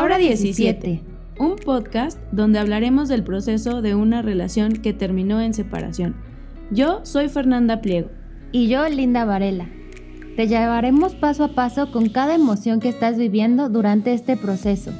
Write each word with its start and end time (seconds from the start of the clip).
Ahora 0.00 0.16
17, 0.16 1.02
un 1.38 1.56
podcast 1.56 2.18
donde 2.32 2.58
hablaremos 2.58 3.10
del 3.10 3.22
proceso 3.22 3.82
de 3.82 3.94
una 3.94 4.22
relación 4.22 4.72
que 4.72 4.94
terminó 4.94 5.42
en 5.42 5.52
separación. 5.52 6.16
Yo 6.70 7.00
soy 7.02 7.28
Fernanda 7.28 7.82
Pliego. 7.82 8.08
Y 8.50 8.68
yo, 8.68 8.88
Linda 8.88 9.26
Varela. 9.26 9.68
Te 10.36 10.48
llevaremos 10.48 11.14
paso 11.14 11.44
a 11.44 11.48
paso 11.48 11.92
con 11.92 12.08
cada 12.08 12.34
emoción 12.34 12.80
que 12.80 12.88
estás 12.88 13.18
viviendo 13.18 13.68
durante 13.68 14.14
este 14.14 14.38
proceso. 14.38 14.90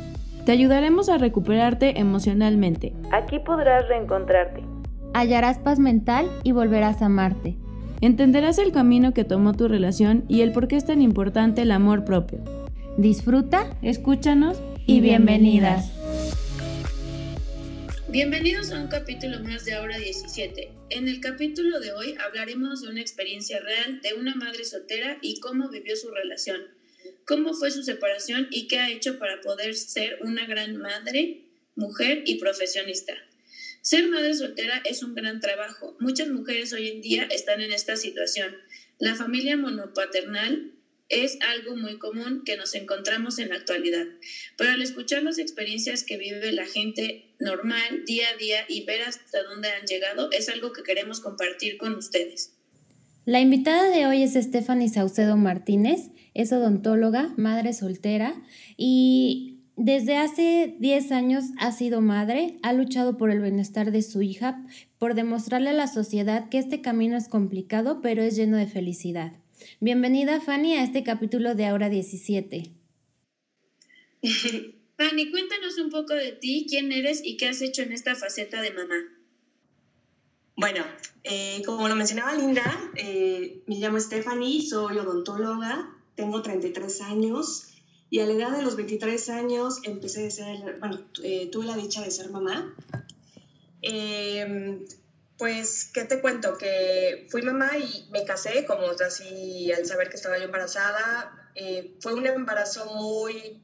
Te 0.45 0.53
ayudaremos 0.53 1.09
a 1.09 1.17
recuperarte 1.17 1.99
emocionalmente. 1.99 2.93
Aquí 3.11 3.39
podrás 3.39 3.89
reencontrarte. 3.89 4.63
Hallarás 5.15 5.59
paz 5.61 5.79
mental 5.79 6.29
y 6.43 6.53
volverás 6.53 7.01
a 7.01 7.07
amarte. 7.07 7.57
Entenderás 8.03 8.59
el 8.59 8.71
camino 8.71 9.15
que 9.15 9.25
tomó 9.25 9.55
tu 9.55 9.67
relación 9.67 10.25
y 10.29 10.43
el 10.43 10.53
por 10.53 10.69
qué 10.69 10.77
es 10.77 10.85
tan 10.85 11.01
importante 11.01 11.63
el 11.63 11.71
amor 11.71 12.05
propio. 12.05 12.41
Disfruta, 12.99 13.65
escúchanos 13.81 14.61
y 14.91 15.01
bienvenidas. 15.01 15.89
Bienvenidos 18.09 18.73
a 18.73 18.81
un 18.81 18.89
capítulo 18.89 19.39
más 19.39 19.65
de 19.65 19.75
Ahora 19.75 19.97
17. 19.97 20.73
En 20.91 21.07
el 21.07 21.21
capítulo 21.21 21.79
de 21.79 21.93
hoy 21.93 22.17
hablaremos 22.19 22.83
de 22.83 22.89
una 22.89 23.01
experiencia 23.01 23.61
real 23.61 24.01
de 24.01 24.15
una 24.15 24.35
madre 24.35 24.65
soltera 24.65 25.17
y 25.23 25.39
cómo 25.39 25.69
vivió 25.69 25.95
su 25.95 26.11
relación, 26.11 26.63
cómo 27.25 27.55
fue 27.55 27.71
su 27.71 27.85
separación 27.85 28.49
y 28.51 28.67
qué 28.67 28.81
ha 28.81 28.91
hecho 28.91 29.21
para 29.21 29.41
poder 29.43 29.77
ser 29.77 30.19
una 30.23 30.45
gran 30.47 30.77
madre, 30.77 31.45
mujer 31.77 32.25
y 32.27 32.41
profesionista. 32.41 33.15
Ser 33.83 34.09
madre 34.09 34.35
soltera 34.35 34.83
es 34.85 35.05
un 35.05 35.15
gran 35.15 35.39
trabajo. 35.39 35.97
Muchas 36.01 36.31
mujeres 36.31 36.73
hoy 36.73 36.89
en 36.89 37.01
día 37.01 37.29
están 37.31 37.61
en 37.61 37.71
esta 37.71 37.95
situación. 37.95 38.57
La 38.99 39.15
familia 39.15 39.57
monopaternal 39.57 40.73
es 41.11 41.39
algo 41.43 41.77
muy 41.77 41.99
común 41.99 42.43
que 42.45 42.57
nos 42.57 42.75
encontramos 42.75 43.39
en 43.39 43.51
la 43.51 43.57
actualidad. 43.57 44.07
Pero 44.57 44.71
al 44.71 44.81
escuchar 44.81 45.23
las 45.23 45.39
experiencias 45.39 46.05
que 46.05 46.17
vive 46.17 46.53
la 46.53 46.67
gente 46.67 47.35
normal 47.39 48.05
día 48.07 48.27
a 48.33 48.37
día 48.39 48.65
y 48.69 48.85
ver 48.85 49.03
hasta 49.03 49.43
dónde 49.43 49.69
han 49.69 49.87
llegado, 49.87 50.31
es 50.31 50.49
algo 50.49 50.73
que 50.73 50.83
queremos 50.83 51.21
compartir 51.21 51.77
con 51.77 51.95
ustedes. 51.95 52.55
La 53.27 53.41
invitada 53.41 53.91
de 53.91 54.07
hoy 54.07 54.23
es 54.23 54.35
Stephanie 54.35 54.89
Saucedo 54.89 55.37
Martínez, 55.37 56.11
es 56.33 56.53
odontóloga, 56.53 57.35
madre 57.37 57.73
soltera 57.73 58.35
y 58.77 59.59
desde 59.77 60.17
hace 60.17 60.77
10 60.79 61.13
años 61.13 61.45
ha 61.59 61.73
sido 61.73 62.01
madre, 62.01 62.59
ha 62.63 62.73
luchado 62.73 63.17
por 63.17 63.31
el 63.31 63.41
bienestar 63.41 63.93
de 63.93 64.03
su 64.03 64.21
hija, 64.21 64.65
por 64.99 65.15
demostrarle 65.15 65.71
a 65.71 65.75
la 65.75 65.87
sociedad 65.87 66.49
que 66.51 66.59
este 66.59 66.81
camino 66.81 67.17
es 67.17 67.29
complicado, 67.29 68.01
pero 68.03 68.23
es 68.23 68.37
lleno 68.37 68.57
de 68.57 68.67
felicidad. 68.67 69.33
Bienvenida 69.81 70.41
Fanny 70.41 70.75
a 70.75 70.85
este 70.85 71.03
capítulo 71.03 71.55
de 71.55 71.67
Ahora 71.67 71.89
17. 71.89 72.71
Fanny, 74.97 75.31
cuéntanos 75.31 75.79
un 75.79 75.91
poco 75.91 76.15
de 76.15 76.33
ti, 76.33 76.67
quién 76.69 76.93
eres 76.93 77.23
y 77.25 77.37
qué 77.37 77.49
has 77.49 77.63
hecho 77.63 77.83
en 77.83 77.93
esta 77.93 78.15
faceta 78.15 78.61
de 78.61 78.73
mamá. 78.73 78.97
Bueno, 80.57 80.85
eh, 81.25 81.63
como 81.65 81.89
lo 81.89 81.97
mencionaba 81.97 82.35
Linda, 82.35 82.91
eh, 82.97 83.63
me 83.67 83.77
llamo 83.77 83.99
Stephanie, 83.99 84.61
soy 84.61 84.99
odontóloga, 84.99 85.97
tengo 86.17 86.43
33 86.43 87.01
años 87.01 87.69
y 88.11 88.19
a 88.19 88.27
la 88.27 88.33
edad 88.35 88.57
de 88.57 88.63
los 88.63 88.77
23 88.77 89.31
años 89.31 89.81
empecé 89.85 90.27
a 90.27 90.31
ser, 90.31 90.79
bueno, 90.81 91.01
eh, 91.23 91.49
tuve 91.51 91.65
la 91.65 91.77
dicha 91.77 92.03
de 92.03 92.11
ser 92.11 92.31
mamá. 92.31 92.75
Pues, 95.41 95.91
¿qué 95.93 96.05
te 96.05 96.21
cuento? 96.21 96.57
Que 96.57 97.27
fui 97.31 97.43
mamá 97.43 97.77
y 97.77 98.09
me 98.13 98.25
casé, 98.25 98.65
como 98.65 98.87
así 98.91 99.73
al 99.73 99.85
saber 99.87 100.09
que 100.09 100.17
estaba 100.17 100.39
yo 100.39 100.45
embarazada. 100.45 101.51
Eh, 101.57 101.97
fue 102.01 102.15
un 102.15 102.25
embarazo 102.25 102.87
muy, 102.95 103.61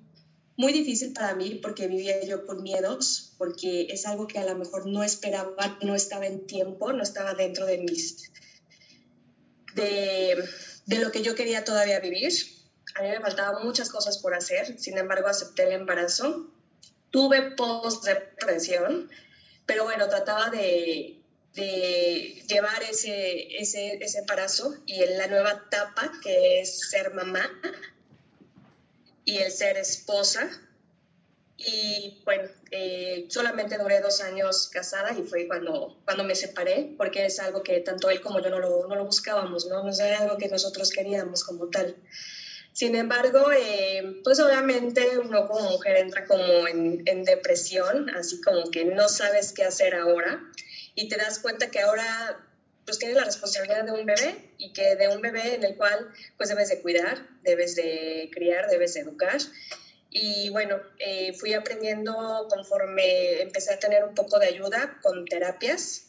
muy 0.56 0.72
difícil 0.72 1.12
para 1.12 1.36
mí 1.36 1.60
porque 1.62 1.86
vivía 1.86 2.20
yo 2.24 2.44
con 2.44 2.64
miedos, 2.64 3.34
porque 3.38 3.86
es 3.90 4.06
algo 4.06 4.26
que 4.26 4.40
a 4.40 4.44
lo 4.44 4.56
mejor 4.56 4.86
no 4.86 5.04
esperaba, 5.04 5.78
no 5.82 5.94
estaba 5.94 6.26
en 6.26 6.48
tiempo, 6.48 6.92
no 6.92 7.04
estaba 7.04 7.34
dentro 7.34 7.64
de 7.64 7.78
mis, 7.78 8.32
de, 9.76 10.44
de 10.86 10.98
lo 10.98 11.12
que 11.12 11.22
yo 11.22 11.36
quería 11.36 11.62
todavía 11.62 12.00
vivir 12.00 12.32
a 12.98 13.02
mí 13.02 13.08
me 13.10 13.20
faltaban 13.20 13.62
muchas 13.64 13.90
cosas 13.90 14.18
por 14.18 14.34
hacer, 14.34 14.78
sin 14.78 14.96
embargo 14.96 15.28
acepté 15.28 15.64
el 15.64 15.72
embarazo. 15.72 16.50
Tuve 17.10 17.50
post-depresión, 17.52 19.10
pero 19.66 19.84
bueno, 19.84 20.08
trataba 20.08 20.50
de, 20.50 21.15
de 21.56 22.42
llevar 22.48 22.82
ese, 22.82 23.56
ese, 23.60 23.98
ese, 24.00 24.18
embarazo 24.18 24.76
y 24.86 25.02
en 25.02 25.18
la 25.18 25.26
nueva 25.26 25.62
etapa 25.66 26.12
que 26.22 26.60
es 26.60 26.88
ser 26.90 27.14
mamá 27.14 27.50
y 29.24 29.38
el 29.38 29.50
ser 29.50 29.76
esposa. 29.78 30.48
Y 31.56 32.20
bueno, 32.26 32.50
eh, 32.70 33.26
solamente 33.30 33.78
duré 33.78 34.00
dos 34.00 34.20
años 34.20 34.68
casada 34.70 35.12
y 35.18 35.22
fue 35.22 35.46
cuando, 35.48 35.98
cuando 36.04 36.22
me 36.22 36.34
separé, 36.34 36.94
porque 36.98 37.24
es 37.24 37.40
algo 37.40 37.62
que 37.62 37.80
tanto 37.80 38.10
él 38.10 38.20
como 38.20 38.40
yo 38.40 38.50
no 38.50 38.58
lo, 38.58 38.86
no 38.86 38.94
lo 38.94 39.06
buscábamos, 39.06 39.66
¿no? 39.66 39.82
No 39.82 39.90
era 39.90 40.18
algo 40.18 40.36
que 40.36 40.48
nosotros 40.48 40.90
queríamos 40.90 41.42
como 41.42 41.70
tal. 41.70 41.96
Sin 42.76 42.94
embargo, 42.94 43.50
eh, 43.52 44.20
pues 44.22 44.38
obviamente 44.38 45.18
uno 45.18 45.48
como 45.48 45.70
mujer 45.70 45.96
entra 45.96 46.26
como 46.26 46.68
en, 46.68 47.24
depresión, 47.24 48.10
así 48.10 48.38
como 48.42 48.70
que 48.70 48.84
no 48.84 49.08
sabes 49.08 49.52
qué 49.52 49.64
hacer 49.64 49.94
ahora 49.94 50.42
y 50.96 51.08
te 51.08 51.16
das 51.16 51.38
cuenta 51.38 51.70
que 51.70 51.80
ahora 51.80 52.40
pues 52.84 52.98
tienes 52.98 53.16
la 53.16 53.24
responsabilidad 53.24 53.84
de 53.84 53.92
un 53.92 54.06
bebé 54.06 54.52
y 54.58 54.72
que 54.72 54.96
de 54.96 55.08
un 55.08 55.20
bebé 55.20 55.54
en 55.54 55.64
el 55.64 55.76
cual 55.76 56.08
pues 56.36 56.48
debes 56.48 56.68
de 56.68 56.80
cuidar, 56.80 57.18
debes 57.42 57.76
de 57.76 58.30
criar, 58.32 58.68
debes 58.68 58.94
de 58.94 59.00
educar. 59.00 59.38
Y 60.10 60.48
bueno, 60.50 60.80
eh, 60.98 61.32
fui 61.34 61.52
aprendiendo 61.52 62.46
conforme 62.48 63.42
empecé 63.42 63.74
a 63.74 63.78
tener 63.78 64.04
un 64.04 64.14
poco 64.14 64.38
de 64.38 64.46
ayuda 64.46 64.98
con 65.02 65.24
terapias. 65.26 66.04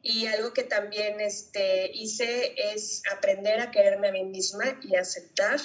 Y 0.00 0.26
algo 0.26 0.52
que 0.52 0.62
también 0.62 1.20
este, 1.20 1.90
hice 1.92 2.54
es 2.72 3.02
aprender 3.12 3.60
a 3.60 3.72
quererme 3.72 4.08
a 4.08 4.12
mí 4.12 4.24
misma 4.24 4.78
y 4.82 4.94
aceptar 4.94 5.58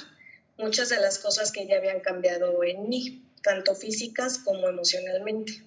muchas 0.58 0.90
de 0.90 1.00
las 1.00 1.20
cosas 1.20 1.52
que 1.52 1.68
ya 1.68 1.78
habían 1.78 2.00
cambiado 2.00 2.64
en 2.64 2.90
mí, 2.90 3.24
tanto 3.44 3.76
físicas 3.76 4.40
como 4.40 4.68
emocionalmente. 4.68 5.64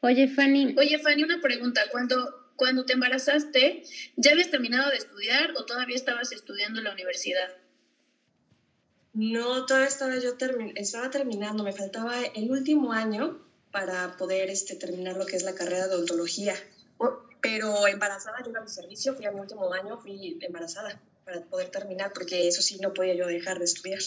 Oye, 0.00 0.28
Fanny. 0.28 0.74
Oye, 0.78 0.98
Fanny, 0.98 1.22
una 1.22 1.40
pregunta. 1.40 1.82
Cuando, 1.90 2.52
cuando 2.56 2.84
te 2.84 2.94
embarazaste, 2.94 3.84
¿ya 4.16 4.32
habías 4.32 4.50
terminado 4.50 4.90
de 4.90 4.96
estudiar 4.96 5.52
o 5.56 5.64
todavía 5.64 5.96
estabas 5.96 6.32
estudiando 6.32 6.78
en 6.78 6.84
la 6.84 6.92
universidad? 6.92 7.56
No, 9.12 9.64
todavía 9.64 9.88
estaba 9.88 10.18
yo 10.18 10.36
estaba 10.74 11.10
terminando, 11.10 11.64
me 11.64 11.72
faltaba 11.72 12.22
el 12.22 12.50
último 12.50 12.92
año 12.92 13.40
para 13.72 14.16
poder 14.18 14.50
este, 14.50 14.76
terminar 14.76 15.16
lo 15.16 15.24
que 15.24 15.36
es 15.36 15.42
la 15.42 15.54
carrera 15.54 15.88
de 15.88 15.94
odontología. 15.94 16.54
Pero 17.40 17.86
embarazada, 17.86 18.38
yo 18.42 18.50
iba 18.50 18.60
a 18.60 18.62
mi 18.62 18.68
servicio, 18.68 19.14
fui 19.14 19.24
a 19.24 19.30
mi 19.30 19.40
último 19.40 19.72
año, 19.72 19.98
fui 19.98 20.38
embarazada 20.42 21.00
para 21.24 21.40
poder 21.42 21.70
terminar, 21.70 22.12
porque 22.12 22.46
eso 22.46 22.60
sí 22.60 22.78
no 22.78 22.92
podía 22.92 23.14
yo 23.14 23.26
dejar 23.26 23.58
de 23.58 23.64
estudiar. 23.64 24.00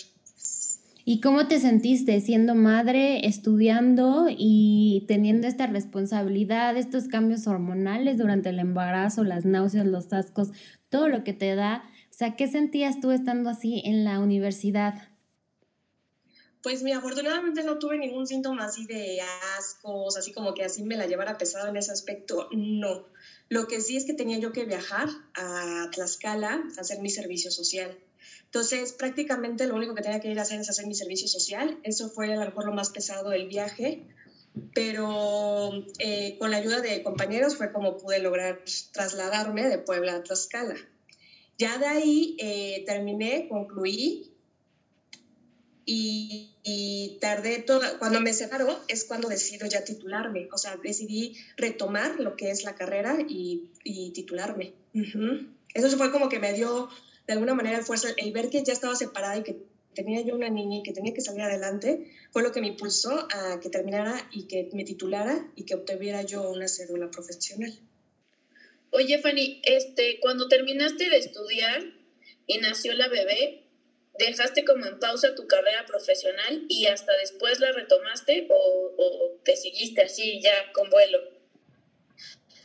¿Y 1.11 1.21
cómo 1.21 1.47
te 1.47 1.59
sentiste 1.59 2.21
siendo 2.21 2.53
madre, 2.53 3.25
estudiando 3.25 4.27
y 4.29 5.05
teniendo 5.07 5.47
esta 5.47 5.65
responsabilidad, 5.65 6.77
estos 6.77 7.07
cambios 7.07 7.47
hormonales 7.47 8.19
durante 8.19 8.49
el 8.49 8.59
embarazo, 8.59 9.23
las 9.23 9.43
náuseas, 9.43 9.87
los 9.87 10.13
ascos, 10.13 10.49
todo 10.89 11.07
lo 11.07 11.23
que 11.23 11.33
te 11.33 11.55
da? 11.55 11.81
O 12.11 12.13
sea, 12.13 12.35
¿qué 12.35 12.47
sentías 12.47 12.99
tú 12.99 13.09
estando 13.09 13.49
así 13.49 13.81
en 13.85 14.03
la 14.03 14.19
universidad? 14.19 15.09
Pues 16.61 16.83
mi 16.83 16.91
afortunadamente 16.91 17.63
no 17.63 17.79
tuve 17.79 17.97
ningún 17.97 18.27
síntoma 18.27 18.65
así 18.65 18.85
de 18.85 19.17
ascos, 19.57 20.15
así 20.15 20.31
como 20.31 20.53
que 20.53 20.63
así 20.63 20.83
me 20.83 20.95
la 20.95 21.07
llevara 21.07 21.39
pesado 21.39 21.69
en 21.69 21.77
ese 21.77 21.91
aspecto, 21.91 22.49
no. 22.51 23.07
Lo 23.49 23.67
que 23.67 23.81
sí 23.81 23.97
es 23.97 24.05
que 24.05 24.13
tenía 24.13 24.37
yo 24.37 24.51
que 24.51 24.65
viajar 24.65 25.09
a 25.33 25.89
Tlaxcala 25.91 26.63
a 26.77 26.81
hacer 26.81 26.99
mi 26.99 27.09
servicio 27.09 27.49
social. 27.49 27.97
Entonces, 28.45 28.93
prácticamente 28.93 29.67
lo 29.67 29.75
único 29.75 29.95
que 29.95 30.03
tenía 30.03 30.19
que 30.19 30.29
ir 30.29 30.39
a 30.39 30.43
hacer 30.43 30.59
es 30.59 30.69
hacer 30.69 30.85
mi 30.85 30.95
servicio 30.95 31.27
social. 31.27 31.79
Eso 31.83 32.09
fue 32.09 32.31
a 32.31 32.35
lo 32.35 32.45
mejor 32.45 32.65
lo 32.65 32.73
más 32.73 32.89
pesado 32.89 33.29
del 33.29 33.47
viaje, 33.47 34.03
pero 34.73 35.71
eh, 35.99 36.37
con 36.37 36.51
la 36.51 36.57
ayuda 36.57 36.81
de 36.81 37.01
compañeros 37.03 37.57
fue 37.57 37.71
como 37.71 37.97
pude 37.97 38.19
lograr 38.19 38.61
trasladarme 38.91 39.67
de 39.67 39.79
Puebla 39.79 40.15
a 40.15 40.23
Tlaxcala. 40.23 40.75
Ya 41.57 41.77
de 41.77 41.87
ahí 41.87 42.37
eh, 42.39 42.83
terminé, 42.85 43.47
concluí 43.49 44.31
y, 45.91 46.51
y, 46.61 47.17
tardé 47.19 47.57
toda, 47.57 47.97
cuando 47.97 48.21
me 48.21 48.31
separó 48.31 48.79
es 48.87 49.05
cuando 49.05 49.27
decido 49.27 49.65
ya 49.65 49.83
titularme, 49.83 50.47
o 50.53 50.57
sea, 50.59 50.77
decidí 50.77 51.35
retomar 51.57 52.19
lo 52.19 52.35
que 52.35 52.51
es 52.51 52.63
la 52.63 52.75
carrera 52.75 53.17
y, 53.27 53.71
y 53.83 54.11
titularme. 54.11 54.73
Eso 55.73 55.97
fue 55.97 56.11
como 56.11 56.29
que 56.29 56.37
me 56.37 56.53
dio 56.53 56.89
de 57.25 57.33
alguna 57.33 57.55
manera 57.55 57.81
fuerza, 57.81 58.09
el 58.17 58.31
ver 58.31 58.51
que 58.51 58.63
ya 58.63 58.73
estaba 58.73 58.95
separada 58.95 59.37
y 59.37 59.43
que 59.43 59.57
tenía 59.95 60.21
yo 60.21 60.35
una 60.35 60.49
niña 60.49 60.77
y 60.77 60.83
que 60.83 60.93
tenía 60.93 61.11
que 61.11 61.21
salir 61.21 61.41
adelante, 61.41 62.11
fue 62.29 62.43
lo 62.43 62.51
que 62.51 62.61
me 62.61 62.67
impulsó 62.67 63.27
a 63.33 63.59
que 63.59 63.69
terminara 63.69 64.29
y 64.31 64.43
que 64.43 64.69
me 64.73 64.83
titulara 64.83 65.51
y 65.55 65.63
que 65.63 65.73
obtuviera 65.73 66.21
yo 66.21 66.51
una 66.51 66.67
cédula 66.67 67.09
profesional. 67.09 67.73
Oye, 68.91 69.17
Fanny, 69.17 69.59
este, 69.63 70.19
cuando 70.19 70.47
terminaste 70.47 71.09
de 71.09 71.17
estudiar 71.17 71.81
y 72.45 72.59
nació 72.59 72.93
la 72.93 73.07
bebé, 73.07 73.68
dejaste 74.25 74.65
como 74.65 74.85
en 74.85 74.99
pausa 74.99 75.35
tu 75.35 75.47
carrera 75.47 75.85
profesional 75.85 76.65
y 76.69 76.87
hasta 76.87 77.13
después 77.17 77.59
la 77.59 77.71
retomaste 77.71 78.47
o, 78.49 79.39
te 79.43 79.55
seguiste 79.55 80.01
así 80.01 80.41
ya 80.41 80.71
con 80.73 80.89
vuelo? 80.89 81.19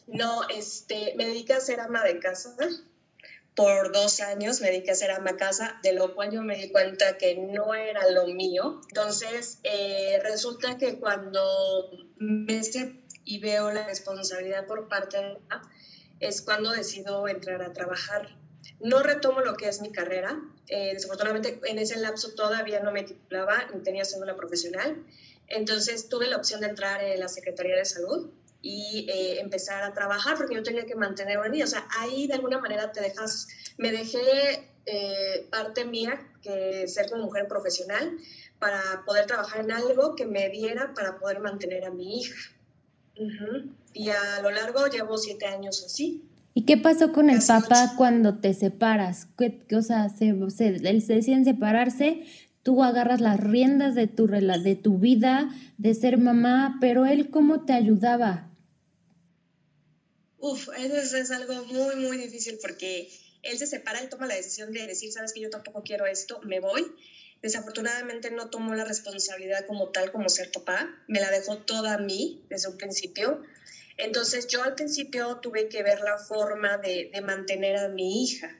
No, 0.06 0.46
este, 0.48 1.14
me 1.16 1.26
dediqué 1.26 1.54
a 1.54 1.60
ser 1.60 1.80
ama 1.80 2.04
de 2.04 2.18
casa. 2.18 2.56
Por 3.54 3.92
dos 3.92 4.20
años 4.20 4.60
me 4.60 4.70
dediqué 4.70 4.90
a 4.90 4.96
ser 4.96 5.12
ama 5.12 5.32
de 5.32 5.38
casa, 5.38 5.78
de 5.82 5.92
lo 5.92 6.14
cual 6.14 6.32
yo 6.32 6.42
me 6.42 6.56
di 6.56 6.70
cuenta 6.70 7.16
que 7.16 7.36
no 7.36 7.74
era 7.74 8.10
lo 8.10 8.26
mío. 8.26 8.80
Entonces, 8.88 9.60
eh, 9.62 10.18
resulta 10.22 10.76
que 10.76 10.98
cuando 10.98 11.90
me 12.16 12.60
y 13.24 13.38
veo 13.38 13.70
la 13.70 13.86
responsabilidad 13.86 14.66
por 14.66 14.88
parte 14.88 15.18
de 15.18 15.38
es 16.20 16.42
cuando 16.42 16.70
decido 16.70 17.26
entrar 17.28 17.62
a 17.62 17.72
trabajar. 17.72 18.43
No 18.80 19.02
retomo 19.02 19.40
lo 19.40 19.56
que 19.56 19.68
es 19.68 19.80
mi 19.80 19.90
carrera. 19.90 20.40
Eh, 20.68 20.92
desafortunadamente, 20.94 21.60
en 21.64 21.78
ese 21.78 21.98
lapso 21.98 22.34
todavía 22.34 22.80
no 22.80 22.92
me 22.92 23.04
titulaba 23.04 23.66
ni 23.72 23.82
tenía 23.82 24.04
cédula 24.04 24.36
profesional. 24.36 25.04
Entonces, 25.48 26.08
tuve 26.08 26.26
la 26.28 26.36
opción 26.36 26.60
de 26.60 26.68
entrar 26.68 27.02
en 27.02 27.20
la 27.20 27.28
Secretaría 27.28 27.76
de 27.76 27.84
Salud 27.84 28.30
y 28.62 29.06
eh, 29.10 29.40
empezar 29.40 29.82
a 29.82 29.92
trabajar 29.92 30.36
porque 30.38 30.54
yo 30.54 30.62
tenía 30.62 30.86
que 30.86 30.94
mantener 30.94 31.38
a 31.38 31.48
niña. 31.48 31.64
O 31.64 31.68
sea, 31.68 31.86
ahí 32.00 32.26
de 32.26 32.34
alguna 32.34 32.58
manera 32.58 32.92
te 32.92 33.00
dejas, 33.00 33.46
me 33.76 33.92
dejé 33.92 34.70
eh, 34.86 35.46
parte 35.50 35.84
mía, 35.84 36.30
que 36.42 36.88
ser 36.88 37.10
como 37.10 37.24
mujer 37.24 37.46
profesional, 37.46 38.18
para 38.58 39.02
poder 39.04 39.26
trabajar 39.26 39.60
en 39.60 39.72
algo 39.72 40.14
que 40.14 40.26
me 40.26 40.48
diera 40.48 40.94
para 40.94 41.18
poder 41.18 41.40
mantener 41.40 41.84
a 41.84 41.90
mi 41.90 42.20
hija. 42.20 42.52
Y 43.92 44.10
a 44.10 44.40
lo 44.40 44.50
largo 44.50 44.86
llevo 44.86 45.18
siete 45.18 45.46
años 45.46 45.84
así. 45.84 46.24
¿Y 46.54 46.64
qué 46.66 46.76
pasó 46.76 47.12
con 47.12 47.30
el 47.30 47.40
papá 47.44 47.94
cuando 47.96 48.38
te 48.38 48.54
separas? 48.54 49.26
¿Qué, 49.36 49.66
o 49.74 49.82
sea, 49.82 50.08
se, 50.08 50.32
se, 50.50 50.78
se 50.78 51.12
deciden 51.14 51.44
separarse, 51.44 52.24
tú 52.62 52.84
agarras 52.84 53.20
las 53.20 53.40
riendas 53.40 53.96
de 53.96 54.06
tu, 54.06 54.28
de 54.28 54.78
tu 54.80 54.98
vida, 54.98 55.52
de 55.78 55.94
ser 55.94 56.16
mamá, 56.16 56.78
pero 56.80 57.06
él 57.06 57.30
cómo 57.30 57.64
te 57.64 57.72
ayudaba? 57.72 58.50
Uf, 60.38 60.68
eso 60.76 61.16
es, 61.16 61.30
algo 61.30 61.54
muy, 61.64 61.96
muy 61.96 62.16
difícil 62.18 62.58
porque 62.60 63.10
él 63.42 63.58
se 63.58 63.66
separa, 63.66 64.00
él 64.00 64.08
toma 64.08 64.26
la 64.26 64.34
decisión 64.34 64.72
de 64.72 64.86
decir, 64.86 65.10
sabes 65.10 65.32
que 65.32 65.40
yo 65.40 65.50
tampoco 65.50 65.82
quiero 65.82 66.06
esto, 66.06 66.40
me 66.44 66.60
voy. 66.60 66.84
Desafortunadamente 67.42 68.30
no 68.30 68.48
tomó 68.48 68.74
la 68.74 68.84
responsabilidad 68.84 69.66
como 69.66 69.88
tal, 69.88 70.12
como 70.12 70.28
ser 70.28 70.52
papá, 70.52 70.88
me 71.08 71.20
la 71.20 71.30
dejó 71.30 71.58
toda 71.58 71.94
a 71.94 71.98
mí 71.98 72.44
desde 72.48 72.68
un 72.68 72.78
principio. 72.78 73.42
Entonces 73.96 74.46
yo 74.48 74.62
al 74.62 74.74
principio 74.74 75.36
tuve 75.36 75.68
que 75.68 75.82
ver 75.82 76.00
la 76.00 76.18
forma 76.18 76.78
de, 76.78 77.10
de 77.12 77.20
mantener 77.20 77.76
a 77.76 77.88
mi 77.88 78.24
hija. 78.24 78.50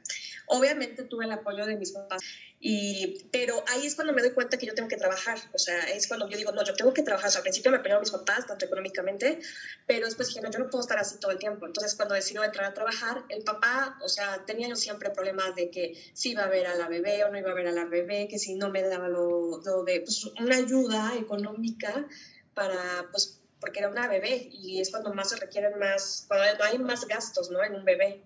Obviamente 0.46 1.04
tuve 1.04 1.24
el 1.24 1.32
apoyo 1.32 1.64
de 1.66 1.76
mis 1.76 1.92
papás, 1.92 2.22
y, 2.66 3.26
pero 3.30 3.62
ahí 3.68 3.84
es 3.84 3.94
cuando 3.94 4.14
me 4.14 4.22
doy 4.22 4.30
cuenta 4.30 4.56
que 4.56 4.64
yo 4.64 4.72
tengo 4.72 4.88
que 4.88 4.96
trabajar, 4.96 5.38
o 5.52 5.58
sea, 5.58 5.80
es 5.80 6.08
cuando 6.08 6.30
yo 6.30 6.38
digo, 6.38 6.50
no, 6.50 6.64
yo 6.64 6.72
tengo 6.72 6.94
que 6.94 7.02
trabajar, 7.02 7.28
o 7.28 7.30
sea, 7.30 7.40
al 7.40 7.42
principio 7.42 7.70
me 7.70 7.76
apoyaron 7.76 8.00
mis 8.00 8.10
papás, 8.10 8.46
tanto 8.46 8.64
económicamente, 8.64 9.38
pero 9.86 10.06
después 10.06 10.28
dije, 10.28 10.40
no, 10.40 10.50
yo 10.50 10.60
no 10.60 10.70
puedo 10.70 10.80
estar 10.80 10.98
así 10.98 11.20
todo 11.20 11.30
el 11.30 11.38
tiempo. 11.38 11.66
Entonces, 11.66 11.94
cuando 11.94 12.14
decido 12.14 12.42
entrar 12.42 12.64
a 12.64 12.72
trabajar, 12.72 13.24
el 13.28 13.44
papá, 13.44 13.98
o 14.02 14.08
sea, 14.08 14.46
tenía 14.46 14.66
yo 14.66 14.76
siempre 14.76 15.10
problemas 15.10 15.54
de 15.54 15.70
que 15.70 15.92
si 16.14 16.30
iba 16.30 16.44
a 16.44 16.48
ver 16.48 16.66
a 16.66 16.74
la 16.74 16.88
bebé 16.88 17.22
o 17.24 17.28
no 17.28 17.38
iba 17.38 17.50
a 17.50 17.54
ver 17.54 17.66
a 17.66 17.72
la 17.72 17.84
bebé, 17.84 18.28
que 18.28 18.38
si 18.38 18.54
no 18.54 18.70
me 18.70 18.80
daba 18.80 19.10
lo, 19.10 19.60
de, 19.84 20.00
pues, 20.00 20.24
una 20.40 20.56
ayuda 20.56 21.12
económica 21.18 22.08
para, 22.54 23.10
pues, 23.10 23.42
porque 23.64 23.78
era 23.78 23.88
una 23.88 24.06
bebé 24.08 24.50
y 24.52 24.78
es 24.78 24.90
cuando 24.90 25.14
más 25.14 25.30
se 25.30 25.36
requieren 25.36 25.78
más, 25.78 26.26
cuando 26.28 26.64
hay 26.64 26.78
más 26.78 27.08
gastos, 27.08 27.50
¿no? 27.50 27.64
En 27.64 27.74
un 27.74 27.82
bebé. 27.82 28.20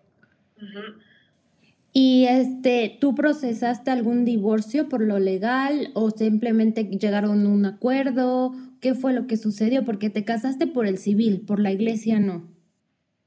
¿Y 1.93 2.25
este, 2.25 2.99
tú 3.01 3.15
procesaste 3.15 3.93
algún 3.93 4.25
divorcio 4.25 4.89
por 4.89 5.01
lo 5.01 5.21
legal 5.21 5.93
o 5.95 6.11
simplemente 6.11 6.83
llegaron 6.87 7.47
a 7.47 7.49
un 7.49 7.67
acuerdo? 7.67 8.53
¿Qué 8.81 8.95
fue 8.95 9.13
lo 9.13 9.29
que 9.29 9.37
sucedió? 9.37 9.85
Porque 9.85 10.11
te 10.11 10.25
casaste 10.25 10.67
por 10.67 10.87
el 10.87 10.99
civil, 10.99 11.43
por 11.43 11.61
la 11.61 11.71
iglesia 11.71 12.19
no. 12.19 12.49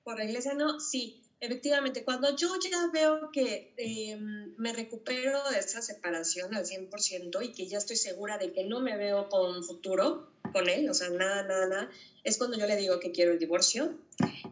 Por 0.04 0.18
la 0.18 0.26
iglesia 0.26 0.54
no, 0.54 0.82
sí. 0.82 1.21
Efectivamente, 1.42 2.04
cuando 2.04 2.36
yo 2.36 2.50
ya 2.64 2.88
veo 2.94 3.32
que 3.34 3.74
em, 3.76 4.54
me 4.58 4.72
recupero 4.74 5.50
de 5.50 5.58
esa 5.58 5.82
separación 5.82 6.54
al 6.54 6.68
100% 6.68 7.44
y 7.44 7.52
que 7.52 7.68
ya 7.68 7.80
estoy 7.80 7.96
segura 7.96 8.38
de 8.38 8.54
que 8.54 8.64
no 8.64 8.80
me 8.80 8.96
veo 8.96 9.28
con 9.28 9.64
futuro 9.64 10.28
con 10.54 10.70
él, 10.70 10.88
o 10.88 10.94
sea, 10.94 11.10
nada, 11.10 11.42
nada, 11.42 11.66
nada, 11.66 11.90
es 12.24 12.38
cuando 12.38 12.60
yo 12.60 12.68
le 12.68 12.76
digo 12.76 13.00
que 13.00 13.12
quiero 13.12 13.32
el 13.32 13.40
divorcio. 13.40 13.98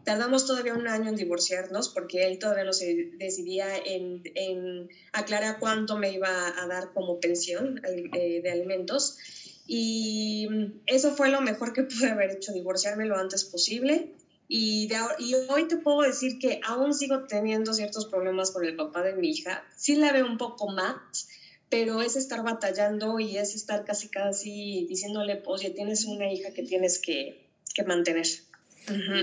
Tardamos 0.02 0.46
todavía 0.46 0.74
un 0.74 0.88
año 0.88 1.10
en 1.10 1.14
divorciarnos 1.14 1.90
porque 1.90 2.26
él 2.26 2.40
todavía 2.40 2.64
no 2.64 2.72
se 2.72 3.08
decidía 3.18 3.76
en, 3.76 4.22
en 4.34 4.88
aclarar 5.12 5.60
cuánto 5.60 5.96
me 5.96 6.10
iba 6.10 6.48
a 6.60 6.66
dar 6.66 6.92
como 6.92 7.20
pensión 7.20 7.80
eh, 7.84 8.40
de 8.42 8.50
alimentos. 8.50 9.16
Y 9.64 10.48
eso 10.86 11.14
fue 11.14 11.30
lo 11.30 11.40
mejor 11.40 11.72
que 11.72 11.84
pude 11.84 12.08
haber 12.08 12.32
hecho, 12.32 12.50
divorciarme 12.52 13.06
lo 13.06 13.16
antes 13.16 13.44
posible. 13.44 14.08
Y, 14.52 14.88
y, 15.20 15.34
hoy 15.48 15.68
te 15.68 15.76
puedo 15.76 16.02
decir 16.02 16.40
que 16.40 16.60
aún 16.66 16.92
sigo 16.92 17.22
teniendo 17.28 17.72
ciertos 17.72 18.06
problemas 18.06 18.50
con 18.50 18.64
el 18.64 18.74
papá 18.74 19.00
de 19.04 19.14
mi 19.14 19.30
hija. 19.30 19.62
Sí 19.76 19.94
la 19.94 20.12
veo 20.12 20.26
un 20.26 20.38
poco 20.38 20.68
más, 20.72 21.28
pero 21.68 22.02
es 22.02 22.16
estar 22.16 22.42
batallando 22.42 23.20
y 23.20 23.36
es 23.36 23.54
estar 23.54 23.84
casi 23.84 24.08
casi 24.08 24.86
diciéndole, 24.88 25.40
oye, 25.46 25.70
tienes 25.70 26.04
una 26.04 26.32
hija 26.32 26.52
que 26.52 26.64
tienes 26.64 26.98
que, 26.98 27.46
que 27.72 27.84
mantener. 27.84 28.26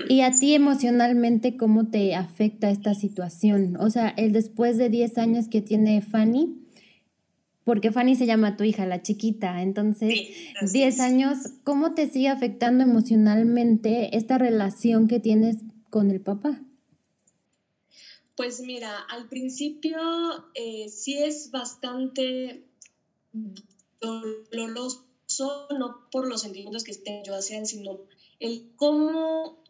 ¿Y 0.07 0.21
a 0.21 0.33
ti 0.33 0.53
emocionalmente 0.53 1.57
cómo 1.57 1.89
te 1.89 2.15
afecta 2.15 2.69
esta 2.69 2.93
situación? 2.93 3.75
O 3.81 3.89
sea, 3.89 4.07
el 4.15 4.31
después 4.31 4.77
de 4.77 4.87
10 4.87 5.17
años 5.17 5.49
que 5.49 5.59
tiene 5.61 6.01
Fanny, 6.01 6.55
porque 7.67 7.91
Fanny 7.91 8.15
se 8.15 8.25
llama 8.25 8.55
tu 8.55 8.63
hija, 8.63 8.85
la 8.85 9.01
chiquita. 9.01 9.61
Entonces, 9.61 10.13
10 10.71 10.99
años, 11.01 11.37
¿cómo 11.65 11.95
te 11.95 12.09
sigue 12.09 12.29
afectando 12.29 12.85
emocionalmente 12.85 14.15
esta 14.15 14.37
relación 14.37 15.09
que 15.09 15.19
tienes 15.19 15.57
con 15.89 16.09
el 16.09 16.21
papá? 16.21 16.61
Pues 18.37 18.61
mira, 18.61 18.97
al 19.09 19.27
principio 19.27 19.99
eh, 20.53 20.87
sí 20.87 21.17
es 21.17 21.51
bastante 21.51 22.63
doloroso, 23.99 25.03
no 25.77 26.09
por 26.09 26.25
los 26.25 26.43
sentimientos 26.43 26.85
que 26.85 26.91
estén 26.91 27.25
yo 27.25 27.35
haciendo, 27.35 27.65
sino 27.65 27.99
el 28.39 28.71
cómo, 28.77 29.61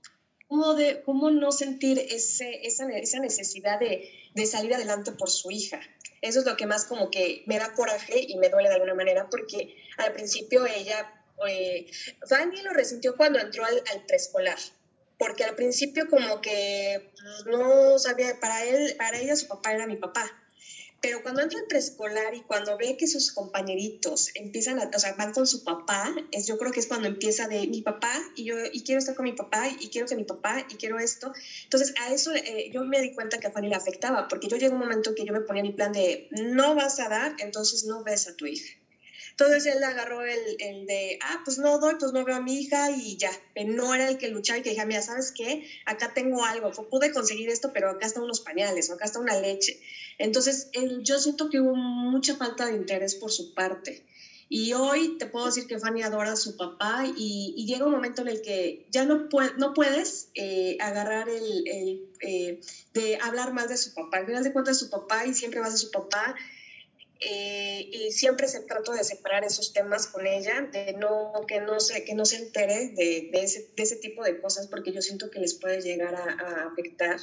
cómo, 0.48 0.76
de, 0.76 1.02
cómo 1.02 1.32
no 1.32 1.52
sentir 1.52 1.98
ese, 1.98 2.68
esa, 2.68 2.88
esa 2.92 3.20
necesidad 3.20 3.80
de, 3.80 4.08
de 4.36 4.46
salir 4.46 4.76
adelante 4.76 5.14
por 5.14 5.32
su 5.32 5.50
hija. 5.50 5.80
Eso 6.22 6.40
es 6.40 6.46
lo 6.46 6.58
que 6.58 6.66
más 6.66 6.86
como 6.86 7.10
que 7.12 7.44
me 7.46 7.60
da 7.60 7.74
coraje 7.74 8.26
y 8.28 8.38
me 8.38 8.50
duele 8.50 8.70
de 8.70 8.76
alguna 8.76 8.96
manera 8.96 9.30
porque 9.30 9.76
al 9.98 10.14
principio 10.14 10.66
ella, 10.66 11.12
eh, 11.48 11.88
Fanny 12.28 12.62
lo 12.62 12.72
resintió 12.72 13.16
cuando 13.16 13.40
entró 13.40 13.66
al, 13.66 13.82
preescolar, 14.08 14.58
porque 15.20 15.44
al 15.44 15.56
principio 15.56 16.08
como 16.10 16.42
que 16.42 17.12
pues, 17.14 17.46
no 17.46 18.00
sabía, 18.00 18.40
para 18.40 18.64
él, 18.64 18.96
para 18.98 19.20
ella 19.20 19.36
su 19.36 19.48
papá 19.48 19.74
era 19.74 19.88
mi 19.88 19.98
papá. 19.98 20.32
Pero 21.02 21.22
cuando 21.22 21.42
entra 21.42 21.60
al 21.60 21.68
preescolar 21.68 22.34
y 22.34 22.42
cuando 22.42 22.78
ve 22.78 22.96
que 22.98 23.08
sus 23.08 23.32
compañeritos 23.32 24.30
empiezan 24.34 24.80
a, 24.80 24.90
o 24.94 25.00
sea, 25.00 25.14
van 25.14 25.32
con 25.32 25.46
su 25.46 25.64
papá, 25.64 26.14
es, 26.32 26.48
yo 26.48 26.58
creo 26.58 26.72
que 26.72 26.80
es 26.80 26.88
cuando 26.88 27.08
empieza 27.08 27.48
de 27.48 27.68
mi 27.68 27.82
papá 27.82 28.20
y 28.36 28.46
yo 28.46 28.56
y 28.72 28.84
quiero 28.84 29.00
estar 29.00 29.16
con 29.16 29.26
mi 29.26 29.34
papá 29.34 29.70
y 29.80 29.90
quiero 29.90 30.08
que 30.08 30.16
mi 30.16 30.24
papá 30.24 30.66
y 30.70 30.76
quiero 30.76 31.00
esto. 31.00 31.32
Entonces 31.64 31.94
a 32.00 32.12
eso 32.12 32.34
eh, 32.34 32.70
yo 32.74 32.84
me 32.84 33.02
di 33.02 33.14
cuenta 33.14 33.38
que 33.40 33.48
a 33.48 33.52
Fanny 33.52 33.70
le 33.70 33.76
afectaba, 33.76 34.28
porque 34.28 34.48
yo 34.48 34.58
llegó 34.58 34.74
un 34.74 34.80
momento 34.80 35.14
que 35.16 35.26
yo 35.26 35.34
me 35.34 35.42
ponía 35.42 35.64
mi 35.64 35.72
plan 35.72 35.92
de 35.92 36.28
no 36.32 36.76
vas 36.76 37.00
a 37.00 37.10
dar, 37.10 37.36
entonces 37.40 37.84
no 37.84 38.04
ves 38.04 38.28
a 38.28 38.34
tu 38.36 38.46
hija. 38.46 38.77
Entonces 39.40 39.68
él 39.68 39.84
agarró 39.84 40.26
el, 40.26 40.56
el, 40.58 40.88
de, 40.88 41.20
ah, 41.22 41.42
pues 41.46 41.60
no 41.60 41.78
doy, 41.78 41.94
pues 42.00 42.12
no 42.12 42.26
veo 42.26 42.36
a 42.36 42.40
mi 42.40 42.60
hija 42.60 42.90
y 42.90 43.18
ya. 43.18 43.32
No 43.68 43.94
era 43.94 44.08
el 44.08 44.18
que 44.18 44.30
luchaba 44.30 44.58
y 44.58 44.64
que 44.64 44.72
dije, 44.72 44.84
mira, 44.84 45.04
¿sabes 45.04 45.32
qué? 45.32 45.62
Acá 45.86 46.12
tengo 46.12 46.44
algo, 46.44 46.72
pude 46.90 47.12
conseguir 47.12 47.48
esto, 47.50 47.70
pero 47.72 47.92
acá 47.92 48.08
están 48.08 48.24
unos 48.24 48.42
pañales 48.42 48.90
o 48.90 48.94
acá 48.94 49.06
está 49.06 49.20
una 49.20 49.40
leche. 49.40 49.78
Entonces 50.18 50.70
él, 50.72 51.02
yo 51.04 51.20
siento 51.20 51.50
que 51.52 51.60
hubo 51.60 51.76
mucha 51.76 52.36
falta 52.36 52.66
de 52.66 52.74
interés 52.78 53.14
por 53.14 53.32
su 53.32 53.54
parte. 53.54 54.02
Y 54.50 54.74
hoy 54.74 55.18
te 55.20 55.28
puedo 55.28 55.46
decir 55.46 55.68
que 55.68 55.78
Fanny 55.78 56.02
adora 56.02 56.32
a 56.32 56.36
su 56.36 56.56
papá 56.56 57.04
y, 57.16 57.64
llega 57.68 57.86
un 57.86 57.92
momento 57.92 58.24
en 58.24 58.30
el 58.30 58.42
que 58.42 58.88
ya 58.90 59.06
no, 59.06 59.28
no 59.58 59.74
puedes 59.76 60.30
eh, 60.34 60.78
agarrar 60.80 61.30
el, 61.30 61.62
el 61.68 62.02
eh, 62.22 62.60
de 62.92 63.20
hablar 63.22 63.54
más 63.54 63.68
de 63.68 63.78
su 63.78 63.94
papá. 63.94 64.18
Al 64.18 64.26
final 64.26 64.44
de 64.44 64.52
cuentas, 64.52 64.80
su 64.80 64.90
papá 64.90 65.28
y 65.28 65.36
siempre 65.36 65.60
vas 65.60 65.76
a 65.76 65.78
su 65.78 65.92
papá 65.92 66.34
eh, 67.20 67.90
y 67.92 68.12
siempre 68.12 68.48
se 68.48 68.62
trato 68.62 68.92
de 68.94 69.04
separar 69.04 69.44
esos 69.44 69.74
temas 69.74 70.08
con 70.08 70.28
ella, 70.28 70.62
de 70.72 70.94
no 70.94 71.34
que 71.48 71.60
no 71.60 71.80
se, 71.80 72.04
que 72.04 72.14
no 72.14 72.26
se 72.26 72.38
entere 72.38 72.90
de, 72.90 73.30
de, 73.32 73.42
ese, 73.42 73.72
de 73.76 73.84
ese, 73.84 73.96
tipo 73.96 74.24
de 74.24 74.40
cosas, 74.40 74.68
porque 74.68 74.92
yo 74.92 75.02
siento 75.02 75.32
que 75.32 75.40
les 75.40 75.56
puede 75.56 75.82
llegar 75.82 76.14
a, 76.14 76.68
afectar 76.72 77.20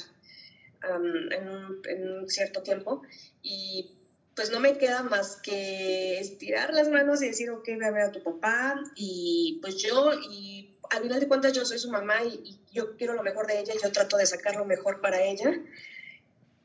en, 0.83 1.47
un, 1.47 1.81
en, 1.87 2.11
un, 2.11 2.29
cierto 2.29 2.61
tiempo. 2.61 3.03
Y 3.41 3.91
pues 4.35 4.51
no 4.51 4.59
me 4.59 4.77
queda 4.77 5.01
más 5.03 5.37
que 5.37 6.19
estirar 6.19 6.73
las 6.73 6.89
manos 6.89 7.21
y 7.21 7.27
decir, 7.27 7.49
ok, 7.49 7.65
voy 7.75 7.85
a 7.85 7.91
ver 7.91 8.01
a 8.01 8.11
tu 8.11 8.21
papá. 8.21 8.81
Y 8.95 9.59
pues 9.61 9.77
yo, 9.77 10.11
y 10.29 10.77
al 10.89 11.03
final 11.03 11.21
de 11.21 11.27
cuentas 11.29 11.53
yo 11.53 11.65
soy 11.65 11.79
su 11.79 11.89
mamá 11.89 12.21
y, 12.25 12.41
y 12.43 12.59
yo 12.73 12.97
quiero 12.97 13.13
lo 13.13 13.23
mejor 13.23 13.47
de 13.47 13.61
ella 13.61 13.73
y 13.73 13.81
yo 13.81 13.91
trato 13.93 14.17
de 14.17 14.25
sacar 14.25 14.57
lo 14.57 14.65
mejor 14.65 14.99
para 14.99 15.23
ella 15.23 15.57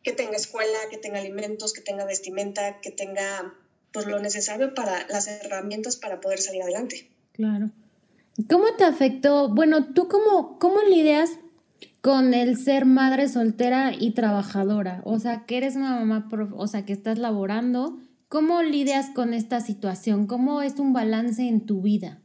que 0.03 0.13
tenga 0.13 0.37
escuela, 0.37 0.79
que 0.91 0.99
tenga 0.99 1.19
alimentos, 1.19 1.73
que 1.73 1.81
tenga 1.81 2.05
vestimenta, 2.05 2.81
que 2.81 2.91
tenga 2.91 3.55
pues, 3.93 4.07
lo 4.07 4.19
necesario 4.21 4.75
para 4.75 5.07
las 5.09 5.29
herramientas 5.29 5.97
para 5.97 6.21
poder 6.21 6.41
salir 6.41 6.63
adelante. 6.63 7.09
Claro. 7.33 7.71
¿Cómo 8.49 8.75
te 8.77 8.85
afectó? 8.85 9.49
Bueno, 9.49 9.93
¿tú 9.93 10.09
cómo, 10.09 10.59
cómo 10.59 10.81
lidias 10.83 11.31
con 12.01 12.33
el 12.33 12.57
ser 12.57 12.87
madre 12.87 13.29
soltera 13.29 13.93
y 13.99 14.13
trabajadora? 14.13 15.03
O 15.05 15.19
sea, 15.19 15.45
que 15.45 15.59
eres 15.59 15.77
una 15.77 15.97
mamá, 15.97 16.29
o 16.55 16.67
sea, 16.67 16.85
que 16.85 16.93
estás 16.93 17.19
laborando. 17.19 17.99
¿Cómo 18.29 18.63
lidias 18.63 19.11
con 19.11 19.35
esta 19.35 19.61
situación? 19.61 20.27
¿Cómo 20.27 20.63
es 20.63 20.79
un 20.79 20.93
balance 20.93 21.43
en 21.49 21.67
tu 21.67 21.83
vida? 21.83 22.21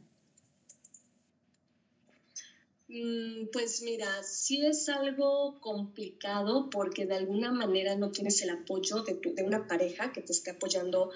Mm, 2.96 3.48
pues 3.52 3.82
mira, 3.82 4.22
sí 4.22 4.64
es 4.64 4.88
algo 4.88 5.58
complicado 5.60 6.70
porque 6.70 7.04
de 7.04 7.14
alguna 7.14 7.50
manera 7.52 7.94
no 7.94 8.10
tienes 8.10 8.40
el 8.42 8.50
apoyo 8.50 9.02
de, 9.02 9.18
de 9.34 9.42
una 9.42 9.66
pareja 9.66 10.12
que 10.12 10.22
te 10.22 10.32
esté 10.32 10.52
apoyando 10.52 11.10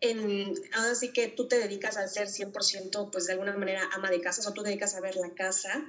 en, 0.00 0.52
así 0.72 1.12
que 1.12 1.28
tú 1.28 1.46
te 1.48 1.58
dedicas 1.58 1.96
a 1.96 2.06
ser 2.08 2.28
100%, 2.28 3.10
pues 3.10 3.26
de 3.26 3.32
alguna 3.32 3.56
manera 3.56 3.88
ama 3.92 4.10
de 4.10 4.20
casa, 4.20 4.46
o 4.46 4.52
tú 4.52 4.62
te 4.62 4.68
dedicas 4.68 4.94
a 4.94 5.00
ver 5.00 5.16
la 5.16 5.30
casa, 5.30 5.84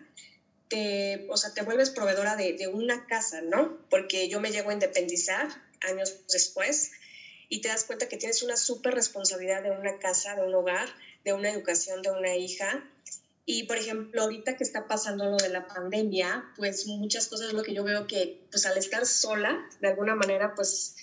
te, 0.69 1.25
o 1.29 1.35
sea, 1.35 1.53
te 1.53 1.61
vuelves 1.63 1.89
proveedora 1.89 2.35
de, 2.35 2.53
de 2.53 2.67
una 2.67 3.05
casa, 3.07 3.41
¿no? 3.41 3.77
Porque 3.89 4.29
yo 4.29 4.39
me 4.39 4.51
llego 4.51 4.69
a 4.69 4.73
independizar 4.73 5.47
años 5.81 6.15
después 6.31 6.91
y 7.49 7.59
te 7.59 7.69
das 7.69 7.83
cuenta 7.85 8.07
que 8.07 8.17
tienes 8.17 8.43
una 8.43 8.55
súper 8.55 8.93
responsabilidad 8.93 9.63
de 9.63 9.71
una 9.71 9.97
casa, 9.99 10.35
de 10.35 10.43
un 10.43 10.53
hogar, 10.55 10.89
de 11.25 11.33
una 11.33 11.49
educación 11.49 12.01
de 12.01 12.11
una 12.11 12.35
hija. 12.35 12.87
Y, 13.45 13.63
por 13.63 13.77
ejemplo, 13.77 14.21
ahorita 14.21 14.55
que 14.55 14.63
está 14.63 14.87
pasando 14.87 15.25
lo 15.25 15.37
de 15.37 15.49
la 15.49 15.67
pandemia, 15.67 16.45
pues 16.55 16.87
muchas 16.87 17.27
cosas 17.27 17.53
lo 17.53 17.61
que 17.63 17.73
yo 17.73 17.83
veo 17.83 18.07
que, 18.07 18.45
pues 18.49 18.65
al 18.65 18.77
estar 18.77 19.05
sola, 19.05 19.67
de 19.81 19.89
alguna 19.89 20.15
manera, 20.15 20.55
pues 20.55 20.95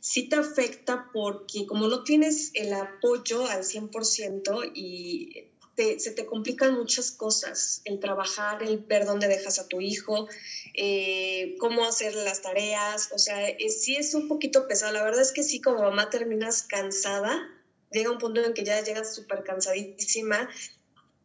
sí 0.00 0.28
te 0.28 0.36
afecta 0.36 1.10
porque 1.12 1.66
como 1.66 1.88
no 1.88 2.02
tienes 2.02 2.50
el 2.54 2.72
apoyo 2.72 3.46
al 3.46 3.62
100% 3.64 4.72
y 4.74 5.48
se 5.76 6.12
te 6.12 6.26
complican 6.26 6.74
muchas 6.74 7.10
cosas, 7.10 7.80
el 7.84 7.98
trabajar, 7.98 8.62
el 8.62 8.78
ver 8.78 9.06
dónde 9.06 9.28
dejas 9.28 9.58
a 9.58 9.66
tu 9.66 9.80
hijo, 9.80 10.28
eh, 10.74 11.56
cómo 11.58 11.84
hacer 11.84 12.14
las 12.14 12.42
tareas, 12.42 13.10
o 13.12 13.18
sea, 13.18 13.36
sí 13.68 13.96
es 13.96 14.14
un 14.14 14.28
poquito 14.28 14.68
pesado. 14.68 14.92
La 14.92 15.02
verdad 15.02 15.22
es 15.22 15.32
que 15.32 15.42
sí, 15.42 15.60
como 15.60 15.82
mamá 15.82 16.10
terminas 16.10 16.62
cansada, 16.62 17.40
llega 17.90 18.10
un 18.10 18.18
punto 18.18 18.44
en 18.44 18.54
que 18.54 18.64
ya 18.64 18.82
llegas 18.82 19.14
súper 19.14 19.42
cansadísima, 19.42 20.48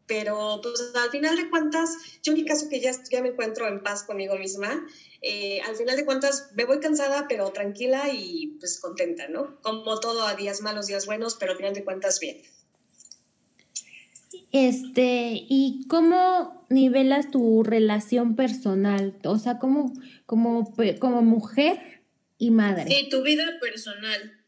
pero 0.09 0.59
pues 0.61 0.91
al 0.95 1.11
final 1.11 1.37
de 1.37 1.49
cuentas, 1.51 1.95
yo 2.23 2.33
en 2.33 2.39
mi 2.39 2.45
caso 2.45 2.67
que 2.67 2.81
ya, 2.81 2.91
ya 3.11 3.21
me 3.21 3.29
encuentro 3.29 3.67
en 3.67 3.83
paz 3.83 4.03
conmigo 4.03 4.35
misma, 4.37 4.85
eh, 5.21 5.61
al 5.61 5.75
final 5.75 5.95
de 5.95 6.03
cuentas 6.03 6.49
me 6.55 6.65
voy 6.65 6.79
cansada, 6.79 7.27
pero 7.29 7.51
tranquila 7.51 8.09
y 8.11 8.57
pues 8.59 8.79
contenta, 8.79 9.27
¿no? 9.27 9.61
Como 9.61 9.99
todo, 9.99 10.25
a 10.25 10.35
días 10.35 10.61
malos, 10.61 10.87
días 10.87 11.05
buenos, 11.05 11.35
pero 11.35 11.51
al 11.51 11.57
final 11.57 11.75
de 11.75 11.83
cuentas 11.83 12.19
bien. 12.19 12.41
Este, 14.51 15.45
¿y 15.47 15.85
cómo 15.87 16.65
nivelas 16.69 17.29
tu 17.29 17.61
relación 17.61 18.35
personal? 18.35 19.15
O 19.25 19.37
sea, 19.37 19.59
como, 19.59 19.93
como, 20.25 20.73
como 20.97 21.21
mujer 21.21 22.01
y 22.39 22.49
madre. 22.49 22.85
Sí, 22.87 23.09
tu 23.09 23.21
vida 23.21 23.45
personal. 23.61 24.39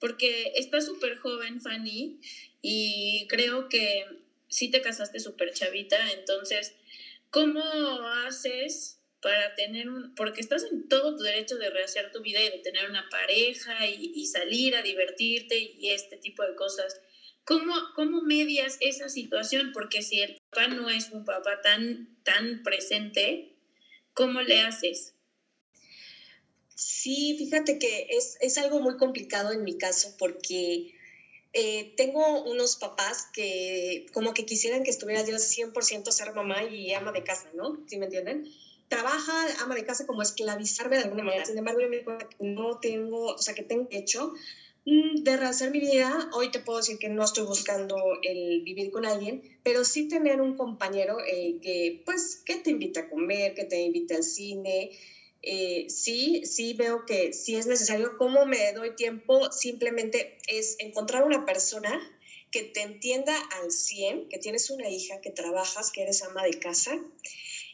Porque 0.00 0.52
estás 0.56 0.86
súper 0.86 1.18
joven, 1.18 1.60
Fanny, 1.60 2.20
y 2.62 3.26
creo 3.28 3.68
que 3.68 4.21
sí 4.52 4.70
te 4.70 4.82
casaste 4.82 5.18
súper 5.18 5.52
chavita, 5.52 6.12
entonces, 6.12 6.74
¿cómo 7.30 7.62
haces 8.26 9.02
para 9.22 9.54
tener 9.54 9.88
un, 9.88 10.14
porque 10.14 10.40
estás 10.40 10.64
en 10.64 10.88
todo 10.88 11.16
tu 11.16 11.22
derecho 11.22 11.56
de 11.56 11.70
rehacer 11.70 12.10
tu 12.10 12.20
vida 12.20 12.40
y 12.40 12.50
de 12.50 12.58
tener 12.58 12.90
una 12.90 13.08
pareja 13.08 13.86
y, 13.86 14.26
salir 14.26 14.74
a 14.74 14.82
divertirte 14.82 15.58
y 15.58 15.90
este 15.90 16.16
tipo 16.16 16.42
de 16.42 16.54
cosas. 16.56 17.00
¿Cómo, 17.44 17.72
¿Cómo 17.94 18.20
medias 18.22 18.76
esa 18.80 19.08
situación? 19.08 19.70
Porque 19.72 20.02
si 20.02 20.20
el 20.20 20.38
papá 20.50 20.66
no 20.68 20.90
es 20.90 21.10
un 21.10 21.24
papá 21.24 21.60
tan, 21.62 22.18
tan 22.24 22.62
presente, 22.62 23.54
¿cómo 24.12 24.42
le 24.42 24.60
haces? 24.60 25.14
Sí, 26.74 27.36
fíjate 27.38 27.78
que 27.78 28.08
es, 28.10 28.36
es 28.40 28.58
algo 28.58 28.80
muy 28.80 28.96
complicado 28.96 29.52
en 29.52 29.62
mi 29.62 29.78
caso 29.78 30.16
porque 30.18 30.94
eh, 31.52 31.92
tengo 31.96 32.42
unos 32.44 32.76
papás 32.76 33.26
que 33.32 34.06
como 34.12 34.32
que 34.32 34.44
quisieran 34.44 34.82
que 34.82 34.90
estuviera 34.90 35.24
yo 35.24 35.38
100% 35.38 36.10
ser 36.12 36.32
mamá 36.32 36.64
y 36.64 36.92
ama 36.92 37.12
de 37.12 37.22
casa, 37.22 37.50
¿no? 37.54 37.78
¿Sí 37.86 37.98
me 37.98 38.06
entienden? 38.06 38.42
trabaja 38.92 39.46
ama 39.58 39.74
de 39.74 39.84
casa 39.84 40.04
como 40.04 40.20
esclavizarme 40.20 40.96
de 40.96 41.04
alguna 41.04 41.22
manera. 41.22 41.46
Sin 41.46 41.56
embargo, 41.56 41.80
yo 41.80 41.88
me 41.88 42.04
cuenta 42.04 42.26
que 42.26 42.44
no 42.44 42.78
tengo, 42.78 43.28
o 43.28 43.38
sea, 43.38 43.54
que 43.54 43.62
tengo 43.62 43.86
hecho 43.88 44.34
mm, 44.84 45.22
de 45.22 45.36
rehacer 45.38 45.70
mi 45.70 45.80
vida. 45.80 46.28
Hoy 46.34 46.50
te 46.50 46.60
puedo 46.60 46.76
decir 46.76 46.98
que 46.98 47.08
no 47.08 47.24
estoy 47.24 47.44
buscando 47.44 47.96
el 48.22 48.60
vivir 48.62 48.90
con 48.90 49.06
alguien, 49.06 49.40
pero 49.62 49.86
sí 49.86 50.08
tener 50.08 50.42
un 50.42 50.52
compañero 50.52 51.16
eh, 51.26 51.56
que, 51.62 52.02
pues, 52.04 52.42
que 52.44 52.56
te 52.58 52.68
invite 52.68 53.00
a 53.00 53.08
comer, 53.08 53.54
que 53.54 53.64
te 53.64 53.80
invite 53.80 54.14
al 54.14 54.24
cine. 54.24 54.90
Eh, 55.42 55.86
sí, 55.88 56.40
sí 56.44 56.74
veo 56.74 57.04
que 57.06 57.32
sí 57.32 57.56
es 57.56 57.66
necesario. 57.66 58.16
¿Cómo 58.16 58.46
me 58.46 58.72
doy 58.72 58.94
tiempo? 58.94 59.50
Simplemente 59.52 60.38
es 60.46 60.76
encontrar 60.78 61.24
una 61.24 61.44
persona 61.44 62.00
que 62.50 62.62
te 62.62 62.82
entienda 62.82 63.36
al 63.50 63.70
100, 63.70 64.28
que 64.28 64.38
tienes 64.38 64.70
una 64.70 64.88
hija, 64.88 65.20
que 65.22 65.30
trabajas, 65.30 65.90
que 65.90 66.02
eres 66.02 66.22
ama 66.22 66.44
de 66.44 66.52
casa 66.52 66.92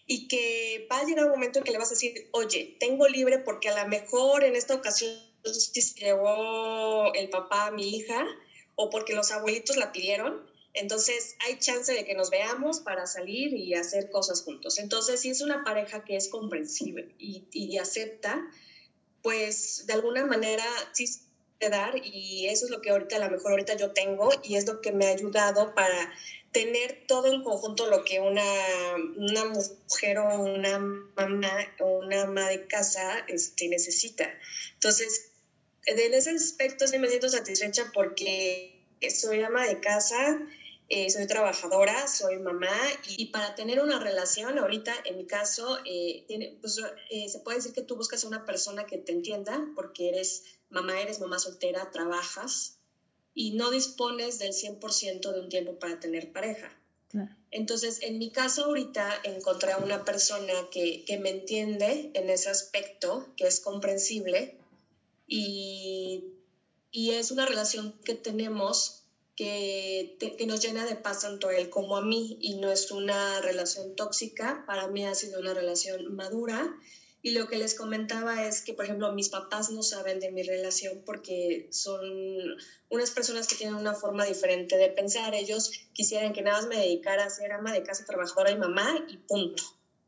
y 0.07 0.29
que 0.29 0.87
va 0.91 1.01
a 1.01 1.05
llegar 1.05 1.25
un 1.27 1.31
momento 1.33 1.59
en 1.59 1.65
que 1.65 1.73
le 1.73 1.79
vas 1.79 1.91
a 1.91 1.95
decir, 1.95 2.13
oye, 2.33 2.77
tengo 2.81 3.07
libre 3.09 3.39
porque 3.39 3.69
a 3.69 3.83
lo 3.83 3.87
mejor 3.89 4.45
en 4.45 4.57
esta 4.57 4.75
ocasión 4.75 5.13
se 5.45 5.83
llevó 5.97 7.13
el 7.15 7.29
papá 7.29 7.67
a 7.67 7.71
mi 7.71 7.97
hija 7.97 8.25
o 8.77 8.91
porque 8.91 9.13
los 9.15 9.31
abuelitos 9.31 9.77
la 9.77 9.93
pidieron. 9.93 10.35
Entonces 10.81 11.37
hay 11.47 11.59
chance 11.59 11.93
de 11.93 12.05
que 12.05 12.15
nos 12.15 12.31
veamos 12.31 12.81
para 12.81 13.07
salir 13.07 13.53
y 13.55 13.75
hacer 13.75 14.11
cosas 14.11 14.43
juntos. 14.43 14.79
Entonces, 14.79 15.21
si 15.21 15.31
es 15.31 15.41
una 15.41 15.65
pareja 15.65 16.05
que 16.05 16.17
es 16.17 16.29
comprensible 16.29 17.15
y, 17.19 17.49
y 17.53 17.79
acepta, 17.79 18.41
pues 19.23 19.87
de 19.87 19.93
alguna 19.95 20.25
manera 20.25 20.65
sí 20.93 21.07
se 21.07 21.29
dar 21.69 21.95
y 22.05 22.47
eso 22.47 22.67
es 22.67 22.71
lo 22.71 22.81
que 22.81 22.91
ahorita 22.91 23.17
a 23.17 23.19
lo 23.19 23.31
mejor 23.31 23.51
ahorita 23.51 23.77
yo 23.77 23.91
tengo 23.91 24.31
y 24.45 24.55
es 24.55 24.67
lo 24.67 24.81
que 24.81 24.93
me 24.93 25.07
ha 25.07 25.11
ayudado 25.11 25.75
para 25.75 26.13
tener 26.53 27.05
todo 27.07 27.33
en 27.33 27.43
conjunto 27.43 27.91
lo 27.91 28.05
que 28.05 28.21
una, 28.21 28.43
una 29.17 29.45
mujer 29.47 30.19
o 30.19 30.43
una 30.43 30.79
mamá 30.79 31.75
o 31.81 31.99
una 31.99 32.23
ama 32.23 32.49
de 32.49 32.67
casa 32.67 33.25
este, 33.27 33.69
necesita. 33.69 34.31
Entonces, 34.75 35.33
en 35.87 36.15
ese 36.15 36.31
aspecto 36.31 36.87
sí 36.87 36.99
me 36.99 37.09
siento 37.09 37.29
satisfecha 37.29 37.91
porque 37.93 38.87
soy 39.11 39.43
ama 39.43 39.67
de 39.67 39.81
casa, 39.81 40.41
eh, 40.91 41.11
soy 41.11 41.27
trabajadora, 41.27 42.09
soy 42.09 42.39
mamá 42.39 42.75
y, 43.17 43.27
para 43.27 43.55
tener 43.55 43.81
una 43.81 43.99
relación, 43.99 44.59
ahorita 44.59 44.95
en 45.05 45.19
mi 45.19 45.27
caso, 45.27 45.79
eh, 45.85 46.25
tiene, 46.27 46.57
pues, 46.63 46.81
eh, 47.11 47.29
se 47.29 47.41
puede 47.41 47.59
decir 47.59 47.75
que 47.75 47.83
tú 47.83 47.97
buscas 47.97 48.25
a 48.25 48.29
una 48.29 48.47
persona 48.47 48.87
que 48.87 48.97
te 48.97 49.13
entienda 49.13 49.69
porque 49.75 50.09
eres 50.09 50.45
mamá, 50.71 50.99
eres 50.99 51.21
mamá 51.21 51.39
soltera, 51.39 51.91
trabajas, 51.91 52.79
y 53.35 53.53
no 53.53 53.71
dispones 53.71 54.39
del 54.39 54.53
100% 54.53 55.33
de 55.33 55.41
un 55.41 55.49
tiempo 55.51 55.79
para 55.79 56.01
tener 56.01 56.33
pareja. 56.33 56.75
Entonces, 57.51 58.03
en 58.03 58.19
mi 58.19 58.31
caso 58.31 58.65
ahorita 58.67 59.21
encontré 59.25 59.73
a 59.73 59.79
una 59.79 60.05
persona 60.05 60.53
que, 60.71 61.05
que, 61.07 61.17
me 61.19 61.31
entiende 61.31 62.11
en 62.15 62.29
ese 62.29 62.51
aspecto, 62.51 63.33
que 63.37 63.47
es 63.47 63.61
comprensible 63.61 64.59
y, 65.27 66.35
y 66.91 67.13
es 67.13 67.31
una 67.31 67.47
relación 67.47 67.99
que 68.05 68.15
tenemos 68.15 69.05
que, 69.39 70.17
que, 70.37 70.47
nos 70.47 70.61
llena 70.61 70.85
de 70.85 70.97
paz 70.97 71.21
tanto 71.21 71.47
a 71.47 71.57
él 71.57 71.71
como 71.71 71.97
a 71.97 72.03
mí 72.03 72.37
y 72.41 72.57
no 72.57 72.73
es 72.73 72.91
una 72.91 73.41
relación 73.41 73.95
tóxica, 73.95 74.65
para 74.67 74.89
mí 74.89 75.07
ha 75.07 75.15
sido 75.15 75.39
una 75.39 75.55
relación 75.55 76.13
madura 76.17 76.75
y 77.23 77.31
lo 77.31 77.47
que 77.47 77.57
les 77.57 77.77
comentaba 77.77 78.49
es 78.49 78.63
que, 78.63 78.75
por 78.75 78.85
ejemplo, 78.85 79.13
mis 79.13 79.29
papás 79.29 79.71
no 79.71 79.85
saben 79.85 80.19
de 80.19 80.33
mi 80.33 80.43
relación 80.43 81.03
porque 81.07 81.69
son 81.71 82.01
unas 82.89 83.13
personas 83.13 83.47
que 83.47 83.55
tienen 83.55 83.77
una 83.77 83.95
forma 83.95 84.25
diferente 84.25 84.77
de 84.77 84.89
pensar. 84.89 85.37
Ellos 85.37 85.71
quisieran 85.93 86.33
que 86.33 86.43
nada 86.43 86.59
más 86.59 86.67
me 86.67 86.79
dedicara 86.79 87.25
a 87.25 87.31
ser 87.31 87.53
ama 87.53 87.73
de 87.73 87.85
casa, 87.85 88.05
trabajadora 88.05 88.51
y 88.51 88.57
mamá 88.57 89.05
y 89.09 89.19
punto. 89.19 89.63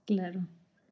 Claro. 0.07 0.41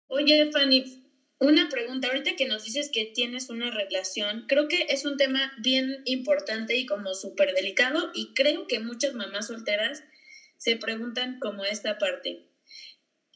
Oye, 0.07 0.53
Fanny, 0.53 1.08
una 1.41 1.69
pregunta. 1.69 2.09
Ahorita 2.09 2.35
que 2.35 2.47
nos 2.47 2.63
dices 2.65 2.91
que 2.93 3.05
tienes 3.07 3.49
una 3.49 3.71
relación, 3.71 4.45
creo 4.49 4.69
que 4.69 4.85
es 4.89 5.05
un 5.05 5.17
tema 5.17 5.53
bien 5.57 6.01
importante 6.05 6.77
y 6.77 6.87
como 6.87 7.15
súper 7.15 7.53
delicado 7.55 8.11
y 8.15 8.33
creo 8.35 8.67
que 8.67 8.79
muchas 8.81 9.15
mamás 9.15 9.47
solteras 9.47 10.03
se 10.59 10.77
preguntan 10.77 11.39
como 11.41 11.65
esta 11.65 11.99
parte. 11.99 12.41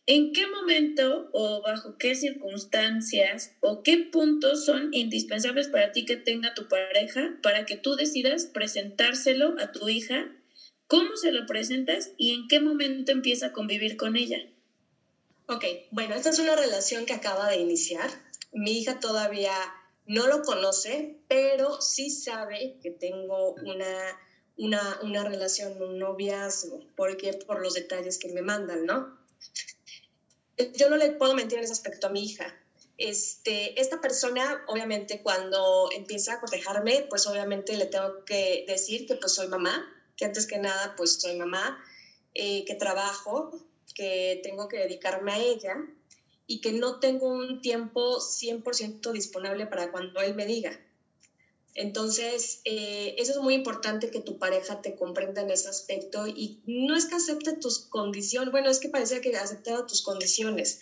¿En 0.07 0.33
qué 0.33 0.47
momento 0.47 1.29
o 1.33 1.61
bajo 1.61 1.97
qué 1.99 2.15
circunstancias 2.15 3.51
o 3.61 3.83
qué 3.83 3.99
puntos 3.99 4.65
son 4.65 4.89
indispensables 4.93 5.69
para 5.69 5.93
ti 5.93 6.05
que 6.05 6.17
tenga 6.17 6.55
tu 6.55 6.67
pareja 6.69 7.37
para 7.43 7.65
que 7.65 7.77
tú 7.77 7.95
decidas 7.97 8.47
presentárselo 8.53 9.55
a 9.59 9.71
tu 9.73 9.89
hija? 9.89 10.29
¿Cómo 10.89 11.17
se 11.17 11.33
lo 11.33 11.47
presentas 11.47 12.11
y 12.17 12.33
en 12.33 12.47
qué 12.49 12.61
momento 12.61 13.13
empieza 13.13 13.47
a 13.47 13.53
convivir 13.53 13.97
con 13.97 14.17
ella? 14.17 14.52
Ok, 15.49 15.65
bueno, 15.91 16.15
esta 16.15 16.31
es 16.31 16.39
una 16.39 16.55
relación 16.55 17.05
que 17.05 17.15
acaba 17.15 17.49
de 17.49 17.57
iniciar. 17.57 18.11
Mi 18.53 18.79
hija 18.79 19.01
todavía 19.01 19.53
no 20.07 20.27
lo 20.27 20.43
conoce, 20.43 21.19
pero 21.29 21.81
sí 21.81 22.11
sabe 22.11 22.79
que 22.83 22.91
tengo 22.91 23.55
una, 23.55 24.21
una, 24.57 24.99
una 25.03 25.25
relación, 25.25 25.81
un 25.83 25.99
noviazgo, 25.99 26.81
porque 26.97 27.33
por 27.33 27.61
los 27.61 27.75
detalles 27.75 28.19
que 28.19 28.29
me 28.29 28.43
mandan, 28.43 28.87
¿no? 28.87 29.19
Yo 30.75 30.89
no 30.89 30.97
le 30.97 31.11
puedo 31.11 31.35
mentir 31.35 31.59
en 31.59 31.65
ese 31.65 31.73
aspecto 31.73 32.07
a 32.07 32.11
mi 32.11 32.25
hija. 32.25 32.55
Este, 32.99 33.81
esta 33.81 34.01
persona, 34.01 34.65
obviamente, 34.69 35.23
cuando 35.23 35.89
empieza 35.93 36.35
a 36.35 36.41
cotejarme, 36.41 37.07
pues 37.11 37.27
obviamente 37.27 37.77
le 37.77 37.87
tengo 37.87 38.25
que 38.25 38.65
decir 38.69 39.07
que 39.07 39.17
pues 39.17 39.35
soy 39.35 39.49
mamá, 39.49 39.93
que 40.17 40.25
antes 40.25 40.47
que 40.47 40.59
nada, 40.59 40.95
pues 40.97 41.21
soy 41.21 41.37
mamá, 41.37 41.83
eh, 42.35 42.65
que 42.65 42.75
trabajo, 42.75 43.51
que 43.95 44.41
tengo 44.43 44.69
que 44.69 44.79
dedicarme 44.79 45.33
a 45.33 45.39
ella 45.39 45.77
y 46.47 46.61
que 46.61 46.73
no 46.73 47.01
tengo 47.01 47.29
un 47.29 47.61
tiempo 47.61 48.21
100% 48.21 49.13
disponible 49.13 49.67
para 49.67 49.91
cuando 49.91 50.21
él 50.21 50.35
me 50.35 50.47
diga. 50.47 50.79
Entonces, 51.75 52.61
eh, 52.65 53.15
eso 53.17 53.33
es 53.33 53.39
muy 53.39 53.55
importante 53.55 54.11
que 54.11 54.21
tu 54.21 54.39
pareja 54.39 54.83
te 54.83 54.95
comprenda 54.95 55.41
en 55.41 55.51
ese 55.51 55.69
aspecto 55.69 56.27
y 56.27 56.61
no 56.67 56.95
es 56.95 57.07
que 57.07 57.15
acepte 57.15 57.57
tus 57.57 57.79
condiciones, 57.79 58.53
bueno, 58.53 58.69
es 58.69 58.79
que 58.79 58.91
parece 58.91 59.23
que 59.23 59.35
aceptado 59.35 59.87
tus 59.87 60.03
condiciones, 60.03 60.81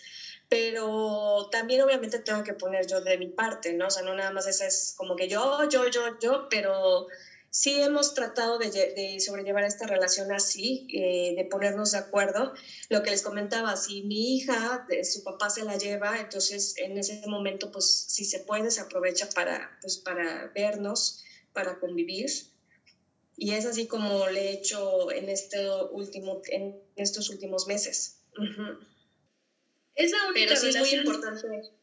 pero 0.48 1.48
también 1.52 1.82
obviamente 1.82 2.18
tengo 2.18 2.42
que 2.42 2.54
poner 2.54 2.88
yo 2.88 3.00
de 3.00 3.18
mi 3.18 3.28
parte, 3.28 3.72
¿no? 3.72 3.86
O 3.86 3.90
sea, 3.90 4.02
no 4.02 4.14
nada 4.14 4.32
más 4.32 4.48
esa 4.48 4.66
es 4.66 4.94
como 4.96 5.14
que 5.14 5.28
yo, 5.28 5.68
yo, 5.68 5.88
yo, 5.88 6.18
yo, 6.20 6.48
pero 6.50 7.06
sí 7.50 7.80
hemos 7.80 8.14
tratado 8.14 8.58
de, 8.58 9.18
sobrellevar 9.20 9.64
esta 9.64 9.86
relación 9.86 10.32
así, 10.32 10.86
eh, 10.92 11.34
de 11.36 11.44
ponernos 11.44 11.92
de 11.92 11.98
acuerdo. 11.98 12.54
Lo 12.88 13.02
que 13.02 13.10
les 13.10 13.22
comentaba, 13.22 13.76
si 13.76 14.02
mi 14.02 14.36
hija, 14.36 14.86
su 15.02 15.22
papá 15.24 15.50
se 15.50 15.64
la 15.64 15.76
lleva, 15.76 16.20
entonces 16.20 16.74
en 16.78 16.96
ese 16.96 17.22
momento, 17.26 17.70
pues 17.70 18.06
si 18.08 18.24
se 18.24 18.40
puede, 18.40 18.70
se 18.70 18.80
aprovecha 18.80 19.28
para, 19.30 19.78
pues, 19.82 19.98
para 19.98 20.50
vernos, 20.54 21.24
para 21.52 21.78
convivir. 21.78 22.30
Y 23.36 23.52
es 23.52 23.66
así 23.66 23.86
como 23.86 24.28
le 24.28 24.50
he 24.50 24.52
hecho 24.52 25.10
en, 25.10 25.28
este 25.28 25.68
último, 25.90 26.42
en 26.48 26.80
estos 26.96 27.30
últimos 27.30 27.66
meses. 27.66 28.22
Es 29.94 30.12
la 30.12 30.28
única 30.28 30.48
Pero 30.48 30.60
sí 30.60 30.68
es 30.68 30.76
muy 30.78 30.90
importante 30.90 31.79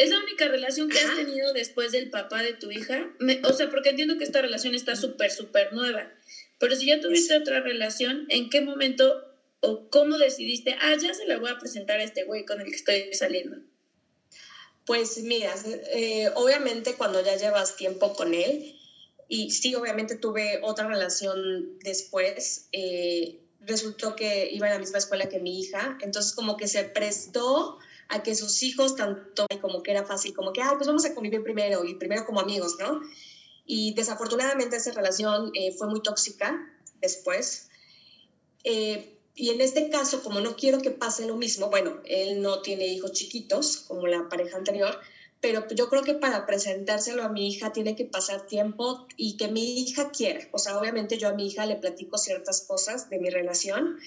¿Es 0.00 0.08
la 0.08 0.18
única 0.18 0.48
relación 0.48 0.88
que 0.88 0.98
has 0.98 1.14
tenido 1.14 1.52
después 1.52 1.92
del 1.92 2.08
papá 2.08 2.42
de 2.42 2.54
tu 2.54 2.70
hija? 2.70 3.14
o 3.44 3.52
sea, 3.52 3.68
porque 3.68 3.90
entiendo 3.90 4.16
que 4.16 4.24
esta 4.24 4.40
relación 4.40 4.74
está 4.74 4.96
súper, 4.96 5.30
súper 5.30 5.74
nueva. 5.74 6.10
Pero 6.58 6.74
si 6.74 6.86
ya 6.86 7.02
tuviste 7.02 7.36
otra 7.36 7.60
relación, 7.60 8.24
¿en 8.30 8.48
qué 8.48 8.62
momento 8.62 9.22
o 9.60 9.90
cómo 9.90 10.16
decidiste, 10.16 10.74
ah, 10.80 10.96
ya 10.98 11.12
se 11.12 11.26
la 11.26 11.36
voy 11.36 11.50
a 11.50 11.58
presentar 11.58 12.00
a 12.00 12.04
este 12.04 12.24
güey 12.24 12.46
con 12.46 12.62
el 12.62 12.70
que 12.70 12.76
estoy 12.76 13.12
saliendo? 13.12 13.58
Pues 14.86 15.18
mira, 15.18 15.54
eh, 15.92 16.30
obviamente 16.34 16.94
cuando 16.94 17.22
ya 17.22 17.36
llevas 17.36 17.76
tiempo 17.76 18.14
con 18.14 18.32
él, 18.32 18.80
y 19.28 19.50
sí, 19.50 19.74
obviamente 19.74 20.16
tuve 20.16 20.60
otra 20.62 20.88
relación 20.88 21.78
después, 21.80 22.68
eh, 22.72 23.38
resultó 23.60 24.16
que 24.16 24.48
iba 24.50 24.66
a 24.66 24.70
la 24.70 24.78
misma 24.78 24.96
escuela 24.96 25.28
que 25.28 25.40
mi 25.40 25.60
hija, 25.60 25.98
entonces 26.00 26.32
como 26.32 26.56
que 26.56 26.68
se 26.68 26.84
prestó 26.84 27.78
a 28.10 28.22
que 28.22 28.34
sus 28.34 28.62
hijos, 28.62 28.96
tanto 28.96 29.46
como 29.60 29.82
que 29.82 29.92
era 29.92 30.04
fácil, 30.04 30.34
como 30.34 30.52
que, 30.52 30.60
ah, 30.62 30.74
pues 30.76 30.86
vamos 30.86 31.04
a 31.04 31.14
convivir 31.14 31.42
primero 31.42 31.84
y 31.84 31.94
primero 31.94 32.26
como 32.26 32.40
amigos, 32.40 32.76
¿no? 32.78 33.00
Y 33.64 33.94
desafortunadamente 33.94 34.76
esa 34.76 34.90
relación 34.92 35.52
eh, 35.54 35.72
fue 35.78 35.88
muy 35.88 36.02
tóxica 36.02 36.60
después. 37.00 37.68
Eh, 38.64 39.16
y 39.36 39.50
en 39.50 39.60
este 39.60 39.88
caso, 39.90 40.22
como 40.22 40.40
no 40.40 40.56
quiero 40.56 40.80
que 40.82 40.90
pase 40.90 41.26
lo 41.26 41.36
mismo, 41.36 41.70
bueno, 41.70 42.00
él 42.04 42.42
no 42.42 42.62
tiene 42.62 42.88
hijos 42.88 43.12
chiquitos 43.12 43.78
como 43.78 44.08
la 44.08 44.28
pareja 44.28 44.58
anterior, 44.58 44.98
pero 45.40 45.66
yo 45.68 45.88
creo 45.88 46.02
que 46.02 46.14
para 46.14 46.46
presentárselo 46.46 47.22
a 47.22 47.28
mi 47.28 47.48
hija 47.48 47.72
tiene 47.72 47.96
que 47.96 48.04
pasar 48.04 48.46
tiempo 48.46 49.06
y 49.16 49.36
que 49.36 49.48
mi 49.48 49.80
hija 49.80 50.10
quiera. 50.10 50.46
O 50.52 50.58
sea, 50.58 50.78
obviamente 50.78 51.16
yo 51.16 51.28
a 51.28 51.32
mi 51.32 51.46
hija 51.46 51.64
le 51.64 51.76
platico 51.76 52.18
ciertas 52.18 52.62
cosas 52.62 53.08
de 53.08 53.18
mi 53.18 53.30
relación, 53.30 53.98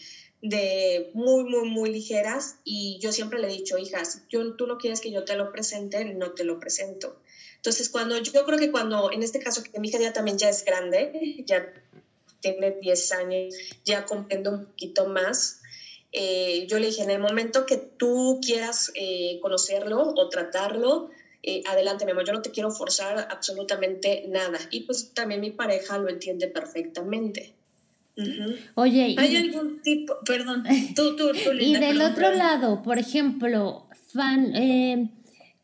de 0.44 1.10
muy, 1.14 1.46
muy, 1.46 1.70
muy 1.70 1.90
ligeras 1.90 2.58
y 2.66 3.00
yo 3.02 3.14
siempre 3.14 3.40
le 3.40 3.48
he 3.48 3.52
dicho, 3.52 3.78
hija, 3.78 4.04
si 4.04 4.20
tú 4.28 4.68
no 4.68 4.78
quieres 4.78 5.00
que 5.00 5.10
yo 5.10 5.24
te 5.24 5.38
lo 5.38 5.54
presente, 5.54 6.04
no 6.04 6.34
te 6.34 6.44
lo 6.44 6.60
presento. 6.60 7.18
Entonces, 7.56 7.88
cuando 7.88 8.18
yo 8.18 8.44
creo 8.44 8.60
que 8.60 8.70
cuando, 8.70 9.10
en 9.10 9.24
este 9.24 9.40
caso, 9.40 9.64
que 9.64 9.80
mi 9.80 9.88
hija 9.88 10.00
ya 10.00 10.12
también 10.12 10.38
ya 10.38 10.50
es 10.50 10.66
grande, 10.66 11.44
ya 11.48 11.74
tiene 12.42 12.72
10 12.72 13.12
años, 13.14 13.56
ya 13.86 14.04
comprendo 14.04 14.52
un 14.52 14.66
poquito 14.66 15.06
más, 15.06 15.62
eh, 16.12 16.68
yo 16.68 16.78
le 16.78 16.88
dije, 16.88 17.04
en 17.04 17.12
el 17.12 17.20
momento 17.20 17.66
que 17.66 17.78
tú 17.78 18.42
quieras 18.46 18.92
eh, 18.96 19.40
conocerlo 19.42 20.14
o 20.14 20.28
tratarlo, 20.28 21.10
eh, 21.42 21.64
adelante, 21.66 22.04
mi 22.04 22.12
amor, 22.12 22.26
yo 22.26 22.34
no 22.34 22.42
te 22.42 22.52
quiero 22.52 22.70
forzar 22.70 23.30
absolutamente 23.32 24.24
nada. 24.28 24.60
Y 24.72 24.82
pues 24.82 25.14
también 25.14 25.40
mi 25.40 25.52
pareja 25.52 25.98
lo 25.98 26.10
entiende 26.10 26.50
perfectamente. 26.50 27.54
Oye, 28.76 29.16
¿hay 29.18 29.36
algún 29.36 29.82
tipo, 29.82 30.14
perdón, 30.26 30.64
tú, 30.96 31.16
tú, 31.16 31.32
tú 31.32 31.52
Y 31.60 31.76
del 31.76 32.02
otro 32.02 32.32
lado, 32.34 32.82
por 32.84 33.00
ejemplo, 33.00 33.88
Fan, 34.14 34.56
eh, 34.56 35.10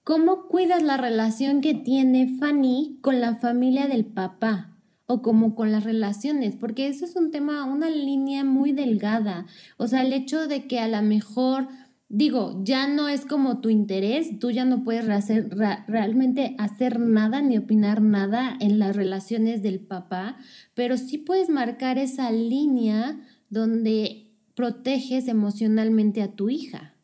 ¿cómo 0.03 0.47
cuidas 0.47 0.81
la 0.81 0.97
relación 0.97 1.61
que 1.61 1.75
tiene 1.75 2.37
Fanny 2.39 2.97
con 3.01 3.21
la 3.21 3.35
familia 3.35 3.87
del 3.87 4.05
papá? 4.05 4.75
O 5.05 5.23
como 5.23 5.55
con 5.55 5.71
las 5.71 5.83
relaciones, 5.83 6.55
porque 6.55 6.87
eso 6.87 7.05
es 7.05 7.15
un 7.15 7.31
tema, 7.31 7.65
una 7.65 7.89
línea 7.89 8.43
muy 8.43 8.71
delgada. 8.71 9.47
O 9.77 9.87
sea, 9.87 10.03
el 10.03 10.13
hecho 10.13 10.47
de 10.47 10.67
que 10.67 10.79
a 10.79 10.87
lo 10.87 11.01
mejor 11.01 11.67
digo, 12.09 12.59
ya 12.63 12.87
no 12.87 13.07
es 13.07 13.25
como 13.25 13.61
tu 13.61 13.69
interés, 13.69 14.39
tú 14.39 14.49
ya 14.49 14.65
no 14.65 14.83
puedes 14.83 15.05
realmente 15.05 16.55
hacer 16.57 16.99
nada 16.99 17.41
ni 17.41 17.57
opinar 17.57 18.01
nada 18.01 18.57
en 18.59 18.79
las 18.79 18.95
relaciones 18.95 19.61
del 19.61 19.79
papá, 19.79 20.37
pero 20.73 20.97
sí 20.97 21.19
puedes 21.19 21.49
marcar 21.49 21.99
esa 21.99 22.31
línea 22.31 23.25
donde 23.49 24.31
proteges 24.55 25.27
emocionalmente 25.27 26.21
a 26.21 26.35
tu 26.35 26.49
hija. 26.49 26.95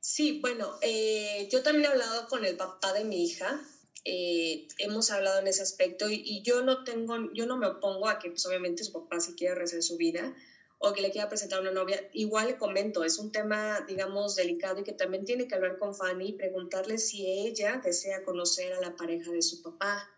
Sí, 0.00 0.40
bueno, 0.40 0.70
eh, 0.80 1.48
yo 1.52 1.62
también 1.62 1.84
he 1.84 1.88
hablado 1.88 2.28
con 2.28 2.44
el 2.44 2.56
papá 2.56 2.92
de 2.92 3.04
mi 3.04 3.24
hija, 3.24 3.60
eh, 4.04 4.68
hemos 4.78 5.10
hablado 5.10 5.40
en 5.40 5.48
ese 5.48 5.62
aspecto 5.62 6.08
y, 6.08 6.42
yo 6.42 6.62
no 6.62 6.82
tengo, 6.84 7.32
yo 7.34 7.46
no 7.46 7.56
me 7.56 7.66
opongo 7.66 8.08
a 8.08 8.18
que 8.18 8.30
pues, 8.30 8.46
obviamente 8.46 8.84
su 8.84 8.92
papá 8.92 9.20
si 9.20 9.34
quiere 9.34 9.56
rehacer 9.56 9.82
su 9.82 9.96
vida, 9.96 10.34
o 10.78 10.92
que 10.92 11.02
le 11.02 11.10
quiera 11.10 11.28
presentar 11.28 11.58
a 11.58 11.62
una 11.62 11.72
novia, 11.72 12.08
igual 12.12 12.46
le 12.46 12.56
comento, 12.56 13.02
es 13.02 13.18
un 13.18 13.32
tema, 13.32 13.84
digamos, 13.86 14.36
delicado 14.36 14.80
y 14.80 14.84
que 14.84 14.92
también 14.92 15.24
tiene 15.24 15.48
que 15.48 15.56
hablar 15.56 15.76
con 15.78 15.94
Fanny 15.94 16.28
y 16.28 16.32
preguntarle 16.34 16.98
si 16.98 17.26
ella 17.26 17.80
desea 17.84 18.22
conocer 18.22 18.72
a 18.72 18.80
la 18.80 18.96
pareja 18.96 19.32
de 19.32 19.42
su 19.42 19.60
papá. 19.60 20.08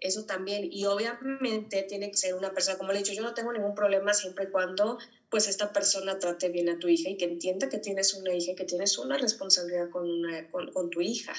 Eso 0.00 0.24
también, 0.24 0.66
y 0.68 0.84
obviamente 0.86 1.84
tiene 1.84 2.10
que 2.10 2.16
ser 2.16 2.34
una 2.34 2.52
persona, 2.52 2.76
como 2.76 2.90
le 2.90 2.98
he 2.98 3.02
dicho, 3.02 3.14
yo 3.14 3.22
no 3.22 3.34
tengo 3.34 3.52
ningún 3.52 3.76
problema 3.76 4.12
siempre 4.14 4.46
y 4.46 4.50
cuando 4.50 4.98
pues 5.30 5.46
esta 5.46 5.72
persona 5.72 6.18
trate 6.18 6.48
bien 6.48 6.68
a 6.68 6.78
tu 6.80 6.88
hija 6.88 7.08
y 7.08 7.16
que 7.16 7.26
entienda 7.26 7.68
que 7.68 7.78
tienes 7.78 8.12
una 8.14 8.34
hija 8.34 8.50
y 8.50 8.56
que 8.56 8.64
tienes 8.64 8.98
una 8.98 9.16
responsabilidad 9.16 9.90
con, 9.90 10.10
una, 10.10 10.50
con, 10.50 10.72
con 10.72 10.90
tu 10.90 11.00
hija 11.00 11.34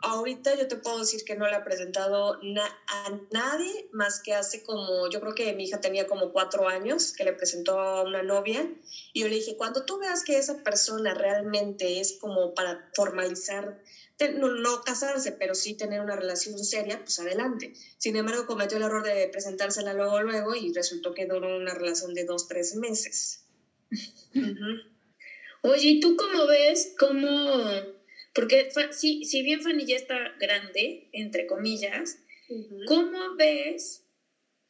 ahorita 0.00 0.54
yo 0.54 0.68
te 0.68 0.76
puedo 0.76 1.00
decir 1.00 1.24
que 1.24 1.36
no 1.36 1.46
le 1.48 1.54
ha 1.54 1.64
presentado 1.64 2.38
a 2.88 3.20
nadie 3.30 3.88
más 3.92 4.20
que 4.20 4.34
hace 4.34 4.62
como, 4.62 5.08
yo 5.08 5.20
creo 5.20 5.34
que 5.34 5.52
mi 5.54 5.64
hija 5.64 5.80
tenía 5.80 6.06
como 6.06 6.32
cuatro 6.32 6.68
años 6.68 7.12
que 7.12 7.24
le 7.24 7.32
presentó 7.32 7.78
a 7.78 8.02
una 8.02 8.22
novia 8.22 8.68
y 9.12 9.20
yo 9.20 9.28
le 9.28 9.36
dije, 9.36 9.56
cuando 9.56 9.84
tú 9.84 9.98
veas 9.98 10.22
que 10.22 10.38
esa 10.38 10.62
persona 10.62 11.14
realmente 11.14 12.00
es 12.00 12.18
como 12.20 12.54
para 12.54 12.90
formalizar, 12.94 13.80
no, 14.34 14.48
no 14.48 14.82
casarse, 14.82 15.32
pero 15.32 15.54
sí 15.54 15.74
tener 15.74 16.00
una 16.00 16.16
relación 16.16 16.58
seria, 16.58 16.98
pues 17.02 17.18
adelante. 17.18 17.72
Sin 17.98 18.16
embargo, 18.16 18.46
cometió 18.46 18.78
el 18.78 18.84
error 18.84 19.02
de 19.02 19.28
presentársela 19.28 19.92
luego, 19.92 20.20
luego 20.20 20.54
y 20.54 20.72
resultó 20.72 21.12
que 21.12 21.26
duró 21.26 21.56
una 21.56 21.74
relación 21.74 22.14
de 22.14 22.24
dos, 22.24 22.48
tres 22.48 22.74
meses. 22.74 23.44
Oye, 25.62 25.88
¿y 25.88 26.00
tú 26.00 26.16
cómo 26.16 26.46
ves 26.46 26.94
cómo 26.98 27.95
porque 28.36 28.68
si, 28.90 29.24
si 29.24 29.42
bien 29.42 29.62
Fanny 29.62 29.86
ya 29.86 29.96
está 29.96 30.34
grande, 30.38 31.08
entre 31.12 31.46
comillas, 31.46 32.18
¿cómo 32.86 33.34
ves, 33.34 34.04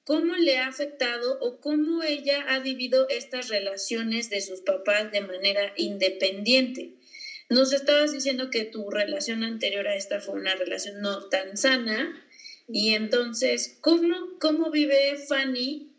cómo 0.05 0.37
le 0.37 0.59
ha 0.59 0.69
afectado 0.69 1.41
o 1.41 1.61
cómo 1.61 2.05
ella 2.05 2.45
ha 2.49 2.61
vivido 2.61 3.09
estas 3.09 3.49
relaciones 3.49 4.31
de 4.31 4.41
sus 4.41 4.61
papás 4.61 5.11
de 5.11 5.21
manera 5.21 5.73
independiente? 5.77 6.95
Nos 7.51 7.73
estabas 7.73 8.13
diciendo 8.13 8.51
que 8.53 8.65
tu 8.65 8.89
relación 8.89 9.43
anterior 9.43 9.89
a 9.89 9.97
esta 9.97 10.21
fue 10.21 10.37
una 10.37 10.55
relación 10.55 11.01
no 11.01 11.29
tan 11.29 11.57
sana. 11.57 12.25
Y 12.69 12.95
entonces, 12.95 13.79
¿cómo, 13.81 14.39
cómo 14.39 14.71
vive 14.71 15.17
Fanny 15.17 15.93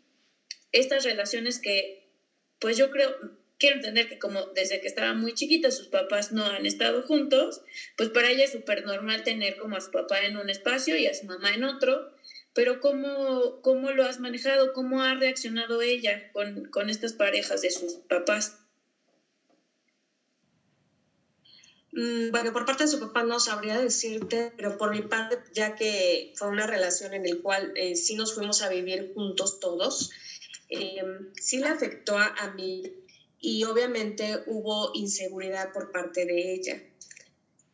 estas 0.72 1.04
relaciones 1.04 1.58
que, 1.58 2.14
pues 2.60 2.78
yo 2.78 2.90
creo, 2.90 3.14
quiero 3.58 3.76
entender 3.76 4.08
que 4.08 4.18
como 4.18 4.46
desde 4.54 4.80
que 4.80 4.88
estaba 4.88 5.14
muy 5.14 5.34
chiquita 5.34 5.70
sus 5.70 5.88
papás 5.88 6.32
no 6.32 6.46
han 6.46 6.66
estado 6.66 7.02
juntos, 7.02 7.60
pues 7.96 8.08
para 8.08 8.30
ella 8.30 8.44
es 8.44 8.52
súper 8.52 8.84
normal 8.84 9.22
tener 9.22 9.56
como 9.56 9.76
a 9.76 9.80
su 9.80 9.90
papá 9.90 10.24
en 10.24 10.36
un 10.36 10.50
espacio 10.50 10.96
y 10.96 11.06
a 11.06 11.14
su 11.14 11.26
mamá 11.26 11.54
en 11.54 11.64
otro, 11.64 12.12
pero 12.54 12.80
¿cómo, 12.80 13.60
cómo 13.62 13.92
lo 13.92 14.04
has 14.04 14.18
manejado? 14.18 14.72
¿Cómo 14.72 15.02
ha 15.02 15.14
reaccionado 15.14 15.82
ella 15.82 16.30
con, 16.32 16.64
con 16.70 16.90
estas 16.90 17.12
parejas 17.12 17.60
de 17.60 17.70
sus 17.70 17.94
papás? 18.08 18.54
Mm, 21.92 22.30
bueno, 22.30 22.52
por 22.52 22.64
parte 22.64 22.84
de 22.84 22.88
su 22.88 23.00
papá 23.00 23.22
no 23.22 23.40
sabría 23.40 23.78
decirte, 23.78 24.52
pero 24.56 24.76
por 24.76 24.90
mi 24.90 25.02
parte, 25.02 25.38
ya 25.52 25.74
que 25.74 26.32
fue 26.36 26.48
una 26.48 26.66
relación 26.66 27.14
en 27.14 27.24
la 27.24 27.36
cual 27.42 27.72
eh, 27.74 27.96
sí 27.96 28.14
nos 28.14 28.34
fuimos 28.34 28.60
a 28.62 28.68
vivir 28.68 29.10
juntos 29.14 29.58
todos, 29.58 30.10
eh, 30.68 31.02
sí 31.40 31.58
le 31.58 31.68
afectó 31.68 32.18
a, 32.18 32.52
mí 32.54 32.82
y 33.40 33.64
obviamente 33.64 34.42
hubo 34.46 34.90
inseguridad 34.94 35.72
por 35.72 35.90
parte 35.92 36.24
de 36.26 36.54
ella. 36.54 36.82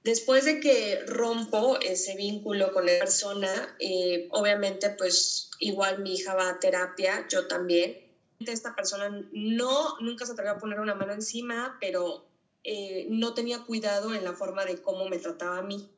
Después 0.03 0.45
de 0.45 0.61
que 0.61 1.01
rompo 1.07 1.79
ese 1.81 2.15
vínculo 2.15 2.73
con 2.73 2.85
la 2.85 2.99
persona, 2.99 3.75
eh, 3.79 4.29
obviamente 4.31 4.91
pues 4.91 5.51
igual 5.61 6.03
mi 6.03 6.15
hija 6.15 6.35
va 6.35 6.51
a 6.51 6.61
terapia, 6.61 7.27
yo 7.31 7.47
también. 7.47 8.03
Esta 8.41 8.75
persona 8.77 9.09
no, 9.33 9.99
nunca 10.01 10.27
se 10.27 10.33
atrevió 10.33 10.53
a 10.53 10.59
poner 10.59 10.79
una 10.79 10.95
mano 10.95 11.15
encima, 11.15 11.79
pero 11.81 12.27
eh, 12.65 13.07
no 13.09 13.33
tenía 13.33 13.61
cuidado 13.61 14.15
en 14.15 14.25
la 14.25 14.35
forma 14.35 14.67
de 14.67 14.83
cómo 14.83 15.07
me 15.09 15.19
trataba 15.19 15.59
a 15.59 15.63
mí. 15.63 15.91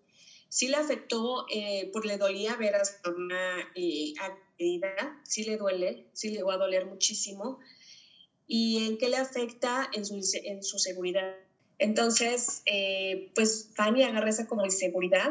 Sí 0.49 0.69
le 0.69 0.77
afectó, 0.77 1.45
eh, 1.51 1.91
porque 1.93 2.09
le 2.09 2.19
dolía 2.19 2.57
ver 2.57 2.77
a 2.77 2.85
su 2.85 2.93
mamá 3.05 3.73
eh, 3.75 4.13
sí 5.25 5.45
le 5.45 5.57
duele, 5.57 6.09
sí 6.13 6.31
le 6.31 6.43
va 6.43 6.55
a 6.55 6.59
doler 6.59 6.87
muchísimo. 6.87 7.59
¿Y 8.47 8.87
en 8.87 8.99
qué 8.99 9.09
le 9.09 9.17
afecta? 9.17 9.89
En 9.93 10.05
su, 10.05 10.21
en 10.45 10.63
su 10.63 10.79
seguridad. 10.79 11.35
Entonces, 11.79 12.63
eh, 12.67 13.31
pues 13.35 13.71
Fanny 13.75 14.03
agarra 14.03 14.31
esa 14.31 14.47
como 14.47 14.65
inseguridad 14.65 15.31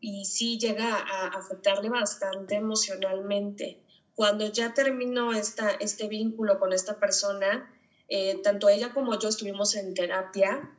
y 0.00 0.26
sí 0.26 0.58
llega 0.58 0.96
a 0.96 1.28
afectarle 1.28 1.88
bastante 1.88 2.56
emocionalmente. 2.56 3.78
Cuando 4.14 4.50
ya 4.50 4.74
terminó 4.74 5.32
esta, 5.32 5.70
este 5.70 6.08
vínculo 6.08 6.58
con 6.58 6.72
esta 6.72 6.98
persona, 6.98 7.72
eh, 8.08 8.40
tanto 8.42 8.68
ella 8.68 8.92
como 8.92 9.18
yo 9.18 9.28
estuvimos 9.28 9.74
en 9.76 9.94
terapia 9.94 10.70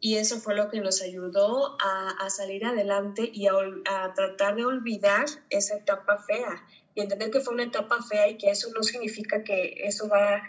y 0.00 0.16
eso 0.16 0.38
fue 0.38 0.54
lo 0.54 0.70
que 0.70 0.80
nos 0.80 1.00
ayudó 1.02 1.76
a, 1.80 2.28
salir 2.30 2.64
adelante 2.66 3.30
y 3.32 3.46
a, 3.46 4.12
tratar 4.14 4.54
de 4.56 4.64
olvidar 4.64 5.24
esa 5.50 5.76
etapa 5.76 6.18
fea 6.26 6.62
y 6.94 7.00
entender 7.00 7.30
que 7.30 7.40
fue 7.40 7.54
una 7.54 7.64
etapa 7.64 8.02
fea 8.02 8.28
y 8.28 8.36
que 8.36 8.50
eso 8.50 8.68
no 8.74 8.82
significa 8.82 9.42
que 9.44 9.74
eso 9.78 10.08
va, 10.08 10.42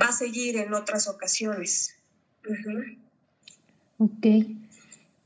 va 0.00 0.08
a 0.08 0.12
seguir 0.12 0.56
en 0.56 0.74
otras 0.74 1.08
ocasiones. 1.08 1.96
Ok. 3.98 4.26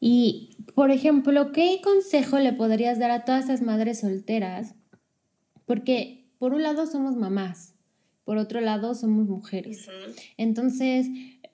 Y, 0.01 0.57
por 0.75 0.91
ejemplo, 0.91 1.53
¿qué 1.53 1.81
consejo 1.83 2.39
le 2.39 2.53
podrías 2.53 2.99
dar 2.99 3.11
a 3.11 3.25
todas 3.25 3.45
esas 3.45 3.63
madres 3.63 4.01
solteras? 4.01 4.75
Porque, 5.65 6.27
por 6.39 6.53
un 6.53 6.63
lado, 6.63 6.87
somos 6.87 7.17
mamás, 7.17 7.75
por 8.25 8.37
otro 8.37 8.61
lado 8.61 8.95
somos 8.95 9.27
mujeres. 9.29 9.89
Entonces, 10.37 11.07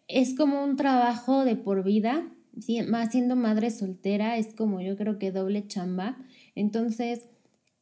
es 0.09 0.35
como 0.37 0.65
un 0.65 0.77
trabajo 0.77 1.45
de 1.45 1.57
por 1.57 1.85
vida, 1.85 2.29
más 2.89 3.13
siendo 3.13 3.37
madre 3.37 3.71
soltera, 3.71 4.37
es 4.37 4.55
como 4.55 4.81
yo 4.81 4.97
creo 4.97 5.19
que 5.19 5.31
doble 5.31 5.67
chamba. 5.67 6.19
Entonces, 6.55 7.27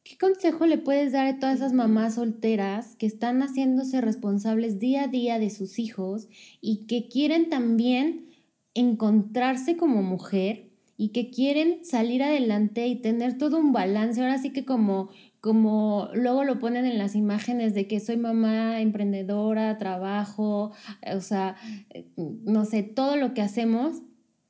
¿qué 0.03 0.17
consejo 0.17 0.65
le 0.65 0.77
puedes 0.77 1.11
dar 1.11 1.27
a 1.27 1.39
todas 1.39 1.57
esas 1.57 1.73
mamás 1.73 2.15
solteras 2.15 2.95
que 2.95 3.05
están 3.05 3.41
haciéndose 3.41 4.01
responsables 4.01 4.79
día 4.79 5.03
a 5.03 5.07
día 5.07 5.39
de 5.39 5.49
sus 5.49 5.79
hijos 5.79 6.27
y 6.61 6.85
que 6.87 7.07
quieren 7.07 7.49
también 7.49 8.27
encontrarse 8.73 9.77
como 9.77 10.01
mujer 10.01 10.69
y 10.97 11.09
que 11.09 11.29
quieren 11.29 11.85
salir 11.85 12.23
adelante 12.23 12.87
y 12.87 12.95
tener 12.97 13.37
todo 13.37 13.57
un 13.57 13.71
balance, 13.71 14.21
ahora 14.21 14.37
sí 14.37 14.51
que 14.51 14.65
como 14.65 15.09
como 15.41 16.09
luego 16.13 16.43
lo 16.43 16.59
ponen 16.59 16.85
en 16.85 16.97
las 16.97 17.15
imágenes 17.15 17.73
de 17.73 17.87
que 17.87 17.99
soy 17.99 18.17
mamá 18.17 18.81
emprendedora, 18.81 19.77
trabajo, 19.77 20.71
o 21.15 21.21
sea, 21.21 21.55
eh, 21.91 22.05
no 22.17 22.65
sé, 22.65 22.83
todo 22.83 23.15
lo 23.15 23.33
que 23.33 23.41
hacemos, 23.41 24.01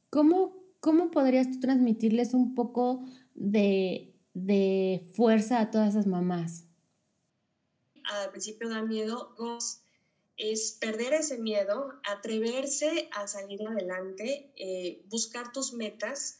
¿cómo, 0.09 0.53
cómo 0.79 1.12
podrías 1.12 1.51
tú 1.51 1.59
transmitirles 1.59 2.33
un 2.33 2.55
poco 2.55 3.05
de, 3.35 4.09
de 4.45 5.12
fuerza 5.15 5.60
a 5.60 5.71
todas 5.71 5.89
esas 5.89 6.08
mamás? 6.08 6.65
Al 8.04 8.32
principio 8.32 8.69
da 8.69 8.82
miedo, 8.82 9.36
es 10.39 10.78
perder 10.80 11.13
ese 11.13 11.38
miedo, 11.38 11.93
atreverse 12.04 13.10
a 13.12 13.28
salir 13.28 13.62
adelante, 13.67 14.52
eh, 14.56 15.04
buscar 15.10 15.52
tus 15.52 15.73
metas, 15.73 16.39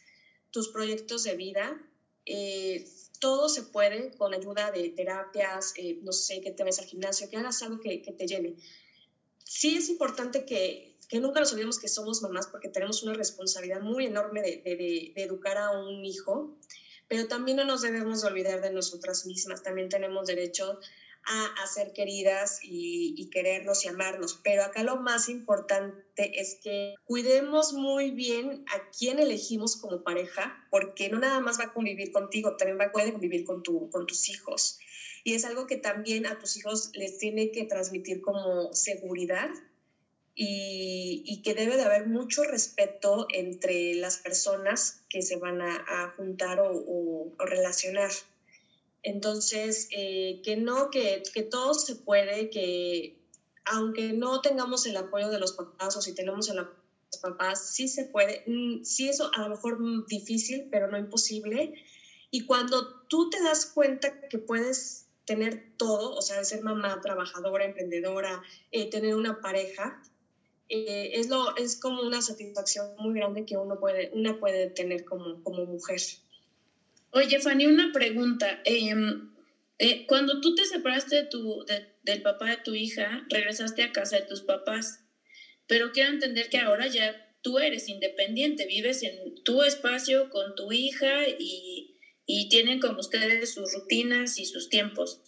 tus 0.52 0.70
proyectos 0.70 1.24
de 1.24 1.36
vida. 1.36 1.80
Eh, 2.26 2.88
todo 3.20 3.50
se 3.50 3.64
puede 3.64 4.16
con 4.16 4.34
ayuda 4.34 4.72
de 4.72 4.90
terapias, 4.90 5.74
eh, 5.76 6.00
no 6.02 6.14
sé, 6.14 6.40
que 6.40 6.52
te 6.52 6.64
ves 6.64 6.80
al 6.80 6.86
gimnasio, 6.86 7.30
que 7.30 7.36
hagas 7.36 7.62
algo 7.62 7.82
que, 7.82 7.98
te 7.98 8.26
llene. 8.26 8.56
Sí 9.44 9.76
es 9.76 9.90
importante 9.90 10.46
que, 10.46 10.98
nunca 11.20 11.42
nos 11.42 11.52
olvidemos 11.52 11.78
que 11.78 11.90
somos 11.90 12.22
mamás 12.22 12.48
porque 12.48 12.70
tenemos 12.70 13.04
una 13.04 13.14
responsabilidad 13.14 13.82
muy 13.82 14.06
enorme 14.06 14.42
de, 14.42 14.62
de 15.14 15.24
educar 15.24 15.58
a 15.58 15.72
un 15.72 16.06
hijo, 16.06 16.58
pero 17.10 17.28
también 17.28 17.58
no 17.58 17.65
nos 17.65 17.82
debemos 17.82 18.24
olvidar 18.24 18.62
de 18.62 18.72
nosotras 18.72 19.26
mismas, 19.26 19.63
también 19.63 19.89
tenemos 19.89 20.28
derecho 20.28 20.80
a, 21.26 21.67
ser 21.67 21.93
queridas 21.93 22.60
y, 22.63 23.30
querernos 23.30 23.86
y 23.86 23.89
amarnos. 23.89 24.39
Pero 24.43 24.63
acá 24.63 24.84
lo 24.84 24.98
más 24.98 25.30
importante 25.30 26.39
es 26.39 26.60
que 26.63 26.95
cuidemos 27.06 27.74
muy 27.74 28.12
bien 28.12 28.63
a 28.67 28.89
quién 28.98 29.19
elegimos 29.19 29.76
como 29.76 30.04
pareja, 30.04 30.65
porque 30.72 31.10
no 31.10 31.19
nada 31.19 31.39
más 31.39 31.60
va 31.60 31.65
a 31.65 31.74
convivir 31.74 32.12
contigo, 32.12 32.56
también 32.56 32.80
va 32.80 32.86
a 32.86 32.91
convivir 32.91 33.45
con, 33.45 33.62
tu, 33.62 33.89
con 33.89 34.06
tus 34.06 34.30
hijos. 34.30 34.80
Y 35.24 35.34
es 35.34 35.45
algo 35.45 35.67
que 35.67 35.78
también 35.78 36.26
a 36.26 36.39
tus 36.39 36.58
hijos 36.58 36.91
les 36.93 37.17
tiene 37.17 37.52
que 37.52 37.65
transmitir 37.65 38.22
como 38.22 38.74
seguridad 38.74 39.50
y, 40.41 41.41
que 41.43 41.54
debe 41.54 41.75
de 41.75 41.84
haber 41.84 42.08
mucho 42.08 42.43
respeto 42.43 43.28
entre 43.30 43.93
las 43.95 44.17
personas 44.17 45.04
que 45.10 45.21
se 45.21 45.36
van 45.36 45.62
a, 45.62 46.13
juntar 46.15 46.60
o 46.62 47.34
relacionar. 47.39 48.12
Entonces, 49.04 49.88
eh, 49.91 50.41
que 50.43 50.56
no, 50.56 50.89
que, 50.89 51.23
que 51.34 51.43
todo 51.43 51.73
se 51.73 51.95
puede, 51.95 52.49
que 52.49 53.17
aunque 53.65 54.13
no 54.13 54.41
tengamos 54.41 54.86
el 54.86 54.97
apoyo 54.97 55.30
de 55.30 55.39
los 55.39 55.54
papás 55.54 55.95
o 55.95 56.02
si 56.02 56.13
tenemos 56.13 56.49
el 56.49 56.60
apoyo 56.60 56.78
de 56.78 57.08
los 57.12 57.21
papás, 57.21 57.73
sí 57.73 57.88
se 57.88 58.06
puede, 58.06 58.43
mm, 58.45 58.84
sí 58.84 59.10
eso 59.10 59.30
a 59.34 59.41
lo 59.41 59.49
mejor 59.49 60.08
difícil, 60.08 60.67
pero 60.71 60.88
no 60.88 60.97
imposible. 60.97 61.73
Y 62.32 62.45
cuando 62.45 63.02
tú 63.10 63.30
te 63.30 63.41
das 63.41 63.65
cuenta 63.65 64.21
que 64.30 64.39
puedes 64.39 65.06
tener 65.25 65.73
todo, 65.78 66.15
o 66.15 66.21
sea, 66.21 66.43
ser 66.43 66.62
mamá, 66.62 67.02
trabajadora, 67.02 67.65
emprendedora, 67.65 68.41
eh, 68.71 68.89
tener 68.89 69.15
una 69.15 69.41
pareja, 69.41 70.02
eh, 70.70 71.12
es, 71.14 71.28
lo, 71.28 71.56
es 71.56 71.80
como 71.80 72.04
una 72.04 72.22
satisfacción 72.22 72.94
muy 72.98 73.16
grande 73.16 73.46
que 73.46 73.58
uno 73.58 73.80
puede, 73.80 74.10
una 74.14 74.40
puede 74.40 74.68
tener 74.68 75.04
como, 75.04 75.42
como 75.42 75.66
mujer. 75.66 76.00
Oye, 77.12 77.40
Fanny, 77.40 77.66
una 77.66 77.92
pregunta. 77.92 78.62
Em, 78.66 79.30
eh, 79.80 80.06
cuando 80.08 80.40
tú 80.42 80.54
te 80.54 80.66
separaste 80.66 81.16
de 81.16 81.24
tu, 81.24 81.66
del 82.04 82.22
papá 82.22 82.52
de 82.52 82.58
tu 82.64 82.76
hija, 82.76 83.26
regresaste 83.30 83.82
a 83.82 83.92
casa 83.92 84.18
de 84.18 84.24
tus 84.24 84.42
papás, 84.42 85.00
pero 85.68 85.92
quiero 85.92 86.10
entender 86.10 86.50
que 86.50 86.60
ahora 86.60 86.88
ya 86.88 87.16
tú 87.42 87.58
eres 87.60 87.88
independiente, 87.88 88.66
vives 88.66 89.02
en 89.02 89.34
tu 89.44 89.64
espacio 89.64 90.30
con 90.30 90.54
tu 90.56 90.72
hija 90.72 91.28
y, 91.40 91.96
y 92.26 92.50
tienen 92.50 92.80
como 92.80 93.00
ustedes 93.00 93.54
sus 93.54 93.74
rutinas 93.74 94.38
y 94.38 94.46
sus 94.46 94.70
tiempos. 94.70 95.20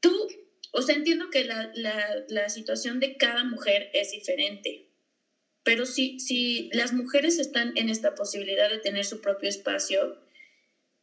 Tú, 0.00 0.26
o 0.72 0.82
sea, 0.82 0.94
entiendo 0.94 1.30
que 1.30 1.44
la, 1.44 1.70
la, 1.74 2.24
la 2.28 2.48
situación 2.48 2.98
de 2.98 3.16
cada 3.16 3.44
mujer 3.44 3.88
es 3.92 4.10
diferente, 4.10 4.82
pero 5.64 5.86
si, 5.86 6.18
si 6.18 6.68
las 6.72 6.92
mujeres 6.92 7.38
están 7.38 7.72
en 7.76 7.88
esta 7.88 8.14
posibilidad 8.14 8.68
de 8.68 8.78
tener 8.78 9.04
su 9.04 9.20
propio 9.20 9.48
espacio, 9.48 10.16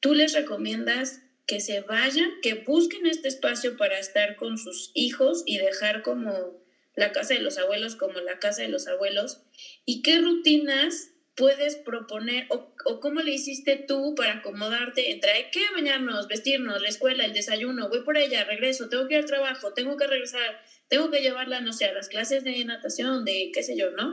tú 0.01 0.13
les 0.13 0.33
recomiendas 0.33 1.21
que 1.45 1.59
se 1.61 1.79
vayan, 1.81 2.29
que 2.41 2.53
busquen 2.55 3.05
este 3.05 3.27
espacio 3.27 3.75
para 3.77 3.97
estar 3.97 4.35
con 4.35 4.57
sus 4.57 4.91
hijos 4.93 5.43
y 5.45 5.57
dejar 5.57 6.01
como 6.01 6.59
la 6.95 7.11
casa 7.11 7.33
de 7.33 7.39
los 7.39 7.57
abuelos 7.57 7.95
como 7.95 8.19
la 8.19 8.39
casa 8.39 8.61
de 8.61 8.67
los 8.67 8.87
abuelos? 8.87 9.39
¿Y 9.85 10.01
qué 10.01 10.19
rutinas 10.19 11.08
puedes 11.39 11.77
proponer 11.77 12.45
o, 12.49 12.99
cómo 12.99 13.21
le 13.21 13.31
hiciste 13.31 13.77
tú 13.87 14.13
para 14.13 14.33
acomodarte 14.33 15.09
entre 15.09 15.31
hay 15.31 15.49
que 15.53 15.71
bañarnos, 15.71 16.27
vestirnos, 16.27 16.81
la 16.81 16.89
escuela, 16.89 17.23
el 17.23 17.31
desayuno, 17.31 17.87
voy 17.87 18.01
por 18.01 18.17
ella, 18.17 18.43
regreso, 18.43 18.89
tengo 18.89 19.07
que 19.07 19.13
ir 19.13 19.19
al 19.21 19.25
trabajo, 19.25 19.71
tengo 19.71 19.95
que 19.95 20.05
regresar, 20.05 20.57
tengo 20.89 21.09
que 21.09 21.21
llevarla, 21.21 21.61
no 21.61 21.71
sé, 21.71 21.85
a 21.85 21.93
las 21.93 22.09
clases 22.09 22.43
de 22.43 22.65
natación, 22.65 23.23
de 23.23 23.51
qué 23.53 23.63
sé 23.63 23.77
yo, 23.77 23.89
¿no? 23.89 24.09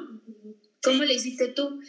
¿Cómo 0.80 1.02
le 1.02 1.14
hiciste 1.14 1.48
tú? 1.48 1.80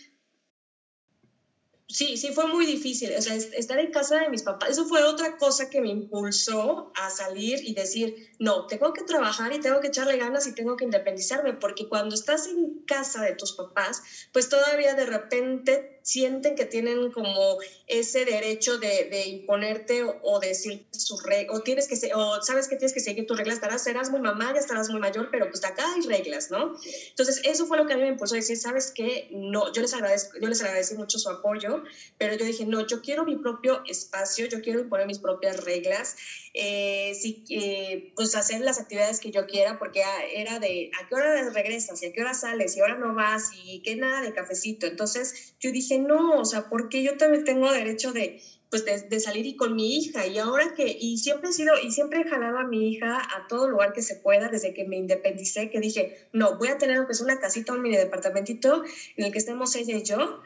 Sí, 1.88 2.18
sí 2.18 2.32
fue 2.32 2.46
muy 2.46 2.66
difícil. 2.66 3.14
O 3.18 3.22
sea, 3.22 3.36
estar 3.36 3.80
en 3.80 3.92
casa 3.92 4.20
de 4.20 4.30
mis 4.30 4.44
papás, 4.44 4.72
eso 4.72 4.86
fue 4.86 5.04
otra 5.04 5.38
cosa 5.38 5.70
que 5.70 5.82
me 5.82 5.90
impulsó 5.90 6.92
a 6.96 7.10
salir 7.10 7.60
y 7.64 7.74
decir, 7.74 8.14
no, 8.40 8.68
tengo 8.68 8.94
que 8.94 9.04
trabajar 9.04 9.54
y 9.54 9.60
tengo 9.60 9.80
que 9.80 9.88
echarle 9.88 10.18
ganas 10.18 10.48
y 10.48 10.54
tengo 10.54 10.76
que 10.76 10.86
independizarme, 10.86 11.54
porque 11.54 11.88
cuando 11.88 12.16
estás 12.16 12.48
en 12.48 12.86
casa 12.86 13.22
de 13.22 13.34
tus 13.34 13.54
papás, 13.54 14.02
pues 14.32 14.50
todavía 14.50 14.94
de 14.94 15.06
repente 15.06 15.98
sienten 16.08 16.56
que 16.56 16.66
tienen 16.66 17.12
como 17.12 17.58
ese 17.86 18.24
derecho 18.24 18.78
de, 18.78 19.26
imponerte 19.26 20.04
o, 20.04 20.40
decir 20.40 20.88
sus 20.92 21.22
reglas, 21.22 21.58
o 21.58 21.64
tienes 21.64 21.86
que, 21.88 21.98
o 22.14 22.42
sabes 22.42 22.70
que 22.70 22.78
tienes 22.78 22.94
que 22.94 23.02
seguir 23.02 23.26
tus 23.26 23.38
reglas, 23.38 23.56
estarás, 23.56 23.84
serás 23.84 24.10
muy 24.10 24.22
mamá, 24.22 24.54
ya 24.54 24.60
estarás 24.60 24.90
muy 24.90 25.02
mayor, 25.02 25.28
pero 25.32 25.50
pues 25.50 25.66
acá 25.66 25.84
hay 25.94 26.02
reglas, 26.08 26.50
¿no? 26.50 26.76
Entonces, 27.10 27.42
eso 27.44 27.66
fue 27.66 27.76
lo 27.76 27.86
que 27.86 27.94
a 27.94 27.98
mí 27.98 28.04
me 28.04 28.10
impulsó 28.10 28.36
a 28.36 28.38
decir, 28.38 28.56
¿sabes 28.56 28.94
qué? 28.96 29.28
No, 29.32 29.74
yo 29.74 29.82
les, 29.82 29.94
agradezco, 29.94 30.38
yo 30.40 30.48
les 30.48 30.62
agradecí 30.62 30.96
mucho 30.96 31.20
su 31.20 31.30
apoyo, 31.30 31.77
pero 32.18 32.36
yo 32.36 32.46
dije, 32.46 32.66
no, 32.66 32.86
yo 32.86 33.02
quiero 33.02 33.26
mi 33.26 33.38
propio 33.38 33.84
espacio, 33.86 34.48
yo 34.48 34.62
quiero 34.62 34.80
imponer 34.80 35.08
mis 35.08 35.20
propias 35.20 35.64
reglas, 35.64 36.16
eh, 36.54 37.14
sí, 37.20 37.44
eh, 37.50 38.14
pues 38.16 38.36
hacer 38.36 38.62
las 38.62 38.80
actividades 38.80 39.20
que 39.20 39.32
yo 39.32 39.46
quiera, 39.46 39.78
porque 39.80 40.04
era 40.34 40.60
de, 40.60 40.92
¿a 41.02 41.08
qué 41.08 41.16
hora 41.16 41.50
regresas? 41.50 42.02
¿Y 42.04 42.08
a 42.08 42.14
qué 42.14 42.22
hora 42.22 42.34
sales? 42.34 42.76
¿Y 42.76 42.80
ahora 42.82 42.98
no 42.98 43.14
vas? 43.14 43.52
¿Y 43.54 43.82
qué 43.82 43.96
nada 43.96 44.22
de 44.22 44.34
cafecito? 44.34 44.88
Entonces, 44.88 45.56
yo 45.60 45.72
dije, 45.72 46.00
no, 46.00 46.40
o 46.40 46.46
sea, 46.46 46.70
porque 46.70 47.04
yo 47.04 47.18
también 47.18 47.44
tengo 47.44 47.72
derecho 47.72 48.12
de, 48.12 48.42
pues 48.70 48.84
de, 48.86 49.20
salir 49.20 49.46
y 49.46 49.56
con 49.56 49.76
mi 49.76 49.98
hija 49.98 50.28
y 50.28 50.38
ahora 50.38 50.74
que, 50.76 50.98
y 51.00 51.18
siempre 51.18 51.50
he 51.50 51.54
sido, 51.54 51.74
y 51.82 51.92
siempre 51.92 52.22
he 52.22 52.30
jalado 52.30 52.58
a 52.58 52.66
mi 52.66 52.90
hija 52.90 53.18
a 53.18 53.48
todo 53.48 53.70
lugar 53.70 53.94
que 53.94 54.02
se 54.02 54.16
pueda 54.16 54.50
desde 54.50 54.74
que 54.74 54.86
me 54.86 54.98
independicé, 54.98 55.70
que 55.70 55.80
dije, 55.80 56.28
no, 56.34 56.58
voy 56.58 56.68
a 56.70 56.78
tener 56.78 57.06
pues 57.06 57.22
una 57.22 57.40
casita, 57.40 57.74
un 57.74 57.82
mini 57.82 57.96
departamentito 57.96 58.84
en 59.16 59.26
el 59.26 59.32
que 59.32 59.38
estemos 59.38 59.76
ella 59.76 59.98
y 59.98 60.04
yo. 60.04 60.42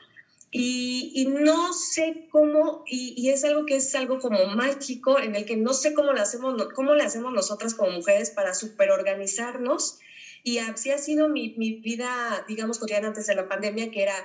Y, 0.54 1.28
no 1.30 1.72
sé 1.72 2.28
cómo, 2.30 2.84
y, 2.86 3.30
es 3.30 3.46
algo 3.46 3.66
que 3.66 3.78
es 3.78 3.96
algo 3.96 4.20
como 4.20 4.46
mágico, 4.48 5.18
en 5.18 5.36
el 5.36 5.46
que 5.46 5.56
no 5.56 5.74
sé 5.74 5.94
cómo 5.94 6.12
le 6.12 6.20
hacemos, 6.20 6.68
cómo 6.76 6.94
le 6.94 7.04
hacemos 7.04 7.32
nosotras 7.32 7.74
como 7.74 7.92
mujeres 7.92 8.32
para 8.32 8.54
superorganizarnos. 8.54 10.00
Y 10.44 10.58
así 10.58 10.92
ha 10.92 10.98
sido 10.98 11.30
mi, 11.30 11.56
mi 11.58 11.76
vida, 11.76 12.44
digamos, 12.50 12.80
cotidiana 12.80 13.08
antes 13.08 13.28
de 13.28 13.36
la 13.36 13.48
pandemia, 13.48 13.92
que 13.92 14.04
era 14.04 14.16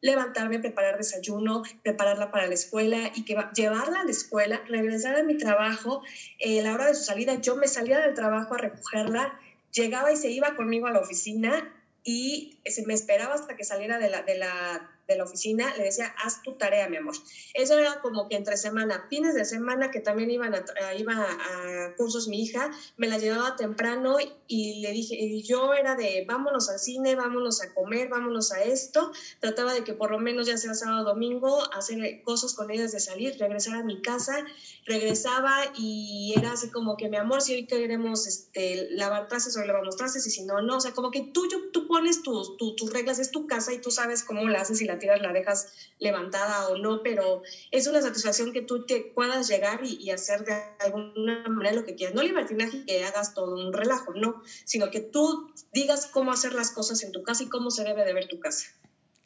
levantarme, 0.00 0.60
preparar 0.60 0.96
desayuno, 0.96 1.62
prepararla 1.82 2.30
para 2.30 2.46
la 2.46 2.54
escuela 2.54 3.12
y 3.14 3.24
que 3.24 3.36
llevarla 3.54 4.00
a 4.00 4.04
la 4.04 4.10
escuela, 4.10 4.62
regresar 4.68 5.16
a 5.16 5.24
mi 5.24 5.36
trabajo, 5.36 6.02
eh, 6.38 6.62
la 6.62 6.74
hora 6.74 6.86
de 6.86 6.94
su 6.94 7.04
salida 7.04 7.40
yo 7.40 7.56
me 7.56 7.66
salía 7.66 8.00
del 8.00 8.14
trabajo 8.14 8.54
a 8.54 8.58
recogerla, 8.58 9.38
llegaba 9.72 10.12
y 10.12 10.16
se 10.16 10.30
iba 10.30 10.54
conmigo 10.54 10.86
a 10.86 10.92
la 10.92 11.00
oficina 11.00 11.74
y 12.04 12.60
se 12.64 12.86
me 12.86 12.94
esperaba 12.94 13.34
hasta 13.34 13.56
que 13.56 13.64
saliera 13.64 13.98
de 13.98 14.08
la 14.38 14.95
de 15.06 15.16
la 15.16 15.24
oficina, 15.24 15.74
le 15.76 15.84
decía, 15.84 16.14
haz 16.22 16.42
tu 16.42 16.54
tarea, 16.54 16.88
mi 16.88 16.96
amor. 16.96 17.14
Eso 17.54 17.78
era 17.78 18.00
como 18.00 18.28
que 18.28 18.36
entre 18.36 18.56
semana, 18.56 19.06
fines 19.08 19.34
de 19.34 19.44
semana 19.44 19.90
que 19.90 20.00
también 20.00 20.30
iban 20.30 20.54
a, 20.54 20.94
iba 20.94 21.14
a, 21.14 21.94
cursos 21.96 22.28
mi 22.28 22.42
hija, 22.42 22.70
me 22.96 23.08
la 23.08 23.18
llevaba 23.18 23.56
temprano 23.56 24.16
y 24.46 24.80
le 24.80 24.90
dije, 24.92 25.14
y 25.14 25.42
yo 25.42 25.74
era 25.74 25.94
de, 25.94 26.24
vámonos 26.26 26.68
al 26.68 26.78
cine, 26.78 27.14
vámonos 27.14 27.62
a 27.62 27.72
comer, 27.72 28.08
vámonos 28.08 28.52
a 28.52 28.62
esto. 28.62 29.12
Trataba 29.40 29.74
de 29.74 29.84
que 29.84 29.94
por 29.94 30.10
lo 30.10 30.18
menos 30.18 30.46
ya 30.46 30.56
sea 30.56 30.74
sábado 30.74 31.02
o 31.02 31.04
domingo, 31.04 31.62
hacer 31.72 32.22
cosas 32.22 32.54
con 32.54 32.70
ellas 32.70 32.92
de 32.92 33.00
salir, 33.00 33.36
regresar 33.38 33.76
a 33.76 33.82
mi 33.82 34.02
casa, 34.02 34.44
regresaba 34.84 35.72
y 35.76 36.34
era 36.36 36.52
así 36.52 36.70
como 36.70 36.96
que, 36.96 37.08
mi 37.08 37.16
amor, 37.16 37.42
si 37.42 37.54
hoy 37.54 37.66
queremos 37.66 38.26
este, 38.26 38.88
lavar 38.90 39.28
trastes, 39.28 39.56
hoy 39.56 39.66
lavamos 39.66 39.96
trastes 39.96 40.26
y 40.26 40.30
si 40.30 40.42
no, 40.44 40.60
no. 40.62 40.76
O 40.76 40.80
sea, 40.80 40.92
como 40.92 41.10
que 41.10 41.30
tú, 41.32 41.46
tú 41.72 41.86
pones 41.86 42.22
tus, 42.22 42.56
tus 42.56 42.92
reglas, 42.92 43.18
es 43.18 43.30
tu 43.30 43.46
casa 43.46 43.72
y 43.72 43.80
tú 43.80 43.90
sabes 43.90 44.22
cómo 44.22 44.48
la 44.48 44.60
haces 44.60 44.80
y 44.80 44.84
la 44.84 44.95
tiras, 44.98 45.20
la 45.20 45.32
dejas 45.32 45.72
levantada 45.98 46.68
o 46.68 46.76
no, 46.76 47.02
pero 47.02 47.42
es 47.70 47.86
una 47.86 48.02
satisfacción 48.02 48.52
que 48.52 48.62
tú 48.62 48.84
te 48.86 49.00
puedas 49.00 49.48
llegar 49.48 49.80
y, 49.84 50.10
hacer 50.10 50.44
de 50.44 50.54
alguna 50.80 51.48
manera 51.48 51.74
lo 51.74 51.84
que 51.84 51.94
quieras. 51.94 52.14
No 52.14 52.22
libertinaje 52.22 52.84
que 52.84 53.04
hagas 53.04 53.34
todo 53.34 53.54
un 53.54 53.72
relajo, 53.72 54.14
no, 54.14 54.42
sino 54.64 54.90
que 54.90 55.00
tú 55.00 55.52
digas 55.72 56.06
cómo 56.06 56.32
hacer 56.32 56.52
las 56.54 56.70
cosas 56.70 57.02
en 57.02 57.12
tu 57.12 57.22
casa 57.22 57.42
y 57.42 57.48
cómo 57.48 57.70
se 57.70 57.84
debe 57.84 58.04
de 58.04 58.12
ver 58.12 58.28
tu 58.28 58.38
casa. 58.38 58.66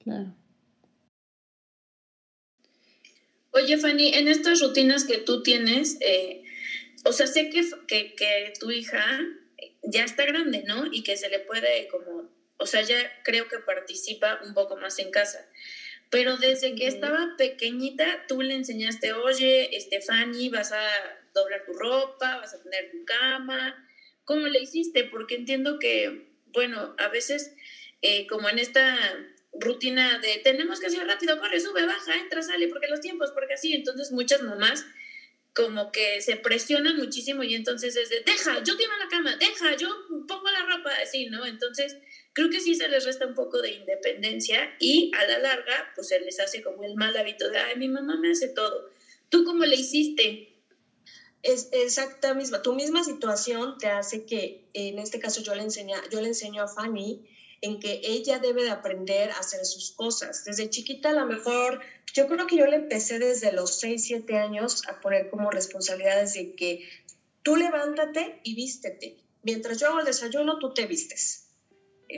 Claro. 0.03 0.35
Oye, 3.53 3.79
Fanny, 3.79 4.15
en 4.15 4.29
estas 4.29 4.61
rutinas 4.61 5.05
que 5.05 5.19
tú 5.19 5.43
tienes, 5.43 5.97
eh, 6.01 6.43
o 7.05 7.13
sea, 7.13 7.27
sé 7.27 7.51
que, 7.51 7.69
que, 7.89 8.15
que 8.15 8.53
tu 8.59 8.71
hija 8.71 9.21
ya 9.83 10.05
está 10.05 10.25
grande, 10.25 10.63
¿no? 10.67 10.87
Y 10.91 11.03
que 11.03 11.17
se 11.17 11.29
le 11.29 11.41
puede 11.41 11.89
como 11.89 12.29
o 12.61 12.67
sea, 12.67 12.83
ya 12.83 13.11
creo 13.25 13.49
que 13.49 13.59
participa 13.59 14.39
un 14.43 14.53
poco 14.55 14.77
más 14.77 14.99
en 14.99 15.11
casa. 15.11 15.49
Pero 16.11 16.37
desde 16.37 16.75
que 16.75 16.87
estaba 16.87 17.35
pequeñita, 17.39 18.25
tú 18.29 18.43
le 18.43 18.55
enseñaste, 18.55 19.13
oye, 19.13 19.75
Estefani, 19.77 20.49
vas 20.49 20.73
a 20.73 20.87
doblar 21.33 21.65
tu 21.65 21.73
ropa, 21.73 22.37
vas 22.37 22.53
a 22.53 22.61
tener 22.61 22.91
tu 22.91 23.05
cama. 23.05 23.75
¿Cómo 24.25 24.47
le 24.49 24.61
hiciste? 24.61 25.05
Porque 25.05 25.37
entiendo 25.37 25.79
que, 25.79 26.27
bueno, 26.47 26.95
a 26.99 27.09
veces, 27.09 27.53
eh, 28.03 28.27
como 28.27 28.49
en 28.49 28.59
esta 28.59 29.15
rutina 29.53 30.19
de 30.19 30.39
tenemos 30.39 30.81
que 30.81 30.89
hacer 30.89 31.07
rápido, 31.07 31.39
corre, 31.39 31.61
sube, 31.61 31.87
baja, 31.87 32.19
entra, 32.19 32.43
sale, 32.43 32.69
porque 32.69 32.89
los 32.89 33.01
tiempos, 33.01 33.31
porque 33.33 33.55
así, 33.55 33.73
entonces 33.73 34.11
muchas 34.11 34.43
mamás 34.43 34.85
como 35.55 35.91
que 35.91 36.21
se 36.21 36.37
presionan 36.37 36.97
muchísimo 36.97 37.43
y 37.43 37.55
entonces 37.55 37.97
es 37.97 38.09
de, 38.09 38.21
deja, 38.21 38.63
yo 38.63 38.77
tiro 38.77 38.97
la 38.99 39.09
cama, 39.09 39.37
deja, 39.37 39.77
yo 39.77 39.89
pongo 40.29 40.49
la 40.51 40.63
ropa, 40.63 40.91
así, 41.03 41.27
¿no? 41.27 41.45
Entonces 41.45 41.97
creo 42.33 42.51
que 42.51 42.61
sí 42.61 42.75
se 42.75 42.89
les 42.89 43.05
resta 43.05 43.27
un 43.27 43.35
poco 43.35 43.61
de 43.61 43.71
independencia 43.73 44.77
y 44.79 45.11
a 45.17 45.25
la 45.27 45.39
larga 45.39 45.91
pues 45.95 46.09
se 46.09 46.21
les 46.21 46.39
hace 46.39 46.63
como 46.63 46.85
el 46.85 46.95
mal 46.95 47.17
hábito 47.17 47.49
de, 47.49 47.59
ay, 47.59 47.77
mi 47.77 47.89
mamá 47.89 48.17
me 48.21 48.31
hace 48.31 48.49
todo. 48.49 48.91
¿Tú 49.29 49.45
cómo 49.45 49.65
le 49.65 49.77
hiciste? 49.77 50.55
Es 51.43 51.69
exacta 51.73 52.35
misma, 52.35 52.63
tu 52.63 52.75
misma 52.75 53.03
situación 53.03 53.79
te 53.79 53.89
hace 53.89 54.27
que, 54.27 54.69
en 54.75 54.99
este 54.99 55.19
caso 55.19 55.43
yo 55.43 55.55
le, 55.55 55.63
enseña, 55.63 56.03
yo 56.11 56.21
le 56.21 56.29
enseño 56.29 56.63
a 56.63 56.69
Fanny 56.69 57.27
en 57.63 57.81
que 57.81 58.01
ella 58.03 58.39
debe 58.39 58.63
de 58.63 58.71
aprender 58.71 59.31
a 59.31 59.39
hacer 59.39 59.65
sus 59.65 59.93
cosas. 59.93 60.45
Desde 60.45 60.71
chiquita 60.71 61.11
a 61.11 61.15
lo 61.15 61.27
mejor, 61.27 61.81
yo 62.15 62.27
creo 62.27 62.47
que 62.47 62.57
yo 62.57 62.67
le 62.67 62.77
empecé 62.77 63.19
desde 63.19 63.53
los 63.53 63.79
6, 63.79 64.03
7 64.05 64.37
años 64.37 64.83
a 64.89 65.01
poner 65.01 65.29
como 65.29 65.51
responsabilidades 65.51 66.35
de 66.35 66.55
que 66.55 66.89
tú 67.43 67.57
levántate 67.57 68.41
y 68.45 68.55
vístete. 68.55 69.17
Mientras 69.43 69.79
yo 69.79 69.89
hago 69.89 70.01
el 70.01 70.07
desayuno, 70.07 70.59
tú 70.59 70.73
te 70.75 70.87
vistes 70.87 71.51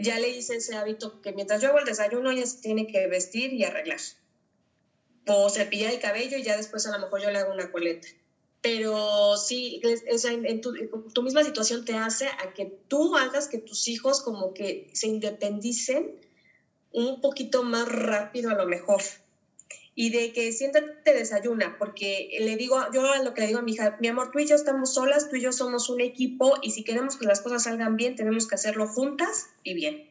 ya 0.00 0.18
le 0.18 0.28
hice 0.28 0.57
ese 0.57 0.74
hábito 0.74 1.20
que 1.20 1.33
mientras 1.33 1.61
yo 1.61 1.68
hago 1.68 1.78
el 1.78 1.85
desayuno 1.85 2.31
ella 2.31 2.46
se 2.46 2.61
tiene 2.61 2.87
que 2.87 3.07
vestir 3.07 3.52
y 3.52 3.64
arreglar. 3.64 4.00
O 5.26 5.48
cepillar 5.50 5.92
el 5.92 6.00
cabello 6.00 6.37
y 6.37 6.42
ya 6.42 6.57
después 6.57 6.87
a 6.87 6.90
lo 6.90 6.98
mejor 6.98 7.20
yo 7.20 7.31
le 7.31 7.38
hago 7.38 7.52
una 7.52 7.70
coleta. 7.70 8.09
Pero 8.62 9.37
sí, 9.37 9.81
en 9.83 10.61
tu, 10.61 10.72
tu, 11.12 11.22
misma 11.22 11.42
situación 11.42 11.85
te 11.85 11.94
hace 11.94 12.27
a 12.27 12.55
que 12.55 12.66
tú 12.88 13.16
hagas 13.16 13.48
que 13.48 13.59
tus 13.59 13.88
hijos 13.88 14.22
como 14.22 14.55
que 14.55 14.88
se 14.92 15.09
independicen 15.09 16.20
un 16.92 17.20
poquito 17.20 17.64
más 17.64 17.88
rápido 17.88 18.51
a 18.51 18.55
lo 18.55 18.66
mejor 18.66 19.03
y 19.94 20.11
de 20.11 20.33
que 20.33 20.53
siéntate 20.53 21.12
desayuna, 21.12 21.77
porque 21.79 22.29
le 22.40 22.57
digo, 22.57 22.79
yo 22.94 23.03
lo 23.22 23.35
que 23.35 23.42
le 23.42 23.48
digo 23.48 23.59
a 23.59 23.62
mi 23.62 23.72
hija, 23.72 23.96
mi 24.01 24.09
amor, 24.09 24.31
tú 24.33 24.38
y 24.38 24.46
yo 24.46 24.55
estamos 24.55 24.94
solas, 24.94 25.29
tú 25.29 25.37
y 25.37 25.42
yo 25.42 25.53
somos 25.53 25.90
un 25.90 26.01
equipo 26.01 26.55
y 26.62 26.70
si 26.70 26.83
queremos 26.83 27.16
que 27.16 27.27
las 27.27 27.40
cosas 27.40 27.64
salgan 27.64 27.96
bien, 27.96 28.16
tenemos 28.16 28.46
que 28.46 28.55
hacerlo 28.55 28.87
juntas 28.87 29.51
y 29.62 29.75
bien. 29.75 30.11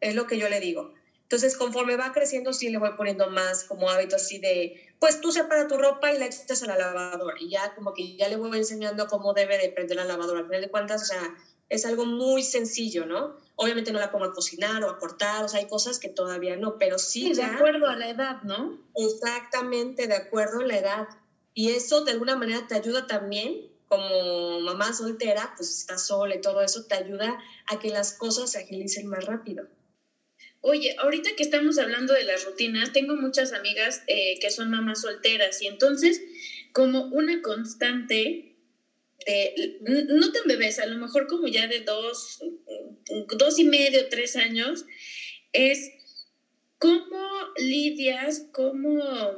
Es 0.00 0.14
lo 0.14 0.26
que 0.26 0.38
yo 0.38 0.48
le 0.48 0.60
digo. 0.60 0.92
Entonces, 1.22 1.56
conforme 1.56 1.96
va 1.96 2.12
creciendo, 2.12 2.52
sí 2.52 2.68
le 2.68 2.78
voy 2.78 2.90
poniendo 2.96 3.28
más 3.28 3.64
como 3.64 3.90
hábito 3.90 4.14
así 4.14 4.38
de, 4.38 4.85
pues 4.98 5.20
tú 5.20 5.30
separa 5.32 5.68
tu 5.68 5.76
ropa 5.76 6.12
y 6.12 6.18
la 6.18 6.26
echas 6.26 6.62
a 6.62 6.66
la 6.66 6.76
lavadora. 6.76 7.36
Y 7.40 7.50
ya 7.50 7.74
como 7.74 7.92
que 7.94 8.16
ya 8.16 8.28
le 8.28 8.36
voy 8.36 8.56
enseñando 8.58 9.06
cómo 9.08 9.34
debe 9.34 9.58
de 9.58 9.70
prender 9.70 9.96
la 9.96 10.04
lavadora. 10.04 10.40
Al 10.40 10.46
final 10.46 10.62
de 10.62 10.70
cuentas, 10.70 11.02
o 11.02 11.04
sea, 11.04 11.36
es 11.68 11.84
algo 11.84 12.06
muy 12.06 12.42
sencillo, 12.42 13.06
¿no? 13.06 13.36
Obviamente 13.56 13.92
no 13.92 13.98
la 13.98 14.10
pongo 14.10 14.26
a 14.26 14.32
cocinar 14.32 14.84
o 14.84 14.90
a 14.90 14.98
cortar, 14.98 15.44
o 15.44 15.48
sea, 15.48 15.60
hay 15.60 15.68
cosas 15.68 15.98
que 15.98 16.08
todavía 16.08 16.56
no, 16.56 16.78
pero 16.78 16.98
sí. 16.98 17.32
de 17.32 17.42
acuerdo 17.42 17.88
a 17.88 17.96
la 17.96 18.08
edad, 18.08 18.42
¿no? 18.42 18.78
Exactamente, 18.94 20.06
de 20.06 20.14
acuerdo 20.14 20.60
a 20.60 20.64
la 20.64 20.78
edad. 20.78 21.08
Y 21.54 21.70
eso 21.70 22.04
de 22.04 22.12
alguna 22.12 22.36
manera 22.36 22.66
te 22.68 22.74
ayuda 22.74 23.06
también, 23.06 23.70
como 23.88 24.60
mamá 24.60 24.92
soltera, 24.92 25.54
pues 25.56 25.70
está 25.70 25.98
sola 25.98 26.34
y 26.34 26.40
todo 26.40 26.60
eso, 26.62 26.84
te 26.84 26.94
ayuda 26.94 27.38
a 27.66 27.78
que 27.78 27.90
las 27.90 28.12
cosas 28.12 28.50
se 28.50 28.58
agilicen 28.58 29.06
más 29.08 29.24
rápido. 29.24 29.66
Oye, 30.68 30.96
ahorita 30.98 31.30
que 31.36 31.44
estamos 31.44 31.78
hablando 31.78 32.12
de 32.12 32.24
las 32.24 32.42
rutinas, 32.42 32.90
tengo 32.90 33.14
muchas 33.14 33.52
amigas 33.52 34.02
eh, 34.08 34.36
que 34.40 34.50
son 34.50 34.68
mamás 34.68 35.02
solteras 35.02 35.62
y 35.62 35.68
entonces 35.68 36.20
como 36.72 37.06
una 37.12 37.40
constante 37.40 38.42
no 39.78 40.32
tan 40.32 40.48
bebés, 40.48 40.80
a 40.80 40.86
lo 40.86 40.96
mejor 40.96 41.28
como 41.28 41.46
ya 41.46 41.68
de 41.68 41.78
dos, 41.78 42.40
dos 43.38 43.58
y 43.60 43.64
medio, 43.64 44.08
tres 44.08 44.34
años, 44.34 44.84
es 45.52 45.92
cómo 46.78 47.48
lidias, 47.56 48.44
cómo 48.50 49.36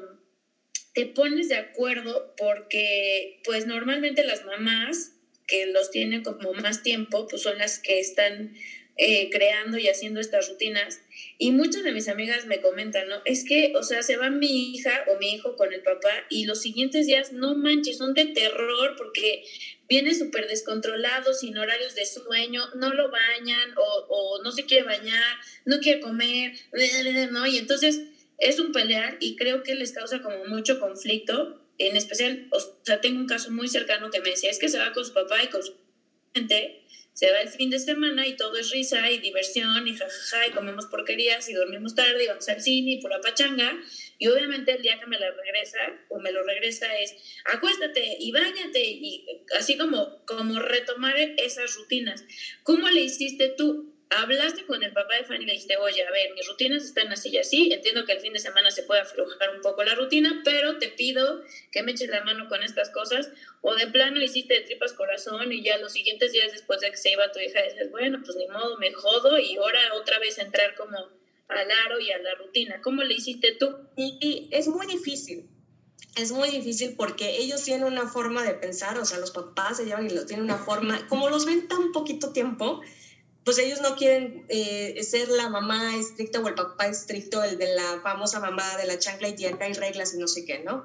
te 0.94 1.04
pones 1.04 1.48
de 1.48 1.56
acuerdo, 1.56 2.32
porque 2.38 3.38
pues 3.44 3.66
normalmente 3.66 4.24
las 4.24 4.44
mamás 4.44 5.12
que 5.46 5.66
los 5.66 5.90
tienen 5.90 6.22
como 6.22 6.54
más 6.54 6.82
tiempo, 6.82 7.26
pues 7.26 7.42
son 7.42 7.58
las 7.58 7.78
que 7.78 7.98
están 7.98 8.54
eh, 9.00 9.30
creando 9.30 9.78
y 9.78 9.86
haciendo 9.86 10.18
estas 10.18 10.48
rutinas. 10.48 11.00
Y 11.38 11.52
muchas 11.52 11.84
de 11.84 11.92
mis 11.92 12.08
amigas 12.08 12.46
me 12.46 12.60
comentan, 12.60 13.08
¿no? 13.08 13.22
Es 13.24 13.44
que, 13.44 13.72
o 13.76 13.84
sea, 13.84 14.02
se 14.02 14.16
va 14.16 14.28
mi 14.28 14.74
hija 14.74 15.04
o 15.06 15.16
mi 15.18 15.32
hijo 15.32 15.54
con 15.54 15.72
el 15.72 15.82
papá 15.82 16.26
y 16.28 16.46
los 16.46 16.60
siguientes 16.60 17.06
días, 17.06 17.32
no 17.32 17.54
manches, 17.54 17.96
son 17.96 18.12
de 18.12 18.24
terror 18.24 18.96
porque 18.96 19.44
viene 19.88 20.14
súper 20.14 20.48
descontrolado, 20.48 21.32
sin 21.32 21.56
horarios 21.56 21.94
de 21.94 22.06
sueño, 22.06 22.62
no 22.74 22.92
lo 22.92 23.08
bañan 23.08 23.72
o, 23.76 24.06
o 24.08 24.42
no 24.42 24.50
se 24.50 24.64
quiere 24.64 24.82
bañar, 24.82 25.36
no 25.64 25.78
quiere 25.78 26.00
comer, 26.00 26.52
¿no? 27.30 27.46
Y 27.46 27.56
entonces 27.56 28.02
es 28.38 28.58
un 28.58 28.72
pelear 28.72 29.16
y 29.20 29.36
creo 29.36 29.62
que 29.62 29.76
les 29.76 29.92
causa 29.92 30.20
como 30.20 30.44
mucho 30.44 30.80
conflicto. 30.80 31.64
En 31.78 31.96
especial, 31.96 32.48
o 32.50 32.58
sea, 32.82 33.00
tengo 33.00 33.20
un 33.20 33.28
caso 33.28 33.52
muy 33.52 33.68
cercano 33.68 34.10
que 34.10 34.18
me 34.18 34.30
decía, 34.30 34.50
es 34.50 34.58
que 34.58 34.68
se 34.68 34.78
va 34.78 34.92
con 34.92 35.04
su 35.04 35.12
papá 35.12 35.40
y 35.44 35.46
con 35.46 35.62
su 35.62 35.72
gente 36.34 36.84
se 37.18 37.32
va 37.32 37.40
el 37.40 37.48
fin 37.48 37.68
de 37.68 37.80
semana 37.80 38.28
y 38.28 38.36
todo 38.36 38.56
es 38.58 38.70
risa 38.70 39.10
y 39.10 39.18
diversión 39.18 39.88
y 39.88 39.96
jajaja 39.96 40.46
y 40.46 40.50
comemos 40.52 40.86
porquerías 40.86 41.48
y 41.48 41.52
dormimos 41.52 41.96
tarde 41.96 42.22
y 42.22 42.28
vamos 42.28 42.48
al 42.48 42.62
cine 42.62 42.92
y 42.92 43.08
la 43.08 43.20
pachanga. 43.20 43.76
Y 44.18 44.28
obviamente 44.28 44.70
el 44.70 44.82
día 44.82 45.00
que 45.00 45.06
me 45.06 45.18
la 45.18 45.32
regresa 45.32 45.78
o 46.10 46.20
me 46.20 46.30
lo 46.30 46.44
regresa 46.44 46.96
es 46.96 47.12
acuéstate 47.44 48.18
y 48.20 48.30
bañate 48.30 48.84
y 48.84 49.26
así 49.58 49.76
como, 49.76 50.24
como 50.26 50.60
retomar 50.60 51.16
esas 51.38 51.74
rutinas. 51.74 52.24
¿Cómo 52.62 52.88
le 52.88 53.00
hiciste 53.00 53.48
tú? 53.48 53.97
Hablaste 54.10 54.64
con 54.64 54.82
el 54.82 54.92
papá 54.92 55.16
de 55.16 55.24
Fanny 55.24 55.44
y 55.44 55.46
le 55.46 55.52
dijiste, 55.52 55.76
oye, 55.76 56.02
a 56.02 56.10
ver, 56.10 56.32
mis 56.34 56.46
rutinas 56.46 56.82
están 56.82 57.12
así 57.12 57.28
y 57.30 57.38
así, 57.38 57.72
entiendo 57.72 58.04
que 58.04 58.12
el 58.12 58.20
fin 58.20 58.32
de 58.32 58.38
semana 58.38 58.70
se 58.70 58.82
puede 58.82 59.00
aflojar 59.00 59.54
un 59.54 59.60
poco 59.60 59.82
la 59.84 59.94
rutina, 59.94 60.42
pero 60.44 60.78
te 60.78 60.88
pido 60.88 61.42
que 61.70 61.82
me 61.82 61.92
eches 61.92 62.08
la 62.08 62.24
mano 62.24 62.48
con 62.48 62.62
estas 62.62 62.90
cosas, 62.90 63.30
o 63.60 63.74
de 63.74 63.86
plano 63.88 64.20
hiciste 64.22 64.54
de 64.54 64.60
tripas 64.62 64.92
corazón 64.92 65.52
y 65.52 65.62
ya 65.62 65.78
los 65.78 65.92
siguientes 65.92 66.32
días 66.32 66.52
después 66.52 66.80
de 66.80 66.90
que 66.90 66.96
se 66.96 67.12
iba 67.12 67.30
tu 67.32 67.38
hija 67.38 67.62
dices, 67.62 67.90
bueno, 67.90 68.20
pues 68.24 68.36
ni 68.36 68.46
modo, 68.48 68.78
me 68.78 68.92
jodo 68.92 69.38
y 69.38 69.56
ahora 69.56 69.80
otra 69.94 70.18
vez 70.18 70.38
entrar 70.38 70.74
como 70.74 70.96
al 71.48 71.70
aro 71.86 71.98
y 72.00 72.10
a 72.10 72.18
la 72.18 72.34
rutina. 72.34 72.80
¿Cómo 72.82 73.02
le 73.02 73.14
hiciste 73.14 73.56
tú? 73.58 73.74
Y, 73.96 74.48
es 74.52 74.68
muy 74.68 74.86
difícil. 74.86 75.48
Es 76.16 76.32
muy 76.32 76.50
difícil 76.50 76.94
porque 76.96 77.38
ellos 77.38 77.62
tienen 77.64 77.86
una 77.86 78.08
forma 78.08 78.42
de 78.42 78.54
pensar, 78.54 78.98
o 78.98 79.04
sea, 79.04 79.18
los 79.18 79.30
papás 79.30 79.76
se 79.76 79.84
llevan 79.84 80.06
y 80.06 80.10
los 80.10 80.26
tienen 80.26 80.44
una 80.44 80.58
forma, 80.58 81.06
como 81.08 81.28
los 81.28 81.46
ven 81.46 81.68
tan 81.68 81.92
poquito 81.92 82.32
tiempo, 82.32 82.82
pues 83.48 83.56
ellos 83.60 83.80
no 83.80 83.96
quieren 83.96 84.44
eh, 84.50 85.02
ser 85.02 85.30
la 85.30 85.48
mamá 85.48 85.96
estricta 85.96 86.38
o 86.38 86.48
el 86.48 86.54
papá 86.54 86.86
estricto, 86.86 87.42
el 87.42 87.56
de 87.56 87.74
la 87.74 87.98
famosa 88.02 88.40
mamá 88.40 88.76
de 88.76 88.86
la 88.86 88.98
chancla 88.98 89.30
y 89.30 89.46
acá 89.46 89.64
hay 89.64 89.72
reglas 89.72 90.12
y 90.12 90.18
no 90.18 90.28
sé 90.28 90.44
qué, 90.44 90.58
¿no? 90.58 90.84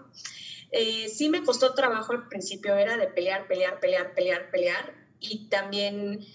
Eh, 0.71 1.09
sí 1.09 1.27
me 1.27 1.43
costó 1.43 1.73
trabajo 1.73 2.13
al 2.13 2.29
principio, 2.29 2.73
era 2.77 2.95
de 2.95 3.07
pelear, 3.07 3.49
pelear, 3.49 3.81
pelear, 3.81 4.15
pelear, 4.15 4.49
pelear. 4.49 4.93
Y 5.19 5.49
también 5.49 6.25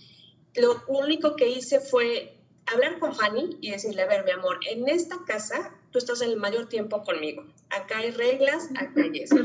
lo 0.54 0.84
único 0.86 1.34
que 1.34 1.48
hice 1.48 1.80
fue 1.80 2.36
hablar 2.66 2.98
con 2.98 3.14
Fanny 3.14 3.56
y 3.62 3.70
decirle, 3.70 4.02
a 4.02 4.06
ver, 4.06 4.26
mi 4.26 4.32
amor, 4.32 4.60
en 4.70 4.86
esta 4.86 5.16
casa 5.26 5.74
tú 5.92 5.98
estás 5.98 6.20
el 6.20 6.36
mayor 6.36 6.68
tiempo 6.68 7.04
conmigo. 7.04 7.46
Acá 7.70 8.00
hay 8.00 8.10
reglas, 8.10 8.68
acá 8.76 9.00
hay 9.00 9.20
eso. 9.20 9.36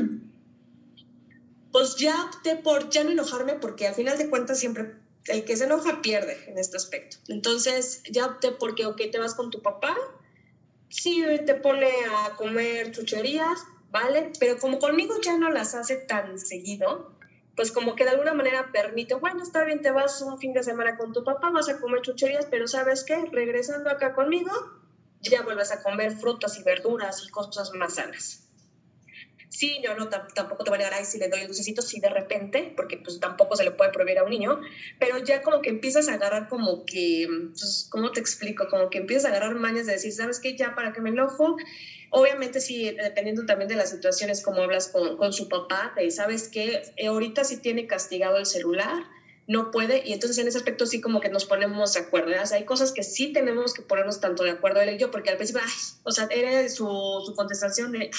Pues 1.72 1.96
ya 1.96 2.26
opté 2.26 2.56
por 2.56 2.90
ya 2.90 3.04
no 3.04 3.10
enojarme 3.10 3.54
porque 3.54 3.86
al 3.86 3.94
final 3.94 4.18
de 4.18 4.28
cuentas 4.28 4.60
siempre 4.60 5.02
el 5.28 5.44
que 5.44 5.56
se 5.56 5.64
enoja 5.64 6.02
pierde 6.02 6.38
en 6.46 6.58
este 6.58 6.76
aspecto. 6.76 7.16
Entonces 7.28 8.02
ya 8.10 8.26
opté 8.26 8.52
porque, 8.52 8.86
ok, 8.86 9.00
te 9.10 9.18
vas 9.18 9.34
con 9.34 9.50
tu 9.50 9.62
papá, 9.62 9.96
sí 10.88 11.24
te 11.46 11.54
pone 11.54 11.90
a 12.10 12.36
comer 12.36 12.92
chucherías, 12.92 13.64
¿vale? 13.90 14.32
Pero 14.38 14.58
como 14.58 14.78
conmigo 14.78 15.14
ya 15.22 15.38
no 15.38 15.50
las 15.50 15.74
hace 15.74 15.96
tan 15.96 16.38
seguido, 16.38 17.14
pues 17.56 17.72
como 17.72 17.94
que 17.94 18.04
de 18.04 18.10
alguna 18.10 18.34
manera 18.34 18.70
permite, 18.72 19.14
bueno, 19.14 19.42
está 19.42 19.64
bien, 19.64 19.80
te 19.80 19.90
vas 19.90 20.20
un 20.22 20.38
fin 20.38 20.52
de 20.52 20.62
semana 20.62 20.96
con 20.96 21.12
tu 21.12 21.24
papá, 21.24 21.50
vas 21.50 21.68
a 21.68 21.80
comer 21.80 22.02
chucherías, 22.02 22.46
pero 22.50 22.66
¿sabes 22.66 23.04
qué? 23.04 23.16
Regresando 23.30 23.90
acá 23.90 24.14
conmigo, 24.14 24.50
ya 25.20 25.42
vuelves 25.42 25.72
a 25.72 25.82
comer 25.82 26.16
frutas 26.16 26.58
y 26.58 26.62
verduras 26.62 27.24
y 27.26 27.30
cosas 27.30 27.72
más 27.72 27.94
sanas. 27.94 28.43
Sí, 29.54 29.78
yo 29.84 29.94
no, 29.94 30.08
tampoco 30.08 30.64
te 30.64 30.70
voy 30.70 30.80
a 30.82 30.90
negar, 30.90 31.04
si 31.04 31.16
le 31.16 31.28
doy 31.28 31.42
el 31.42 31.46
dulcecito, 31.46 31.80
sí 31.80 32.00
de 32.00 32.08
repente, 32.08 32.72
porque 32.74 32.96
pues 32.96 33.20
tampoco 33.20 33.54
se 33.54 33.62
le 33.62 33.70
puede 33.70 33.92
prohibir 33.92 34.18
a 34.18 34.24
un 34.24 34.30
niño, 34.30 34.60
pero 34.98 35.18
ya 35.18 35.42
como 35.42 35.62
que 35.62 35.70
empiezas 35.70 36.08
a 36.08 36.14
agarrar 36.14 36.48
como 36.48 36.84
que, 36.84 37.28
pues, 37.50 37.86
¿cómo 37.88 38.10
te 38.10 38.18
explico? 38.18 38.66
Como 38.68 38.90
que 38.90 38.98
empiezas 38.98 39.26
a 39.26 39.28
agarrar 39.28 39.54
mañas 39.54 39.86
de 39.86 39.92
decir, 39.92 40.10
¿sabes 40.10 40.40
qué? 40.40 40.56
Ya 40.56 40.74
para 40.74 40.92
que 40.92 41.00
me 41.00 41.10
enojo. 41.10 41.56
Obviamente 42.10 42.58
sí, 42.60 42.90
dependiendo 43.00 43.46
también 43.46 43.68
de 43.68 43.76
las 43.76 43.90
situaciones, 43.90 44.42
como 44.42 44.60
hablas 44.60 44.88
con, 44.88 45.16
con 45.16 45.32
su 45.32 45.48
papá, 45.48 45.92
de, 45.94 46.10
¿sabes 46.10 46.48
qué? 46.48 46.82
Eh, 46.96 47.06
ahorita 47.06 47.44
sí 47.44 47.58
tiene 47.58 47.86
castigado 47.86 48.38
el 48.38 48.46
celular, 48.46 49.04
no 49.46 49.70
puede, 49.70 50.02
y 50.06 50.12
entonces 50.12 50.38
en 50.38 50.48
ese 50.48 50.58
aspecto 50.58 50.86
sí 50.86 51.00
como 51.00 51.20
que 51.20 51.28
nos 51.28 51.44
ponemos 51.44 51.92
de 51.92 52.00
acuerdo, 52.00 52.32
o 52.42 52.46
sea, 52.46 52.56
hay 52.56 52.64
cosas 52.64 52.92
que 52.92 53.02
sí 53.02 53.32
tenemos 53.32 53.74
que 53.74 53.82
ponernos 53.82 54.20
tanto 54.20 54.42
de 54.42 54.50
acuerdo 54.50 54.80
él 54.80 54.94
y 54.94 54.98
yo, 54.98 55.10
porque 55.10 55.30
al 55.30 55.36
principio, 55.36 55.62
ay, 55.64 55.72
o 56.02 56.10
sea, 56.10 56.28
era 56.30 56.68
su, 56.68 56.86
su 57.24 57.34
contestación 57.34 57.92
de, 57.92 57.98
ay, 57.98 58.10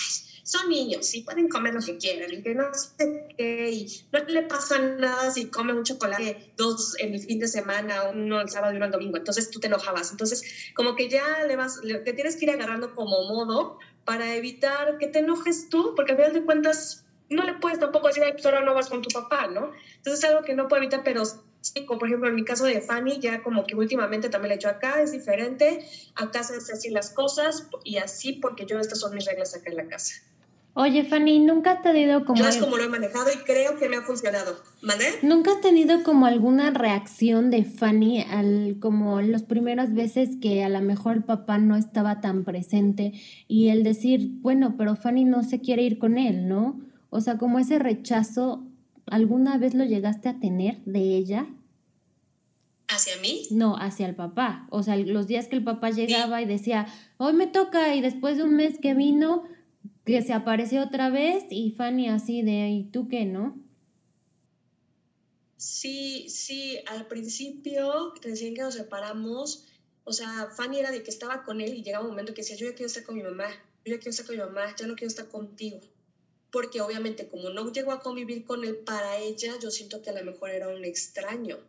son 0.43 0.69
niños, 0.69 1.07
sí 1.07 1.21
pueden 1.21 1.49
comer 1.49 1.73
lo 1.73 1.81
que 1.81 1.97
quieran, 1.97 2.31
y 2.31 2.43
que 2.43 2.53
no 2.53 2.65
sé 2.73 3.27
qué, 3.35 3.71
y 3.71 4.03
no 4.11 4.19
le 4.25 4.43
pasa 4.43 4.77
nada 4.77 5.31
si 5.31 5.47
come 5.47 5.73
un 5.73 5.83
chocolate 5.83 6.53
dos 6.55 6.95
en 6.99 7.15
el 7.15 7.19
fin 7.19 7.39
de 7.39 7.47
semana, 7.47 8.03
uno 8.13 8.39
el 8.39 8.49
sábado 8.49 8.73
y 8.73 8.75
uno 8.75 8.85
el 8.85 8.91
domingo, 8.91 9.17
entonces 9.17 9.49
tú 9.49 9.59
te 9.59 9.67
enojabas. 9.67 10.11
Entonces, 10.11 10.43
como 10.75 10.95
que 10.95 11.09
ya 11.09 11.45
le 11.47 11.55
vas, 11.55 11.81
te 11.81 12.13
tienes 12.13 12.35
que 12.35 12.45
ir 12.45 12.51
agarrando 12.51 12.93
como 12.93 13.23
modo 13.27 13.79
para 14.05 14.35
evitar 14.35 14.99
que 14.99 15.07
te 15.07 15.19
enojes 15.19 15.69
tú, 15.69 15.93
porque 15.95 16.11
al 16.11 16.17
final 16.17 16.33
de 16.33 16.45
cuentas 16.45 17.04
no 17.29 17.43
le 17.43 17.55
puedes 17.55 17.79
tampoco 17.79 18.07
decir, 18.07 18.23
ay, 18.23 18.33
pues 18.33 18.45
ahora 18.45 18.61
no 18.61 18.73
vas 18.73 18.89
con 18.89 19.01
tu 19.01 19.09
papá, 19.09 19.47
¿no? 19.47 19.71
Entonces 19.97 20.23
es 20.23 20.29
algo 20.29 20.43
que 20.43 20.53
no 20.53 20.67
puedo 20.67 20.81
evitar, 20.81 21.01
pero 21.03 21.23
sí, 21.25 21.85
como 21.85 21.99
por 21.99 22.07
ejemplo 22.07 22.29
en 22.29 22.35
mi 22.35 22.45
caso 22.45 22.65
de 22.65 22.81
Fanny, 22.81 23.19
ya 23.19 23.41
como 23.41 23.65
que 23.65 23.75
últimamente 23.75 24.29
también 24.29 24.49
le 24.49 24.55
he 24.55 24.57
hecho 24.57 24.69
acá, 24.69 25.01
es 25.01 25.11
diferente, 25.11 25.87
acá 26.15 26.43
se 26.43 26.55
hacen 26.55 26.75
así 26.75 26.89
las 26.89 27.09
cosas 27.09 27.67
y 27.83 27.97
así 27.97 28.33
porque 28.33 28.65
yo 28.65 28.79
estas 28.79 28.99
son 28.99 29.15
mis 29.15 29.25
reglas 29.25 29.55
acá 29.55 29.71
en 29.71 29.77
la 29.77 29.87
casa. 29.87 30.13
Oye, 30.77 31.05
Fanny, 31.05 31.39
¿nunca 31.39 31.71
has 31.71 31.81
tenido 31.81 32.25
como... 32.25 32.37
Yo 32.37 32.49
es 32.49 32.57
como 32.57 32.75
lo 32.75 32.83
he 32.83 32.89
manejado 32.89 33.29
y 33.31 33.37
creo 33.45 33.79
que 33.79 33.87
me 33.87 33.95
ha 33.95 34.01
funcionado. 34.01 34.57
¿Vale? 34.81 35.05
¿Nunca 35.21 35.51
has 35.51 35.61
tenido 35.61 36.03
como 36.03 36.25
alguna 36.25 36.69
reacción 36.69 37.49
de 37.49 37.63
Fanny 37.63 38.23
al 38.29 38.75
como 38.81 39.21
las 39.21 39.43
primeras 39.43 39.93
veces 39.93 40.31
que 40.41 40.65
a 40.65 40.69
lo 40.69 40.81
mejor 40.81 41.15
el 41.15 41.23
papá 41.23 41.59
no 41.59 41.77
estaba 41.77 42.19
tan 42.19 42.43
presente 42.43 43.13
y 43.47 43.69
el 43.69 43.83
decir, 43.83 44.31
bueno, 44.41 44.75
pero 44.77 44.97
Fanny 44.97 45.23
no 45.23 45.43
se 45.43 45.61
quiere 45.61 45.83
ir 45.83 45.97
con 45.97 46.17
él, 46.17 46.49
¿no? 46.49 46.81
O 47.15 47.21
sea, 47.21 47.37
como 47.37 47.59
ese 47.59 47.79
rechazo, 47.79 48.67
¿alguna 49.05 49.57
vez 49.57 49.73
lo 49.73 49.85
llegaste 49.85 50.27
a 50.27 50.37
tener 50.37 50.83
de 50.83 51.15
ella? 51.15 51.47
¿Hacia 52.89 53.15
mí? 53.21 53.47
No, 53.51 53.77
hacia 53.77 54.05
el 54.05 54.15
papá. 54.15 54.67
O 54.69 54.83
sea, 54.83 54.97
los 54.97 55.25
días 55.25 55.47
que 55.47 55.55
el 55.55 55.63
papá 55.63 55.91
llegaba 55.91 56.41
y 56.41 56.45
decía, 56.45 56.87
hoy 57.15 57.31
me 57.31 57.47
toca 57.47 57.95
y 57.95 58.01
después 58.01 58.35
de 58.35 58.43
un 58.43 58.57
mes 58.57 58.79
que 58.79 58.93
vino 58.93 59.45
que 60.03 60.21
se 60.23 60.33
apareció 60.33 60.83
otra 60.83 61.09
vez 61.09 61.45
y 61.51 61.71
Fanny 61.71 62.09
así 62.09 62.41
de, 62.41 62.67
¿y 62.67 62.83
tú 62.83 63.07
qué, 63.07 63.23
no? 63.23 63.63
Sí, 65.55 66.27
sí, 66.27 66.79
al 66.85 67.07
principio, 67.07 68.13
recién 68.21 68.55
que 68.55 68.61
nos 68.61 68.73
separamos, 68.73 69.67
o 70.03 70.11
sea, 70.11 70.49
Fanny 70.53 70.79
era 70.79 70.91
de 70.91 71.01
que 71.01 71.11
estaba 71.11 71.43
con 71.43 71.61
él 71.61 71.75
y 71.75 71.81
llegaba 71.81 72.03
un 72.03 72.11
momento 72.11 72.33
que 72.33 72.41
decía, 72.41 72.57
yo 72.57 72.67
ya 72.67 72.75
quiero 72.75 72.87
estar 72.87 73.03
con 73.03 73.15
mi 73.15 73.23
mamá, 73.23 73.47
yo 73.85 73.93
ya 73.93 73.99
quiero 73.99 74.09
estar 74.09 74.25
con 74.25 74.35
mi 74.35 74.41
mamá, 74.41 74.75
ya 74.77 74.85
no 74.85 74.95
quiero 74.95 75.07
estar 75.07 75.29
contigo. 75.29 75.79
Porque 76.55 76.79
obviamente 76.79 77.27
como 77.27 77.49
no 77.49 77.69
llegó 77.69 77.91
a 77.91 77.99
convivir 77.99 78.45
con 78.45 78.63
él 78.63 78.77
para 78.77 79.17
ella, 79.17 79.59
yo 79.61 79.71
siento 79.71 80.01
que 80.01 80.11
a 80.11 80.13
lo 80.13 80.23
mejor 80.23 80.51
era 80.51 80.69
un 80.69 80.85
extraño. 80.85 81.59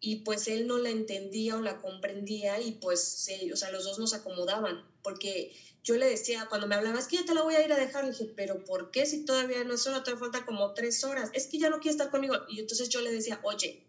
Y 0.00 0.20
pues 0.20 0.48
él 0.48 0.66
no 0.66 0.78
la 0.78 0.88
entendía 0.88 1.58
o 1.58 1.60
la 1.60 1.82
comprendía 1.82 2.58
y 2.58 2.72
pues, 2.72 3.28
o 3.52 3.56
sea, 3.56 3.70
los 3.70 3.84
dos 3.84 3.98
nos 3.98 4.14
acomodaban. 4.14 4.82
Porque 5.02 5.54
yo 5.82 5.98
le 5.98 6.08
decía, 6.08 6.46
cuando 6.48 6.66
me 6.66 6.74
hablaba, 6.74 6.98
es 6.98 7.06
que 7.06 7.16
ya 7.16 7.26
te 7.26 7.34
la 7.34 7.42
voy 7.42 7.56
a 7.56 7.62
ir 7.66 7.70
a 7.70 7.76
dejar, 7.76 8.04
le 8.04 8.12
dije, 8.12 8.32
pero 8.34 8.64
¿por 8.64 8.90
qué 8.90 9.04
si 9.04 9.26
todavía 9.26 9.62
no 9.62 9.74
es 9.74 9.86
hora, 9.86 10.02
te 10.02 10.16
falta 10.16 10.46
como 10.46 10.72
tres 10.72 11.04
horas? 11.04 11.28
Es 11.34 11.46
que 11.46 11.58
ya 11.58 11.68
no 11.68 11.80
quiere 11.80 11.90
estar 11.90 12.10
conmigo. 12.10 12.34
Y 12.48 12.60
entonces 12.60 12.88
yo 12.88 13.02
le 13.02 13.12
decía, 13.12 13.40
oye, 13.42 13.84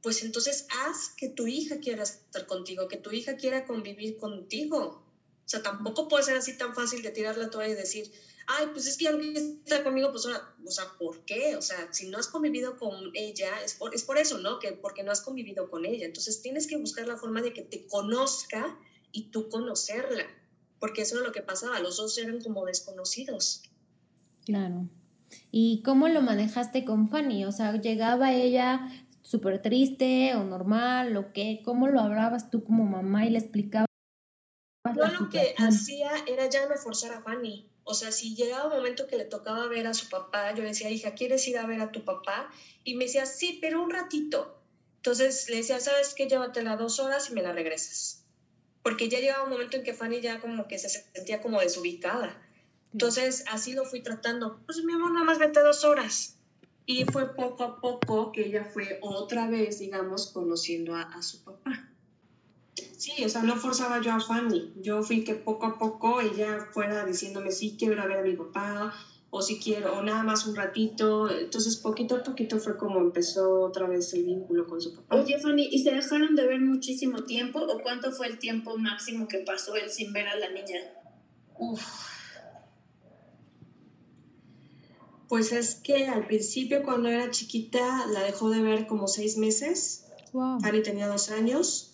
pues 0.00 0.22
entonces 0.22 0.66
haz 0.70 1.10
que 1.14 1.28
tu 1.28 1.46
hija 1.46 1.80
quiera 1.80 2.04
estar 2.04 2.46
contigo, 2.46 2.88
que 2.88 2.96
tu 2.96 3.12
hija 3.12 3.36
quiera 3.36 3.66
convivir 3.66 4.16
contigo. 4.16 5.04
O 5.44 5.48
sea, 5.48 5.62
tampoco 5.62 6.08
puede 6.08 6.24
ser 6.24 6.38
así 6.38 6.56
tan 6.56 6.74
fácil 6.74 7.02
de 7.02 7.10
tirar 7.10 7.36
la 7.36 7.68
y 7.68 7.74
decir, 7.74 8.10
ay, 8.46 8.68
pues 8.72 8.86
es 8.86 8.96
que 8.96 9.04
ya 9.04 9.12
no 9.12 9.18
estar 9.20 9.84
conmigo, 9.84 10.10
pues 10.10 10.26
ahora, 10.26 10.54
o 10.64 10.70
sea, 10.70 10.84
¿por 10.98 11.24
qué? 11.24 11.56
O 11.56 11.62
sea, 11.62 11.92
si 11.92 12.08
no 12.08 12.18
has 12.18 12.28
convivido 12.28 12.78
con 12.78 13.10
ella, 13.14 13.50
es 13.64 13.74
por, 13.74 13.94
es 13.94 14.04
por 14.04 14.18
eso, 14.18 14.38
¿no? 14.38 14.58
Que 14.58 14.72
porque 14.72 15.02
no 15.02 15.12
has 15.12 15.20
convivido 15.20 15.70
con 15.70 15.84
ella. 15.84 16.06
Entonces 16.06 16.42
tienes 16.42 16.66
que 16.66 16.76
buscar 16.76 17.06
la 17.06 17.16
forma 17.16 17.42
de 17.42 17.52
que 17.52 17.62
te 17.62 17.86
conozca 17.86 18.78
y 19.12 19.30
tú 19.30 19.48
conocerla 19.48 20.26
porque 20.84 21.00
eso 21.00 21.16
era 21.16 21.26
lo 21.26 21.32
que 21.32 21.40
pasaba, 21.40 21.80
los 21.80 21.96
dos 21.96 22.18
eran 22.18 22.42
como 22.42 22.66
desconocidos. 22.66 23.62
Claro. 24.44 24.86
¿Y 25.50 25.82
cómo 25.82 26.08
lo 26.08 26.20
manejaste 26.20 26.84
con 26.84 27.08
Fanny? 27.08 27.46
O 27.46 27.52
sea, 27.52 27.80
¿llegaba 27.80 28.34
ella 28.34 28.86
súper 29.22 29.62
triste 29.62 30.34
o 30.34 30.44
normal 30.44 31.16
o 31.16 31.32
qué? 31.32 31.62
¿Cómo 31.64 31.88
lo 31.88 32.00
hablabas 32.00 32.50
tú 32.50 32.64
como 32.64 32.84
mamá 32.84 33.24
y 33.24 33.30
le 33.30 33.38
explicabas? 33.38 33.88
Yo 34.94 35.06
lo 35.06 35.30
que 35.30 35.54
hacía 35.56 36.10
era 36.26 36.50
ya 36.50 36.68
no 36.68 36.76
forzar 36.76 37.14
a 37.14 37.22
Fanny. 37.22 37.70
O 37.84 37.94
sea, 37.94 38.10
si 38.12 38.34
llegaba 38.34 38.64
un 38.64 38.76
momento 38.76 39.06
que 39.06 39.16
le 39.16 39.26
tocaba 39.26 39.66
ver 39.66 39.86
a 39.86 39.94
su 39.94 40.08
papá, 40.08 40.54
yo 40.54 40.64
decía, 40.64 40.90
hija, 40.90 41.14
¿quieres 41.14 41.46
ir 41.46 41.58
a 41.58 41.66
ver 41.66 41.80
a 41.82 41.92
tu 41.92 42.04
papá? 42.04 42.50
Y 42.82 42.94
me 42.94 43.04
decía, 43.04 43.26
sí, 43.26 43.58
pero 43.60 43.82
un 43.82 43.90
ratito. 43.90 44.58
Entonces 44.96 45.50
le 45.50 45.56
decía, 45.56 45.78
¿sabes 45.80 46.14
qué? 46.14 46.26
Llévatela 46.26 46.76
dos 46.76 46.98
horas 46.98 47.28
y 47.30 47.34
me 47.34 47.42
la 47.42 47.52
regresas. 47.52 48.24
Porque 48.82 49.10
ya 49.10 49.20
llegaba 49.20 49.44
un 49.44 49.50
momento 49.50 49.76
en 49.76 49.82
que 49.82 49.92
Fanny 49.92 50.22
ya 50.22 50.40
como 50.40 50.66
que 50.66 50.78
se 50.78 50.88
sentía 50.88 51.42
como 51.42 51.60
desubicada. 51.60 52.40
Entonces 52.92 53.44
así 53.50 53.74
lo 53.74 53.84
fui 53.84 54.02
tratando. 54.02 54.60
Pues 54.64 54.82
mi 54.82 54.94
amor, 54.94 55.12
nada 55.12 55.26
más 55.26 55.38
vete 55.38 55.60
dos 55.60 55.84
horas. 55.84 56.38
Y 56.86 57.04
fue 57.04 57.34
poco 57.34 57.64
a 57.64 57.80
poco 57.80 58.32
que 58.32 58.46
ella 58.46 58.64
fue 58.64 58.98
otra 59.02 59.48
vez, 59.48 59.78
digamos, 59.78 60.28
conociendo 60.32 60.94
a, 60.94 61.02
a 61.02 61.22
su 61.22 61.44
papá. 61.44 61.93
Sí, 62.96 63.24
o 63.24 63.28
sea, 63.28 63.42
no 63.42 63.56
forzaba 63.56 64.00
yo 64.00 64.12
a 64.12 64.20
Fanny. 64.20 64.72
Yo 64.76 65.02
fui 65.02 65.24
que 65.24 65.34
poco 65.34 65.66
a 65.66 65.78
poco 65.78 66.20
ella 66.20 66.68
fuera 66.72 67.04
diciéndome, 67.04 67.50
sí, 67.50 67.76
quiero 67.78 67.94
ir 67.94 68.00
a 68.00 68.06
ver 68.06 68.18
a 68.18 68.22
mi 68.22 68.34
papá, 68.34 68.92
o 69.30 69.42
si 69.42 69.58
quiero, 69.58 69.98
o 69.98 70.02
nada 70.02 70.22
más 70.22 70.46
un 70.46 70.54
ratito. 70.54 71.28
Entonces, 71.28 71.76
poquito 71.76 72.16
a 72.16 72.22
poquito 72.22 72.58
fue 72.58 72.76
como 72.76 73.00
empezó 73.00 73.62
otra 73.62 73.88
vez 73.88 74.12
el 74.14 74.24
vínculo 74.24 74.66
con 74.66 74.80
su 74.80 74.94
papá. 74.94 75.16
Oye, 75.16 75.38
Fanny, 75.38 75.68
¿y 75.70 75.80
se 75.80 75.90
dejaron 75.90 76.34
de 76.34 76.46
ver 76.46 76.60
muchísimo 76.60 77.24
tiempo 77.24 77.60
o 77.60 77.82
cuánto 77.82 78.12
fue 78.12 78.28
el 78.28 78.38
tiempo 78.38 78.76
máximo 78.76 79.28
que 79.28 79.38
pasó 79.38 79.74
él 79.76 79.90
sin 79.90 80.12
ver 80.12 80.28
a 80.28 80.36
la 80.36 80.50
niña? 80.50 80.80
Uf. 81.58 81.82
Pues 85.28 85.52
es 85.52 85.74
que 85.76 86.06
al 86.06 86.26
principio, 86.26 86.82
cuando 86.82 87.08
era 87.08 87.30
chiquita, 87.30 88.06
la 88.06 88.22
dejó 88.22 88.50
de 88.50 88.62
ver 88.62 88.86
como 88.86 89.08
seis 89.08 89.36
meses. 89.36 90.04
Wow. 90.32 90.60
Fanny 90.60 90.82
tenía 90.82 91.08
dos 91.08 91.30
años. 91.30 91.93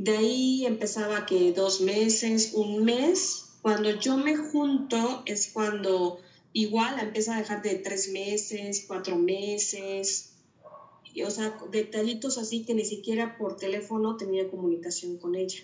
De 0.00 0.16
ahí 0.16 0.64
empezaba 0.64 1.26
que 1.26 1.52
dos 1.52 1.82
meses, 1.82 2.52
un 2.54 2.84
mes. 2.84 3.50
Cuando 3.60 3.90
yo 4.00 4.16
me 4.16 4.34
junto 4.34 5.22
es 5.26 5.50
cuando 5.52 6.18
igual 6.54 6.98
empieza 6.98 7.36
a 7.36 7.38
dejar 7.38 7.60
de 7.60 7.74
tres 7.74 8.10
meses, 8.10 8.86
cuatro 8.88 9.18
meses. 9.18 10.32
Y, 11.12 11.22
o 11.22 11.30
sea, 11.30 11.54
detallitos 11.70 12.38
así 12.38 12.64
que 12.64 12.72
ni 12.72 12.86
siquiera 12.86 13.36
por 13.36 13.58
teléfono 13.58 14.16
tenía 14.16 14.48
comunicación 14.48 15.18
con 15.18 15.34
ella. 15.34 15.60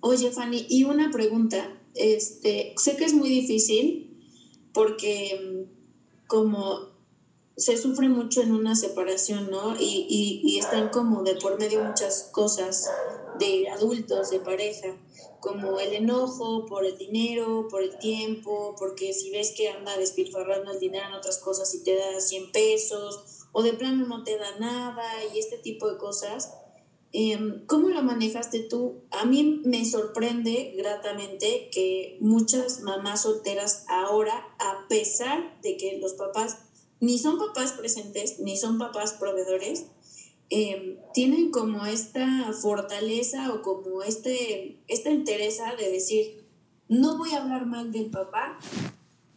Oye, 0.00 0.32
Fanny, 0.32 0.66
y 0.68 0.82
una 0.82 1.12
pregunta. 1.12 1.80
Este, 1.94 2.74
sé 2.78 2.96
que 2.96 3.04
es 3.04 3.14
muy 3.14 3.28
difícil 3.28 4.10
porque 4.72 5.38
mm, 5.40 6.26
como 6.26 6.95
se 7.56 7.76
sufre 7.76 8.08
mucho 8.08 8.42
en 8.42 8.52
una 8.52 8.76
separación, 8.76 9.50
¿no? 9.50 9.76
Y, 9.80 10.06
y, 10.08 10.40
y 10.44 10.58
están 10.58 10.90
como 10.90 11.22
de 11.22 11.36
por 11.36 11.58
medio 11.58 11.82
muchas 11.82 12.28
cosas 12.32 12.90
de 13.38 13.68
adultos, 13.68 14.30
de 14.30 14.40
pareja, 14.40 14.96
como 15.40 15.80
el 15.80 15.94
enojo 15.94 16.66
por 16.66 16.84
el 16.84 16.98
dinero, 16.98 17.68
por 17.70 17.82
el 17.82 17.98
tiempo, 17.98 18.74
porque 18.78 19.12
si 19.12 19.30
ves 19.30 19.54
que 19.56 19.68
anda 19.68 19.96
despilfarrando 19.96 20.72
el 20.72 20.80
dinero 20.80 21.06
en 21.08 21.14
otras 21.14 21.38
cosas 21.38 21.74
y 21.74 21.82
te 21.82 21.96
da 21.96 22.20
100 22.20 22.52
pesos, 22.52 23.46
o 23.52 23.62
de 23.62 23.72
plano 23.72 24.06
no 24.06 24.22
te 24.22 24.36
da 24.36 24.58
nada 24.58 25.04
y 25.34 25.38
este 25.38 25.56
tipo 25.56 25.90
de 25.90 25.96
cosas. 25.96 26.52
Em, 27.12 27.64
¿Cómo 27.66 27.88
lo 27.88 28.02
manejaste 28.02 28.60
tú? 28.60 29.04
A 29.10 29.24
mí 29.24 29.62
me 29.64 29.86
sorprende 29.86 30.74
gratamente 30.76 31.70
que 31.72 32.18
muchas 32.20 32.80
mamás 32.80 33.22
solteras 33.22 33.86
ahora, 33.88 34.54
a 34.58 34.86
pesar 34.88 35.58
de 35.62 35.78
que 35.78 35.98
los 35.98 36.12
papás 36.14 36.58
ni 37.00 37.18
son 37.18 37.38
papás 37.38 37.72
presentes, 37.72 38.40
ni 38.40 38.56
son 38.56 38.78
papás 38.78 39.12
proveedores, 39.14 39.86
eh, 40.48 41.00
tienen 41.12 41.50
como 41.50 41.86
esta 41.86 42.52
fortaleza 42.52 43.52
o 43.52 43.62
como 43.62 44.02
este, 44.02 44.80
esta 44.86 45.10
entereza 45.10 45.74
de 45.74 45.90
decir, 45.90 46.46
no 46.88 47.18
voy 47.18 47.32
a 47.32 47.42
hablar 47.42 47.66
mal 47.66 47.90
del 47.90 48.10
papá, 48.10 48.56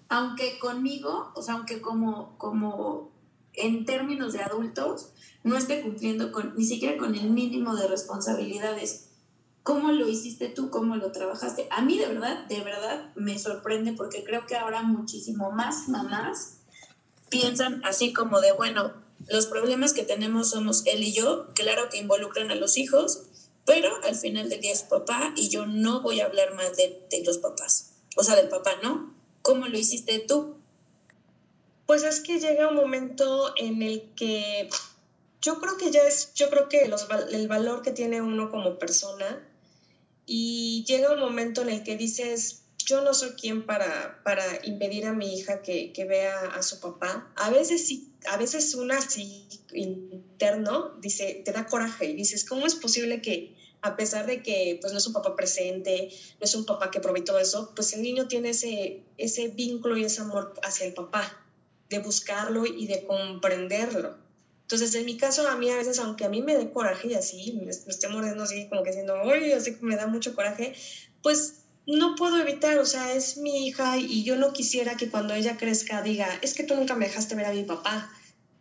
aunque 0.07 0.59
conmigo, 0.59 1.31
o 1.35 1.41
sea, 1.41 1.55
aunque 1.55 1.81
como, 1.81 2.37
como 2.37 3.11
en 3.53 3.85
términos 3.85 4.33
de 4.33 4.41
adultos, 4.41 5.11
no 5.43 5.57
esté 5.57 5.81
cumpliendo 5.81 6.31
con, 6.31 6.55
ni 6.55 6.65
siquiera 6.65 6.97
con 6.97 7.15
el 7.15 7.29
mínimo 7.31 7.75
de 7.75 7.87
responsabilidades. 7.87 9.09
¿Cómo 9.63 9.91
lo 9.91 10.07
hiciste 10.07 10.47
tú? 10.47 10.69
¿Cómo 10.69 10.95
lo 10.95 11.11
trabajaste? 11.11 11.67
A 11.69 11.81
mí 11.81 11.97
de 11.97 12.07
verdad, 12.07 12.45
de 12.47 12.61
verdad 12.61 13.13
me 13.15 13.37
sorprende 13.37 13.93
porque 13.93 14.23
creo 14.23 14.45
que 14.45 14.55
ahora 14.55 14.83
muchísimo 14.83 15.51
más 15.51 15.89
mamás 15.89 16.58
piensan 17.29 17.81
así 17.85 18.13
como 18.13 18.41
de, 18.41 18.51
bueno, 18.51 18.93
los 19.27 19.45
problemas 19.45 19.93
que 19.93 20.03
tenemos 20.03 20.51
somos 20.51 20.85
él 20.85 21.03
y 21.03 21.13
yo, 21.13 21.47
claro 21.53 21.89
que 21.89 21.97
involucran 21.97 22.51
a 22.51 22.55
los 22.55 22.77
hijos, 22.77 23.23
pero 23.65 23.91
al 24.03 24.15
final 24.15 24.49
del 24.49 24.61
día 24.61 24.71
es 24.71 24.83
papá 24.83 25.33
y 25.35 25.49
yo 25.49 25.65
no 25.65 26.01
voy 26.01 26.21
a 26.21 26.25
hablar 26.25 26.55
mal 26.55 26.75
de, 26.75 27.05
de 27.09 27.23
los 27.23 27.37
papás, 27.37 27.91
o 28.15 28.23
sea, 28.23 28.35
del 28.35 28.49
papá, 28.49 28.71
¿no? 28.81 29.13
¿Cómo 29.41 29.67
lo 29.67 29.77
hiciste 29.77 30.19
tú? 30.19 30.55
Pues 31.85 32.03
es 32.03 32.19
que 32.21 32.39
llega 32.39 32.69
un 32.69 32.75
momento 32.75 33.53
en 33.57 33.81
el 33.81 34.13
que 34.15 34.69
yo 35.41 35.59
creo 35.59 35.77
que 35.77 35.91
ya 35.91 36.03
es, 36.03 36.33
yo 36.33 36.49
creo 36.49 36.69
que 36.69 36.91
el 37.31 37.47
valor 37.47 37.81
que 37.81 37.91
tiene 37.91 38.21
uno 38.21 38.51
como 38.51 38.77
persona 38.77 39.45
y 40.25 40.83
llega 40.87 41.13
un 41.13 41.19
momento 41.19 41.61
en 41.61 41.69
el 41.69 41.83
que 41.83 41.97
dices, 41.97 42.58
yo 42.85 43.01
no 43.01 43.13
soy 43.13 43.31
quien 43.31 43.65
para, 43.65 44.21
para 44.23 44.43
impedir 44.63 45.05
a 45.05 45.13
mi 45.13 45.35
hija 45.35 45.61
que, 45.61 45.91
que, 45.93 46.05
vea 46.05 46.45
a 46.45 46.63
su 46.63 46.79
papá. 46.79 47.31
A 47.35 47.49
veces 47.49 47.85
sí, 47.85 48.11
a 48.27 48.37
veces 48.37 48.73
una 48.73 48.97
así 48.97 49.47
interno 49.73 50.93
dice, 50.99 51.41
te 51.45 51.51
da 51.51 51.65
coraje 51.65 52.05
y 52.07 52.15
dices, 52.15 52.45
¿cómo 52.45 52.65
es 52.65 52.75
posible 52.75 53.21
que 53.21 53.55
a 53.81 53.95
pesar 53.95 54.25
de 54.25 54.41
que 54.41 54.77
pues 54.81 54.91
no 54.91 54.99
es 54.99 55.07
un 55.07 55.13
papá 55.13 55.35
presente, 55.35 56.09
no 56.39 56.43
es 56.43 56.53
un 56.55 56.65
papá 56.65 56.91
que 56.91 56.99
provee 56.99 57.23
todo 57.23 57.39
eso, 57.39 57.71
pues 57.75 57.93
el 57.93 58.01
niño 58.01 58.27
tiene 58.27 58.49
ese, 58.49 59.03
ese 59.17 59.49
vínculo 59.49 59.97
y 59.97 60.03
ese 60.03 60.21
amor 60.21 60.53
hacia 60.63 60.85
el 60.85 60.93
papá, 60.93 61.45
de 61.89 61.99
buscarlo 61.99 62.65
y 62.65 62.87
de 62.87 63.05
comprenderlo. 63.05 64.17
Entonces, 64.63 64.93
en 64.95 65.05
mi 65.05 65.17
caso, 65.17 65.47
a 65.47 65.55
mí 65.55 65.69
a 65.69 65.77
veces, 65.77 65.97
aunque 65.97 66.25
a 66.25 66.29
mí 66.29 66.41
me 66.41 66.55
dé 66.55 66.71
coraje 66.71 67.07
y 67.07 67.13
así, 67.15 67.53
me, 67.53 67.65
me 67.65 67.69
esté 67.71 68.07
mordiendo 68.07 68.43
así, 68.43 68.67
como 68.69 68.83
que 68.83 68.91
diciendo, 68.91 69.15
oye, 69.23 69.53
así 69.53 69.73
que 69.73 69.83
me 69.83 69.95
da 69.95 70.05
mucho 70.07 70.35
coraje, 70.35 70.73
pues 71.23 71.58
no 71.89 72.15
puedo 72.15 72.39
evitar, 72.39 72.77
o 72.77 72.85
sea, 72.85 73.13
es 73.13 73.37
mi 73.37 73.65
hija 73.65 73.97
y 73.97 74.23
yo 74.23 74.35
no 74.35 74.53
quisiera 74.53 74.95
que 74.95 75.09
cuando 75.09 75.33
ella 75.33 75.57
crezca 75.57 76.03
diga, 76.03 76.37
es 76.43 76.53
que 76.53 76.63
tú 76.63 76.75
nunca 76.75 76.95
me 76.95 77.07
dejaste 77.07 77.33
ver 77.33 77.47
a 77.47 77.51
mi 77.51 77.63
papá. 77.63 78.11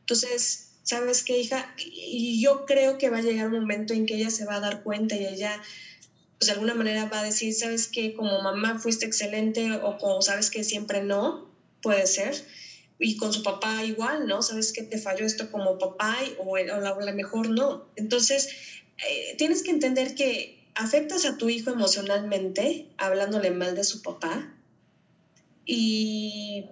Entonces, 0.00 0.70
¿sabes 0.82 1.22
qué, 1.22 1.36
hija? 1.36 1.74
Y 1.76 2.40
yo 2.40 2.64
creo 2.64 2.96
que 2.96 3.10
va 3.10 3.18
a 3.18 3.22
llegar 3.22 3.48
un 3.48 3.60
momento 3.60 3.92
en 3.92 4.06
que 4.06 4.14
ella 4.14 4.30
se 4.30 4.46
va 4.46 4.56
a 4.56 4.60
dar 4.60 4.82
cuenta 4.82 5.14
y 5.14 5.26
ella, 5.26 5.60
pues 6.38 6.46
de 6.46 6.52
alguna 6.52 6.72
manera 6.72 7.04
va 7.04 7.20
a 7.20 7.24
decir, 7.24 7.52
¿sabes 7.52 7.88
qué? 7.88 8.14
Como 8.14 8.40
mamá 8.40 8.78
fuiste 8.78 9.04
excelente 9.04 9.72
o 9.72 9.98
como 9.98 10.22
sabes 10.22 10.48
que 10.48 10.64
siempre 10.64 11.02
no, 11.02 11.50
puede 11.82 12.06
ser. 12.06 12.34
Y 12.98 13.18
con 13.18 13.34
su 13.34 13.42
papá 13.42 13.84
igual, 13.84 14.26
¿no? 14.26 14.40
¿Sabes 14.40 14.72
que 14.72 14.82
te 14.82 14.96
falló 14.96 15.26
esto 15.26 15.50
como 15.50 15.76
papá 15.76 16.16
o, 16.38 16.56
a 16.56 16.62
lo 16.64 17.12
mejor 17.12 17.50
no? 17.50 17.90
Entonces, 17.94 18.48
eh, 19.06 19.34
tienes 19.36 19.62
que 19.62 19.70
entender 19.70 20.14
que 20.14 20.57
afectas 20.78 21.24
a 21.24 21.36
tu 21.36 21.48
hijo 21.48 21.70
emocionalmente 21.70 22.88
hablándole 22.98 23.50
mal 23.50 23.74
de 23.74 23.82
su 23.82 24.00
papá 24.00 24.54
y 25.66 26.66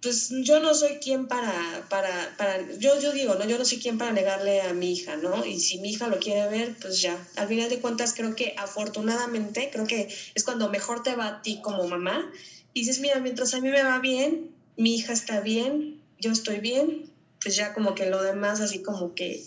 pues 0.00 0.32
yo 0.44 0.60
no 0.60 0.72
soy 0.72 0.98
quien 0.98 1.26
para, 1.26 1.84
para, 1.90 2.36
para, 2.38 2.60
yo, 2.78 3.00
yo 3.00 3.12
digo, 3.12 3.34
¿no? 3.34 3.44
Yo 3.44 3.58
no 3.58 3.64
soy 3.64 3.78
quien 3.78 3.98
para 3.98 4.12
negarle 4.12 4.62
a 4.62 4.72
mi 4.72 4.92
hija, 4.92 5.16
¿no? 5.16 5.44
Y 5.44 5.58
si 5.58 5.78
mi 5.80 5.90
hija 5.90 6.06
lo 6.06 6.20
quiere 6.20 6.46
ver, 6.46 6.76
pues 6.80 7.00
ya. 7.00 7.18
Al 7.34 7.48
final 7.48 7.68
de 7.68 7.80
cuentas, 7.80 8.14
creo 8.14 8.36
que 8.36 8.54
afortunadamente, 8.56 9.68
creo 9.72 9.84
que 9.84 10.08
es 10.34 10.44
cuando 10.44 10.70
mejor 10.70 11.02
te 11.02 11.16
va 11.16 11.26
a 11.26 11.42
ti 11.42 11.60
como 11.60 11.88
mamá. 11.88 12.30
Y 12.72 12.80
dices, 12.80 13.00
mira, 13.00 13.18
mientras 13.18 13.52
a 13.54 13.60
mí 13.60 13.68
me 13.68 13.82
va 13.82 13.98
bien, 13.98 14.54
mi 14.76 14.94
hija 14.94 15.12
está 15.12 15.40
bien, 15.40 16.00
yo 16.20 16.30
estoy 16.30 16.60
bien, 16.60 17.10
pues 17.42 17.56
ya 17.56 17.74
como 17.74 17.96
que 17.96 18.08
lo 18.08 18.22
demás 18.22 18.60
así 18.60 18.84
como 18.84 19.14
que 19.14 19.42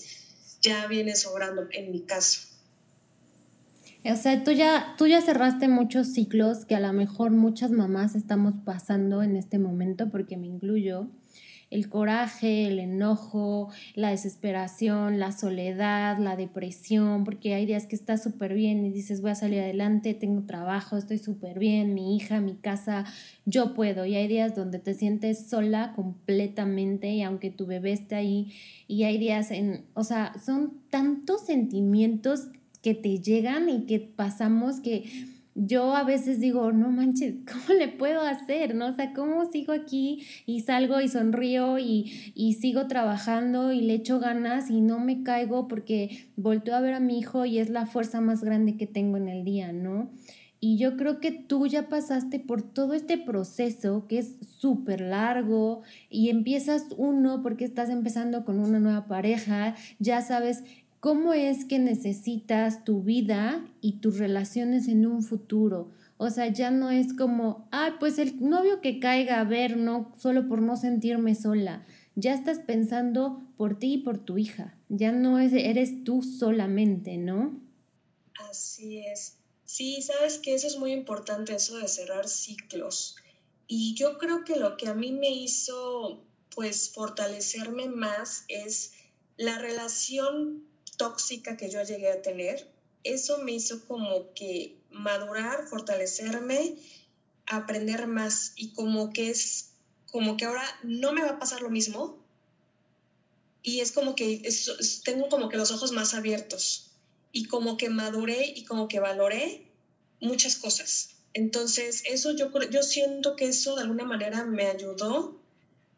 ya 0.61 0.87
viene 0.87 1.15
sobrando 1.15 1.69
en 1.71 1.91
mi 1.91 2.01
caso. 2.01 2.48
O 4.05 4.15
sea, 4.15 4.45
tú 4.45 4.51
ya, 4.51 4.95
tú 4.97 5.07
ya 5.07 5.21
cerraste 5.21 5.67
muchos 5.67 6.13
ciclos 6.13 6.63
que 6.63 6.75
a 6.75 6.79
lo 6.79 6.93
mejor 6.93 7.31
muchas 7.31 7.71
mamás 7.71 8.15
estamos 8.15 8.55
pasando 8.63 9.21
en 9.21 9.35
este 9.35 9.59
momento, 9.59 10.09
porque 10.09 10.37
me 10.37 10.47
incluyo. 10.47 11.07
El 11.69 11.87
coraje, 11.87 12.65
el 12.65 12.79
enojo, 12.79 13.69
la 13.93 14.09
desesperación, 14.09 15.19
la 15.19 15.31
soledad, 15.31 16.17
la 16.17 16.35
depresión, 16.35 17.23
porque 17.25 17.53
hay 17.53 17.67
días 17.67 17.85
que 17.85 17.95
estás 17.95 18.23
súper 18.23 18.55
bien 18.55 18.83
y 18.85 18.89
dices 18.89 19.21
voy 19.21 19.31
a 19.31 19.35
salir 19.35 19.59
adelante, 19.59 20.15
tengo 20.15 20.47
trabajo, 20.47 20.97
estoy 20.97 21.19
súper 21.19 21.59
bien, 21.59 21.93
mi 21.93 22.15
hija, 22.15 22.39
mi 22.39 22.55
casa, 22.55 23.05
yo 23.45 23.75
puedo. 23.75 24.05
Y 24.05 24.15
hay 24.15 24.27
días 24.27 24.55
donde 24.55 24.79
te 24.79 24.95
sientes 24.95 25.47
sola 25.47 25.93
completamente 25.95 27.09
y 27.09 27.21
aunque 27.21 27.51
tu 27.51 27.67
bebé 27.67 27.91
esté 27.91 28.15
ahí, 28.15 28.51
y 28.87 29.03
hay 29.03 29.19
días 29.19 29.51
en, 29.51 29.85
o 29.93 30.03
sea, 30.03 30.33
son 30.43 30.73
tantos 30.89 31.45
sentimientos 31.45 32.47
que 32.82 32.93
te 32.93 33.19
llegan 33.19 33.69
y 33.69 33.86
que 33.86 33.99
pasamos 33.99 34.80
que 34.80 35.03
yo 35.55 35.95
a 35.95 36.03
veces 36.03 36.39
digo, 36.39 36.71
no 36.71 36.89
manches, 36.89 37.36
¿cómo 37.51 37.77
le 37.77 37.88
puedo 37.89 38.21
hacer? 38.21 38.75
¿No? 38.75 38.88
O 38.88 38.93
sea, 38.93 39.13
¿cómo 39.13 39.51
sigo 39.51 39.73
aquí 39.73 40.25
y 40.45 40.61
salgo 40.61 41.01
y 41.01 41.07
sonrío 41.07 41.80
y, 41.80 42.32
y 42.34 42.53
sigo 42.53 42.88
trabajando 42.88 43.71
y 43.71 43.82
le 43.82 43.95
echo 43.95 44.19
ganas 44.19 44.69
y 44.69 44.82
no 44.82 44.99
me 44.99 45.23
caigo 45.23 45.67
porque 45.67 46.30
volteo 46.36 46.75
a 46.75 46.82
ver 46.82 46.93
a 46.93 46.99
mi 46.99 47.19
hijo 47.19 47.45
y 47.45 47.59
es 47.59 47.69
la 47.69 47.86
fuerza 47.86 48.21
más 48.21 48.43
grande 48.43 48.77
que 48.77 48.88
tengo 48.88 49.17
en 49.17 49.27
el 49.27 49.43
día, 49.43 49.73
¿no? 49.73 50.11
Y 50.61 50.77
yo 50.77 50.97
creo 50.97 51.21
que 51.21 51.32
tú 51.32 51.67
ya 51.67 51.88
pasaste 51.88 52.38
por 52.38 52.61
todo 52.61 52.93
este 52.93 53.17
proceso 53.17 54.07
que 54.07 54.19
es 54.19 54.36
súper 54.59 54.99
largo 54.99 55.84
y 56.09 56.30
empiezas 56.30 56.88
uno 56.97 57.41
porque 57.41 57.63
estás 57.63 57.89
empezando 57.89 58.43
con 58.43 58.59
una 58.59 58.80
nueva 58.80 59.07
pareja, 59.07 59.75
ya 59.99 60.21
sabes 60.21 60.63
cómo 60.99 61.33
es 61.33 61.65
que 61.65 61.79
necesitas 61.79 62.83
tu 62.83 63.01
vida 63.03 63.65
y 63.81 63.99
tus 63.99 64.17
relaciones 64.17 64.87
en 64.87 65.05
un 65.05 65.23
futuro. 65.23 65.91
O 66.17 66.29
sea, 66.29 66.47
ya 66.47 66.69
no 66.69 66.89
es 66.89 67.13
como, 67.13 67.67
ay, 67.71 67.93
pues 67.99 68.19
el 68.19 68.41
novio 68.41 68.81
que 68.81 68.99
caiga 68.99 69.39
a 69.39 69.45
ver, 69.45 69.77
no, 69.77 70.13
solo 70.19 70.47
por 70.49 70.61
no 70.61 70.75
sentirme 70.75 71.33
sola. 71.33 71.85
Ya 72.15 72.33
estás 72.33 72.59
pensando 72.59 73.41
por 73.55 73.79
ti 73.79 73.93
y 73.93 73.97
por 73.99 74.17
tu 74.17 74.37
hija. 74.37 74.77
Ya 74.89 75.13
no 75.13 75.39
es, 75.39 75.53
eres 75.53 76.03
tú 76.03 76.21
solamente, 76.21 77.17
¿no? 77.17 77.61
Así 78.49 78.99
es. 78.99 79.37
Sí, 79.63 80.01
sabes 80.01 80.39
que 80.39 80.55
eso 80.55 80.67
es 80.67 80.77
muy 80.77 80.91
importante, 80.91 81.55
eso 81.55 81.77
de 81.77 81.87
cerrar 81.87 82.27
ciclos. 82.27 83.15
Y 83.67 83.93
yo 83.93 84.17
creo 84.17 84.43
que 84.43 84.57
lo 84.57 84.75
que 84.75 84.89
a 84.89 84.93
mí 84.93 85.13
me 85.13 85.29
hizo, 85.29 86.25
pues, 86.53 86.89
fortalecerme 86.89 87.87
más 87.87 88.43
es 88.49 88.93
la 89.37 89.59
relación 89.59 90.68
tóxica 90.99 91.55
que 91.55 91.71
yo 91.71 91.81
llegué 91.81 92.11
a 92.11 92.21
tener. 92.21 92.69
Eso 93.03 93.39
me 93.39 93.53
hizo 93.53 93.87
como 93.87 94.33
que 94.33 94.75
madurar, 94.91 95.65
fortalecerme, 95.67 96.75
aprender 97.47 98.05
más 98.05 98.51
y 98.55 98.73
como 98.73 99.11
que 99.13 99.29
es, 99.29 99.71
como 100.11 100.35
que 100.35 100.45
ahora 100.45 100.65
no 100.83 101.13
me 101.13 101.23
va 101.23 101.31
a 101.31 101.39
pasar 101.39 101.61
lo 101.61 101.69
mismo. 101.69 102.19
Y 103.63 103.79
es 103.79 103.91
como 103.93 104.13
que 104.13 104.41
tengo 105.05 105.29
como 105.29 105.47
que 105.47 105.57
los 105.57 105.71
ojos 105.71 105.91
más 105.93 106.13
abiertos 106.13 106.91
y 107.31 107.45
como 107.45 107.77
que 107.77 107.89
maduré 107.89 108.45
y 108.55 108.65
como 108.65 108.87
que 108.89 108.99
valoré 108.99 109.67
muchas 110.19 110.57
cosas. 110.57 111.15
Entonces, 111.33 112.03
eso 112.05 112.31
yo, 112.31 112.51
yo 112.69 112.83
siento 112.83 113.35
que 113.37 113.45
eso 113.45 113.75
de 113.75 113.83
alguna 113.83 114.03
manera 114.03 114.43
me 114.43 114.65
ayudó 114.65 115.39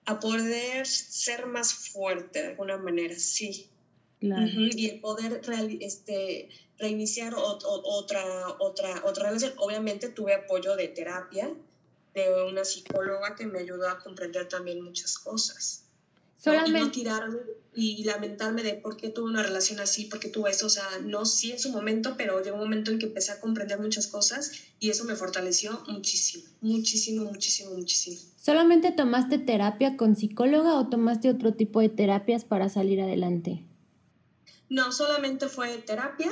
a 0.05 0.19
poder 0.19 0.85
ser 0.85 1.47
más 1.47 1.73
fuerte 1.73 2.41
de 2.41 2.47
alguna 2.49 2.77
manera, 2.77 3.17
sí. 3.17 3.67
Y 4.21 4.89
el 4.89 4.99
poder 4.99 5.41
este, 5.79 6.49
reiniciar 6.77 7.33
otra, 7.35 8.19
otra, 8.59 9.03
otra 9.03 9.23
relación. 9.29 9.53
Obviamente 9.57 10.09
tuve 10.09 10.35
apoyo 10.35 10.75
de 10.75 10.87
terapia, 10.87 11.51
de 12.13 12.43
una 12.43 12.63
psicóloga 12.63 13.35
que 13.35 13.47
me 13.47 13.59
ayudó 13.59 13.89
a 13.89 13.99
comprender 13.99 14.47
también 14.47 14.83
muchas 14.83 15.17
cosas. 15.17 15.85
Solamente... 16.37 16.79
Y 16.79 16.81
no 16.81 16.91
tirarme 16.91 17.39
y 17.73 18.03
lamentarme 18.03 18.63
de 18.63 18.73
por 18.73 18.97
qué 18.97 19.09
tuve 19.09 19.29
una 19.29 19.43
relación 19.43 19.79
así, 19.79 20.05
por 20.05 20.19
qué 20.19 20.27
tuve 20.27 20.51
eso. 20.51 20.65
O 20.65 20.69
sea, 20.69 20.83
no 21.03 21.25
sí 21.25 21.51
en 21.51 21.59
su 21.59 21.69
momento, 21.69 22.15
pero 22.17 22.43
llegó 22.43 22.57
un 22.57 22.63
momento 22.63 22.91
en 22.91 22.99
que 22.99 23.05
empecé 23.05 23.31
a 23.31 23.39
comprender 23.39 23.79
muchas 23.79 24.07
cosas 24.07 24.51
y 24.79 24.89
eso 24.89 25.05
me 25.05 25.15
fortaleció 25.15 25.81
muchísimo, 25.87 26.43
muchísimo, 26.61 27.25
muchísimo, 27.25 27.71
muchísimo. 27.71 28.19
¿Solamente 28.35 28.91
tomaste 28.91 29.37
terapia 29.37 29.95
con 29.97 30.15
psicóloga 30.15 30.75
o 30.75 30.89
tomaste 30.89 31.29
otro 31.29 31.53
tipo 31.53 31.79
de 31.79 31.89
terapias 31.89 32.43
para 32.43 32.67
salir 32.69 32.99
adelante? 32.99 33.63
No, 34.71 34.91
solamente 34.91 35.49
fue 35.49 35.77
terapia 35.77 36.31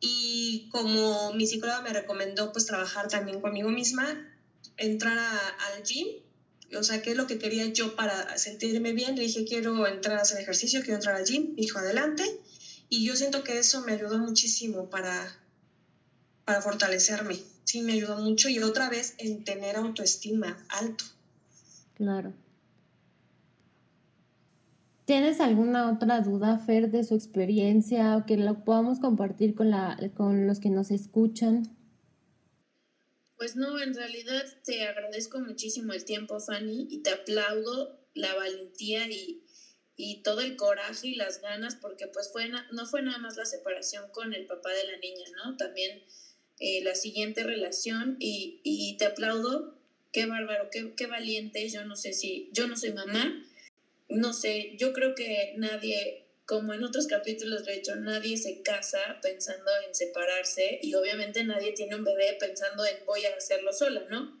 y 0.00 0.68
como 0.70 1.32
mi 1.32 1.46
psicóloga 1.46 1.80
me 1.80 1.92
recomendó 1.92 2.52
pues 2.52 2.66
trabajar 2.66 3.08
también 3.08 3.40
conmigo 3.40 3.70
misma, 3.70 4.32
entrar 4.76 5.18
al 5.18 5.82
gym 5.82 6.06
o 6.74 6.82
sea, 6.82 7.02
¿qué 7.02 7.12
es 7.12 7.16
lo 7.16 7.26
que 7.26 7.38
quería 7.38 7.66
yo 7.66 7.94
para 7.94 8.36
sentirme 8.38 8.92
bien? 8.92 9.14
Le 9.14 9.22
dije, 9.22 9.44
quiero 9.44 9.86
entrar 9.86 10.18
a 10.18 10.22
hacer 10.22 10.40
ejercicio, 10.40 10.80
quiero 10.80 10.96
entrar 10.96 11.14
al 11.14 11.24
gym. 11.24 11.54
dijo, 11.54 11.78
adelante. 11.78 12.24
Y 12.88 13.04
yo 13.04 13.16
siento 13.16 13.44
que 13.44 13.58
eso 13.58 13.80
me 13.82 13.92
ayudó 13.92 14.18
muchísimo 14.18 14.88
para, 14.90 15.38
para 16.44 16.60
fortalecerme. 16.60 17.40
Sí, 17.64 17.82
me 17.82 17.92
ayudó 17.92 18.16
mucho. 18.16 18.48
Y 18.48 18.58
otra 18.58 18.88
vez 18.88 19.14
en 19.18 19.44
tener 19.44 19.76
autoestima 19.76 20.64
alto. 20.68 21.04
Claro. 21.94 22.34
¿Tienes 25.06 25.40
alguna 25.40 25.92
otra 25.92 26.20
duda, 26.20 26.58
Fer, 26.58 26.90
de 26.90 27.04
su 27.04 27.14
experiencia 27.14 28.16
o 28.16 28.26
que 28.26 28.36
lo 28.36 28.64
podamos 28.64 28.98
compartir 28.98 29.54
con, 29.54 29.70
la, 29.70 29.96
con 30.16 30.48
los 30.48 30.58
que 30.58 30.68
nos 30.68 30.90
escuchan? 30.90 31.62
Pues 33.36 33.54
no, 33.54 33.80
en 33.80 33.94
realidad 33.94 34.44
te 34.64 34.82
agradezco 34.82 35.38
muchísimo 35.38 35.92
el 35.92 36.04
tiempo, 36.04 36.40
Fanny, 36.40 36.88
y 36.90 37.02
te 37.02 37.10
aplaudo 37.10 38.00
la 38.14 38.34
valentía 38.34 39.06
y, 39.08 39.42
todo 40.24 40.40
el 40.40 40.56
coraje 40.56 41.06
y 41.08 41.14
las 41.14 41.40
ganas, 41.40 41.76
porque 41.76 42.08
pues 42.08 42.30
fue 42.32 42.50
no 42.72 42.86
fue 42.86 43.00
nada 43.00 43.18
más 43.18 43.36
la 43.36 43.46
separación 43.46 44.10
con 44.10 44.34
el 44.34 44.44
papá 44.46 44.70
de 44.70 44.90
la 44.90 44.98
niña, 44.98 45.24
¿no? 45.36 45.56
También 45.56 46.02
eh, 46.58 46.82
la 46.82 46.96
siguiente 46.96 47.44
relación 47.44 48.16
y, 48.18 48.96
te 48.98 49.06
aplaudo, 49.06 49.78
qué 50.12 50.26
bárbaro, 50.26 50.68
qué, 50.72 50.94
qué 50.96 51.06
valiente, 51.06 51.68
yo 51.68 51.84
no 51.84 51.94
sé 51.94 52.12
si, 52.12 52.50
yo 52.52 52.66
no 52.66 52.76
soy 52.76 52.92
mamá, 52.92 53.42
no 54.08 54.32
sé, 54.32 54.70
yo 54.78 54.92
creo 54.92 55.14
que 55.14 55.52
nadie 55.56 56.22
como 56.46 56.72
en 56.72 56.84
otros 56.84 57.06
capítulos 57.08 57.64
de 57.64 57.74
hecho, 57.74 57.96
nadie 57.96 58.36
se 58.36 58.62
casa 58.62 59.18
pensando 59.20 59.70
en 59.84 59.94
separarse 59.94 60.78
y 60.80 60.94
obviamente 60.94 61.42
nadie 61.42 61.72
tiene 61.72 61.96
un 61.96 62.04
bebé 62.04 62.36
pensando 62.38 62.84
en 62.86 63.04
voy 63.04 63.24
a 63.24 63.34
hacerlo 63.34 63.72
sola, 63.72 64.04
¿no? 64.08 64.32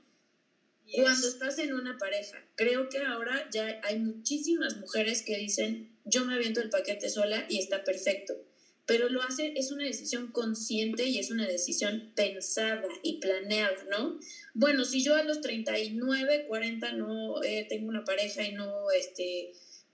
Cuando 0.94 1.26
estás 1.26 1.58
en 1.58 1.72
una 1.72 1.98
pareja, 1.98 2.46
creo 2.54 2.88
que 2.88 2.98
ahora 2.98 3.44
ya 3.50 3.80
hay 3.82 3.98
muchísimas 3.98 4.76
mujeres 4.76 5.22
que 5.26 5.36
dicen, 5.36 5.90
yo 6.04 6.24
me 6.24 6.34
aviento 6.34 6.60
el 6.60 6.70
paquete 6.70 7.08
sola 7.08 7.44
y 7.48 7.58
está 7.58 7.82
perfecto, 7.82 8.40
pero 8.86 9.08
lo 9.08 9.22
hace, 9.22 9.52
es 9.56 9.72
una 9.72 9.84
decisión 9.84 10.30
consciente 10.30 11.04
y 11.04 11.18
es 11.18 11.30
una 11.30 11.46
decisión 11.46 12.12
pensada 12.14 12.86
y 13.02 13.18
planeada, 13.18 13.84
¿no? 13.90 14.18
Bueno, 14.54 14.84
si 14.84 15.02
yo 15.02 15.16
a 15.16 15.24
los 15.24 15.40
39, 15.40 16.46
40 16.46 16.92
no 16.92 17.42
eh, 17.42 17.66
tengo 17.68 17.88
una 17.88 18.04
pareja 18.04 18.44
y 18.44 18.52
no, 18.52 18.90
este, 18.92 19.52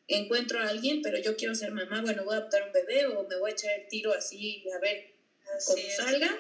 encuentro 0.09 0.59
a 0.59 0.69
alguien, 0.69 1.01
pero 1.03 1.19
yo 1.19 1.37
quiero 1.37 1.55
ser 1.55 1.73
mamá, 1.73 2.03
bueno, 2.03 2.25
voy 2.25 2.35
a 2.35 2.39
adoptar 2.39 2.65
un 2.65 2.73
bebé 2.73 3.07
o 3.07 3.27
me 3.27 3.37
voy 3.37 3.51
a 3.51 3.55
echar 3.55 3.81
el 3.81 3.89
tiro 3.89 4.13
así, 4.13 4.63
a 4.75 4.79
ver 4.79 5.15
cómo 5.67 5.83
salga, 5.97 6.37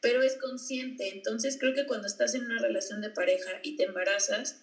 pero 0.00 0.22
es 0.22 0.36
consciente. 0.36 1.08
Entonces 1.08 1.56
creo 1.58 1.74
que 1.74 1.86
cuando 1.86 2.06
estás 2.06 2.34
en 2.34 2.44
una 2.44 2.60
relación 2.60 3.00
de 3.00 3.10
pareja 3.10 3.60
y 3.62 3.76
te 3.76 3.84
embarazas, 3.84 4.60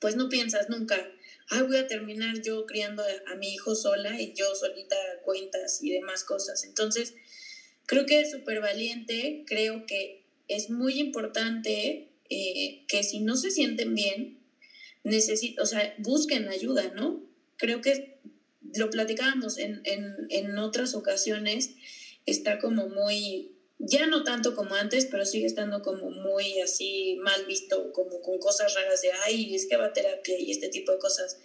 pues 0.00 0.16
no 0.16 0.28
piensas 0.28 0.68
nunca, 0.68 0.96
ay, 1.50 1.62
voy 1.62 1.76
a 1.76 1.86
terminar 1.86 2.42
yo 2.42 2.66
criando 2.66 3.02
a, 3.26 3.34
mi 3.36 3.52
hijo 3.52 3.74
sola 3.74 4.20
y 4.20 4.32
yo 4.34 4.54
solita 4.54 4.96
cuentas 5.22 5.82
y 5.82 5.90
demás 5.90 6.24
cosas. 6.24 6.64
Entonces, 6.64 7.14
creo 7.86 8.06
que 8.06 8.20
es 8.20 8.30
súper 8.30 8.60
valiente, 8.60 9.44
creo 9.46 9.86
que 9.86 10.24
es 10.48 10.70
muy 10.70 10.98
importante 10.98 12.08
eh, 12.30 12.84
que 12.88 13.02
si 13.02 13.20
no 13.20 13.36
se 13.36 13.50
sienten 13.50 13.94
bien, 13.94 14.38
necesito, 15.04 15.62
o 15.62 15.66
sea, 15.66 15.94
busquen 15.98 16.48
ayuda, 16.48 16.90
¿no? 16.90 17.28
creo 17.58 17.82
que 17.82 18.18
lo 18.74 18.88
platicábamos 18.88 19.58
en, 19.58 19.82
en, 19.84 20.58
otras 20.58 20.94
ocasiones, 20.94 21.74
está 22.24 22.58
como 22.58 22.88
muy, 22.88 23.52
ya 23.78 24.06
no 24.06 24.24
tanto 24.24 24.54
como 24.54 24.74
antes, 24.74 25.06
pero 25.06 25.24
sigue 25.24 25.46
estando 25.46 25.82
como 25.82 26.10
muy 26.10 26.60
así 26.60 27.16
mal 27.22 27.46
visto, 27.46 27.92
como 27.92 28.20
con 28.20 28.38
cosas 28.38 28.74
raras 28.74 29.02
de, 29.02 29.10
ay, 29.24 29.54
es 29.54 29.66
que 29.66 29.76
va 29.76 29.86
a 29.86 29.92
terapia 29.92 30.38
y 30.38 30.50
este 30.50 30.68
tipo 30.68 30.92
de 30.92 30.98
cosas. 30.98 31.38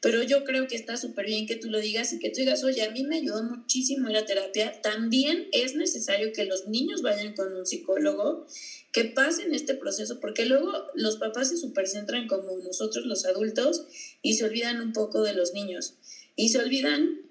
Pero 0.00 0.22
yo 0.22 0.44
creo 0.44 0.66
que 0.66 0.76
está 0.76 0.96
súper 0.96 1.26
bien 1.26 1.46
que 1.46 1.56
tú 1.56 1.70
lo 1.70 1.80
digas 1.80 2.12
y 2.12 2.18
que 2.18 2.30
tú 2.30 2.40
digas, 2.40 2.62
oye, 2.64 2.82
a 2.82 2.90
mí 2.90 3.04
me 3.04 3.16
ayudó 3.16 3.42
muchísimo 3.42 4.10
ir 4.10 4.16
a 4.16 4.26
terapia. 4.26 4.80
También 4.82 5.48
es 5.52 5.74
necesario 5.74 6.32
que 6.32 6.44
los 6.44 6.68
niños 6.68 7.02
vayan 7.02 7.34
con 7.34 7.54
un 7.54 7.66
psicólogo, 7.66 8.46
que 8.92 9.04
pasen 9.04 9.54
este 9.54 9.74
proceso, 9.74 10.20
porque 10.20 10.44
luego 10.46 10.72
los 10.94 11.16
papás 11.16 11.48
se 11.48 11.56
supercentran 11.56 12.28
como 12.28 12.58
nosotros 12.58 13.06
los 13.06 13.24
adultos 13.24 13.86
y 14.22 14.34
se 14.34 14.44
olvidan 14.44 14.80
un 14.80 14.92
poco 14.92 15.22
de 15.22 15.32
los 15.32 15.52
niños. 15.52 15.94
Y 16.36 16.50
se 16.50 16.58
olvidan 16.58 17.23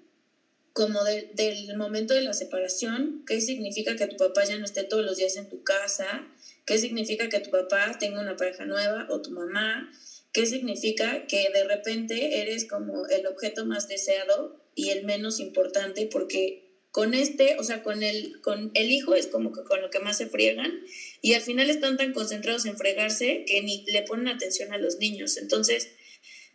como 0.74 1.04
del 1.04 1.76
momento 1.76 2.14
de 2.14 2.20
la 2.20 2.34
separación, 2.34 3.22
qué 3.26 3.40
significa 3.40 3.94
que 3.94 4.08
tu 4.08 4.16
papá 4.16 4.42
ya 4.42 4.58
no 4.58 4.64
esté 4.64 4.82
todos 4.82 5.04
los 5.04 5.16
días 5.16 5.36
en 5.36 5.48
tu 5.48 5.62
casa, 5.62 6.26
qué 6.66 6.78
significa 6.78 7.28
que 7.28 7.38
tu 7.38 7.48
papá 7.48 7.96
tenga 7.96 8.20
una 8.20 8.34
pareja 8.34 8.64
nueva 8.64 9.06
o 9.08 9.20
tu 9.20 9.30
mamá, 9.30 9.88
qué 10.32 10.46
significa 10.46 11.26
que 11.28 11.48
de 11.48 11.62
repente 11.62 12.40
eres 12.40 12.66
como 12.66 13.06
el 13.06 13.24
objeto 13.26 13.64
más 13.64 13.86
deseado 13.86 14.52
y 14.74 14.90
el 14.90 15.04
menos 15.04 15.38
importante 15.38 16.08
porque 16.10 16.58
con 16.90 17.14
este, 17.14 17.54
o 17.56 17.62
sea, 17.62 17.80
con 17.80 18.02
el, 18.02 18.32
con 18.40 18.72
el 18.74 18.90
hijo 18.90 19.14
es 19.14 19.28
como 19.28 19.52
que 19.52 19.62
con 19.62 19.80
lo 19.80 19.90
que 19.90 20.00
más 20.00 20.16
se 20.16 20.26
friegan 20.26 20.72
y 21.20 21.34
al 21.34 21.42
final 21.42 21.70
están 21.70 21.96
tan 21.96 22.12
concentrados 22.12 22.64
en 22.64 22.76
fregarse 22.76 23.44
que 23.46 23.60
ni 23.60 23.84
le 23.86 24.02
ponen 24.02 24.26
atención 24.26 24.72
a 24.72 24.78
los 24.78 24.98
niños. 24.98 25.36
Entonces, 25.36 25.88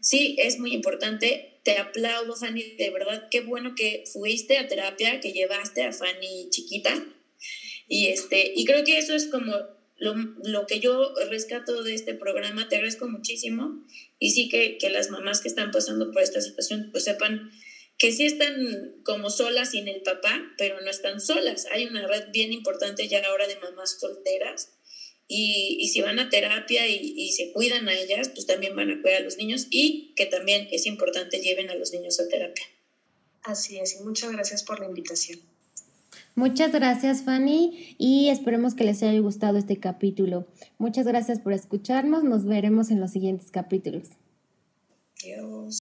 sí, 0.01 0.35
es 0.39 0.57
muy 0.59 0.73
importante. 0.73 1.59
Te 1.63 1.77
aplaudo, 1.77 2.35
Fanny, 2.35 2.75
de 2.77 2.89
verdad, 2.89 3.27
qué 3.29 3.41
bueno 3.41 3.75
que 3.75 4.03
fuiste 4.11 4.57
a 4.57 4.67
terapia, 4.67 5.19
que 5.19 5.31
llevaste 5.31 5.83
a 5.83 5.91
Fanny 5.91 6.49
chiquita. 6.49 6.93
Y, 7.87 8.07
este, 8.07 8.51
y 8.55 8.65
creo 8.65 8.83
que 8.83 8.97
eso 8.97 9.15
es 9.15 9.27
como 9.27 9.53
lo, 9.97 10.15
lo, 10.43 10.65
que 10.67 10.79
yo 10.79 11.13
rescato 11.29 11.83
de 11.83 11.93
este 11.93 12.13
programa. 12.13 12.69
Te 12.69 12.75
agradezco 12.75 13.07
muchísimo. 13.07 13.85
Y 14.19 14.31
sí 14.31 14.49
que, 14.49 14.77
que 14.77 14.89
las 14.89 15.09
mamás 15.09 15.41
que 15.41 15.47
están 15.47 15.71
pasando 15.71 16.11
por 16.11 16.21
esta 16.21 16.41
situación 16.41 16.89
pues 16.91 17.03
sepan 17.03 17.51
que 17.97 18.13
sí 18.13 18.25
están 18.25 19.01
como 19.03 19.29
solas 19.29 19.71
sin 19.71 19.89
el 19.89 20.01
papá, 20.01 20.53
pero 20.57 20.79
no 20.79 20.89
están 20.89 21.19
solas. 21.19 21.67
Hay 21.71 21.85
una 21.85 22.07
red 22.07 22.25
bien 22.31 22.53
importante 22.53 23.07
ya 23.09 23.21
ahora 23.25 23.45
de 23.47 23.57
mamás 23.57 23.99
solteras 23.99 24.78
y, 25.31 25.77
y 25.79 25.89
si 25.89 26.01
van 26.01 26.17
a 26.17 26.27
terapia 26.29 26.87
y, 26.87 27.13
y, 27.15 27.31
se 27.31 27.53
cuidan 27.53 27.87
a 27.87 27.93
ellas, 27.93 28.29
pues 28.29 28.47
también 28.47 28.75
van 28.75 28.89
a 28.89 28.99
cuidar 28.99 29.21
a 29.21 29.23
los 29.23 29.37
niños 29.37 29.67
y 29.69 30.11
que 30.15 30.25
también 30.25 30.67
es 30.71 30.87
importante 30.87 31.39
lleven 31.39 31.69
a 31.69 31.75
los 31.75 31.93
niños 31.93 32.19
a 32.19 32.27
terapia. 32.27 32.65
Así 33.43 33.77
es, 33.77 33.95
y 34.01 34.03
muchas 34.03 34.31
gracias 34.31 34.63
por 34.63 34.79
la 34.79 34.87
invitación. 34.87 35.39
Muchas 36.33 36.71
gracias 36.71 37.23
Fanny 37.23 37.95
y 37.99 38.29
esperemos 38.29 38.73
que 38.73 38.85
les 38.85 39.03
haya 39.03 39.19
gustado 39.19 39.59
este 39.59 39.77
capítulo. 39.77 40.47
Muchas 40.79 41.05
gracias 41.05 41.39
por 41.39 41.53
escucharnos, 41.53 42.23
nos 42.23 42.45
veremos 42.45 42.89
en 42.89 42.99
los 42.99 43.11
siguientes 43.11 43.51
capítulos. 43.51 44.09
Adiós. 45.21 45.79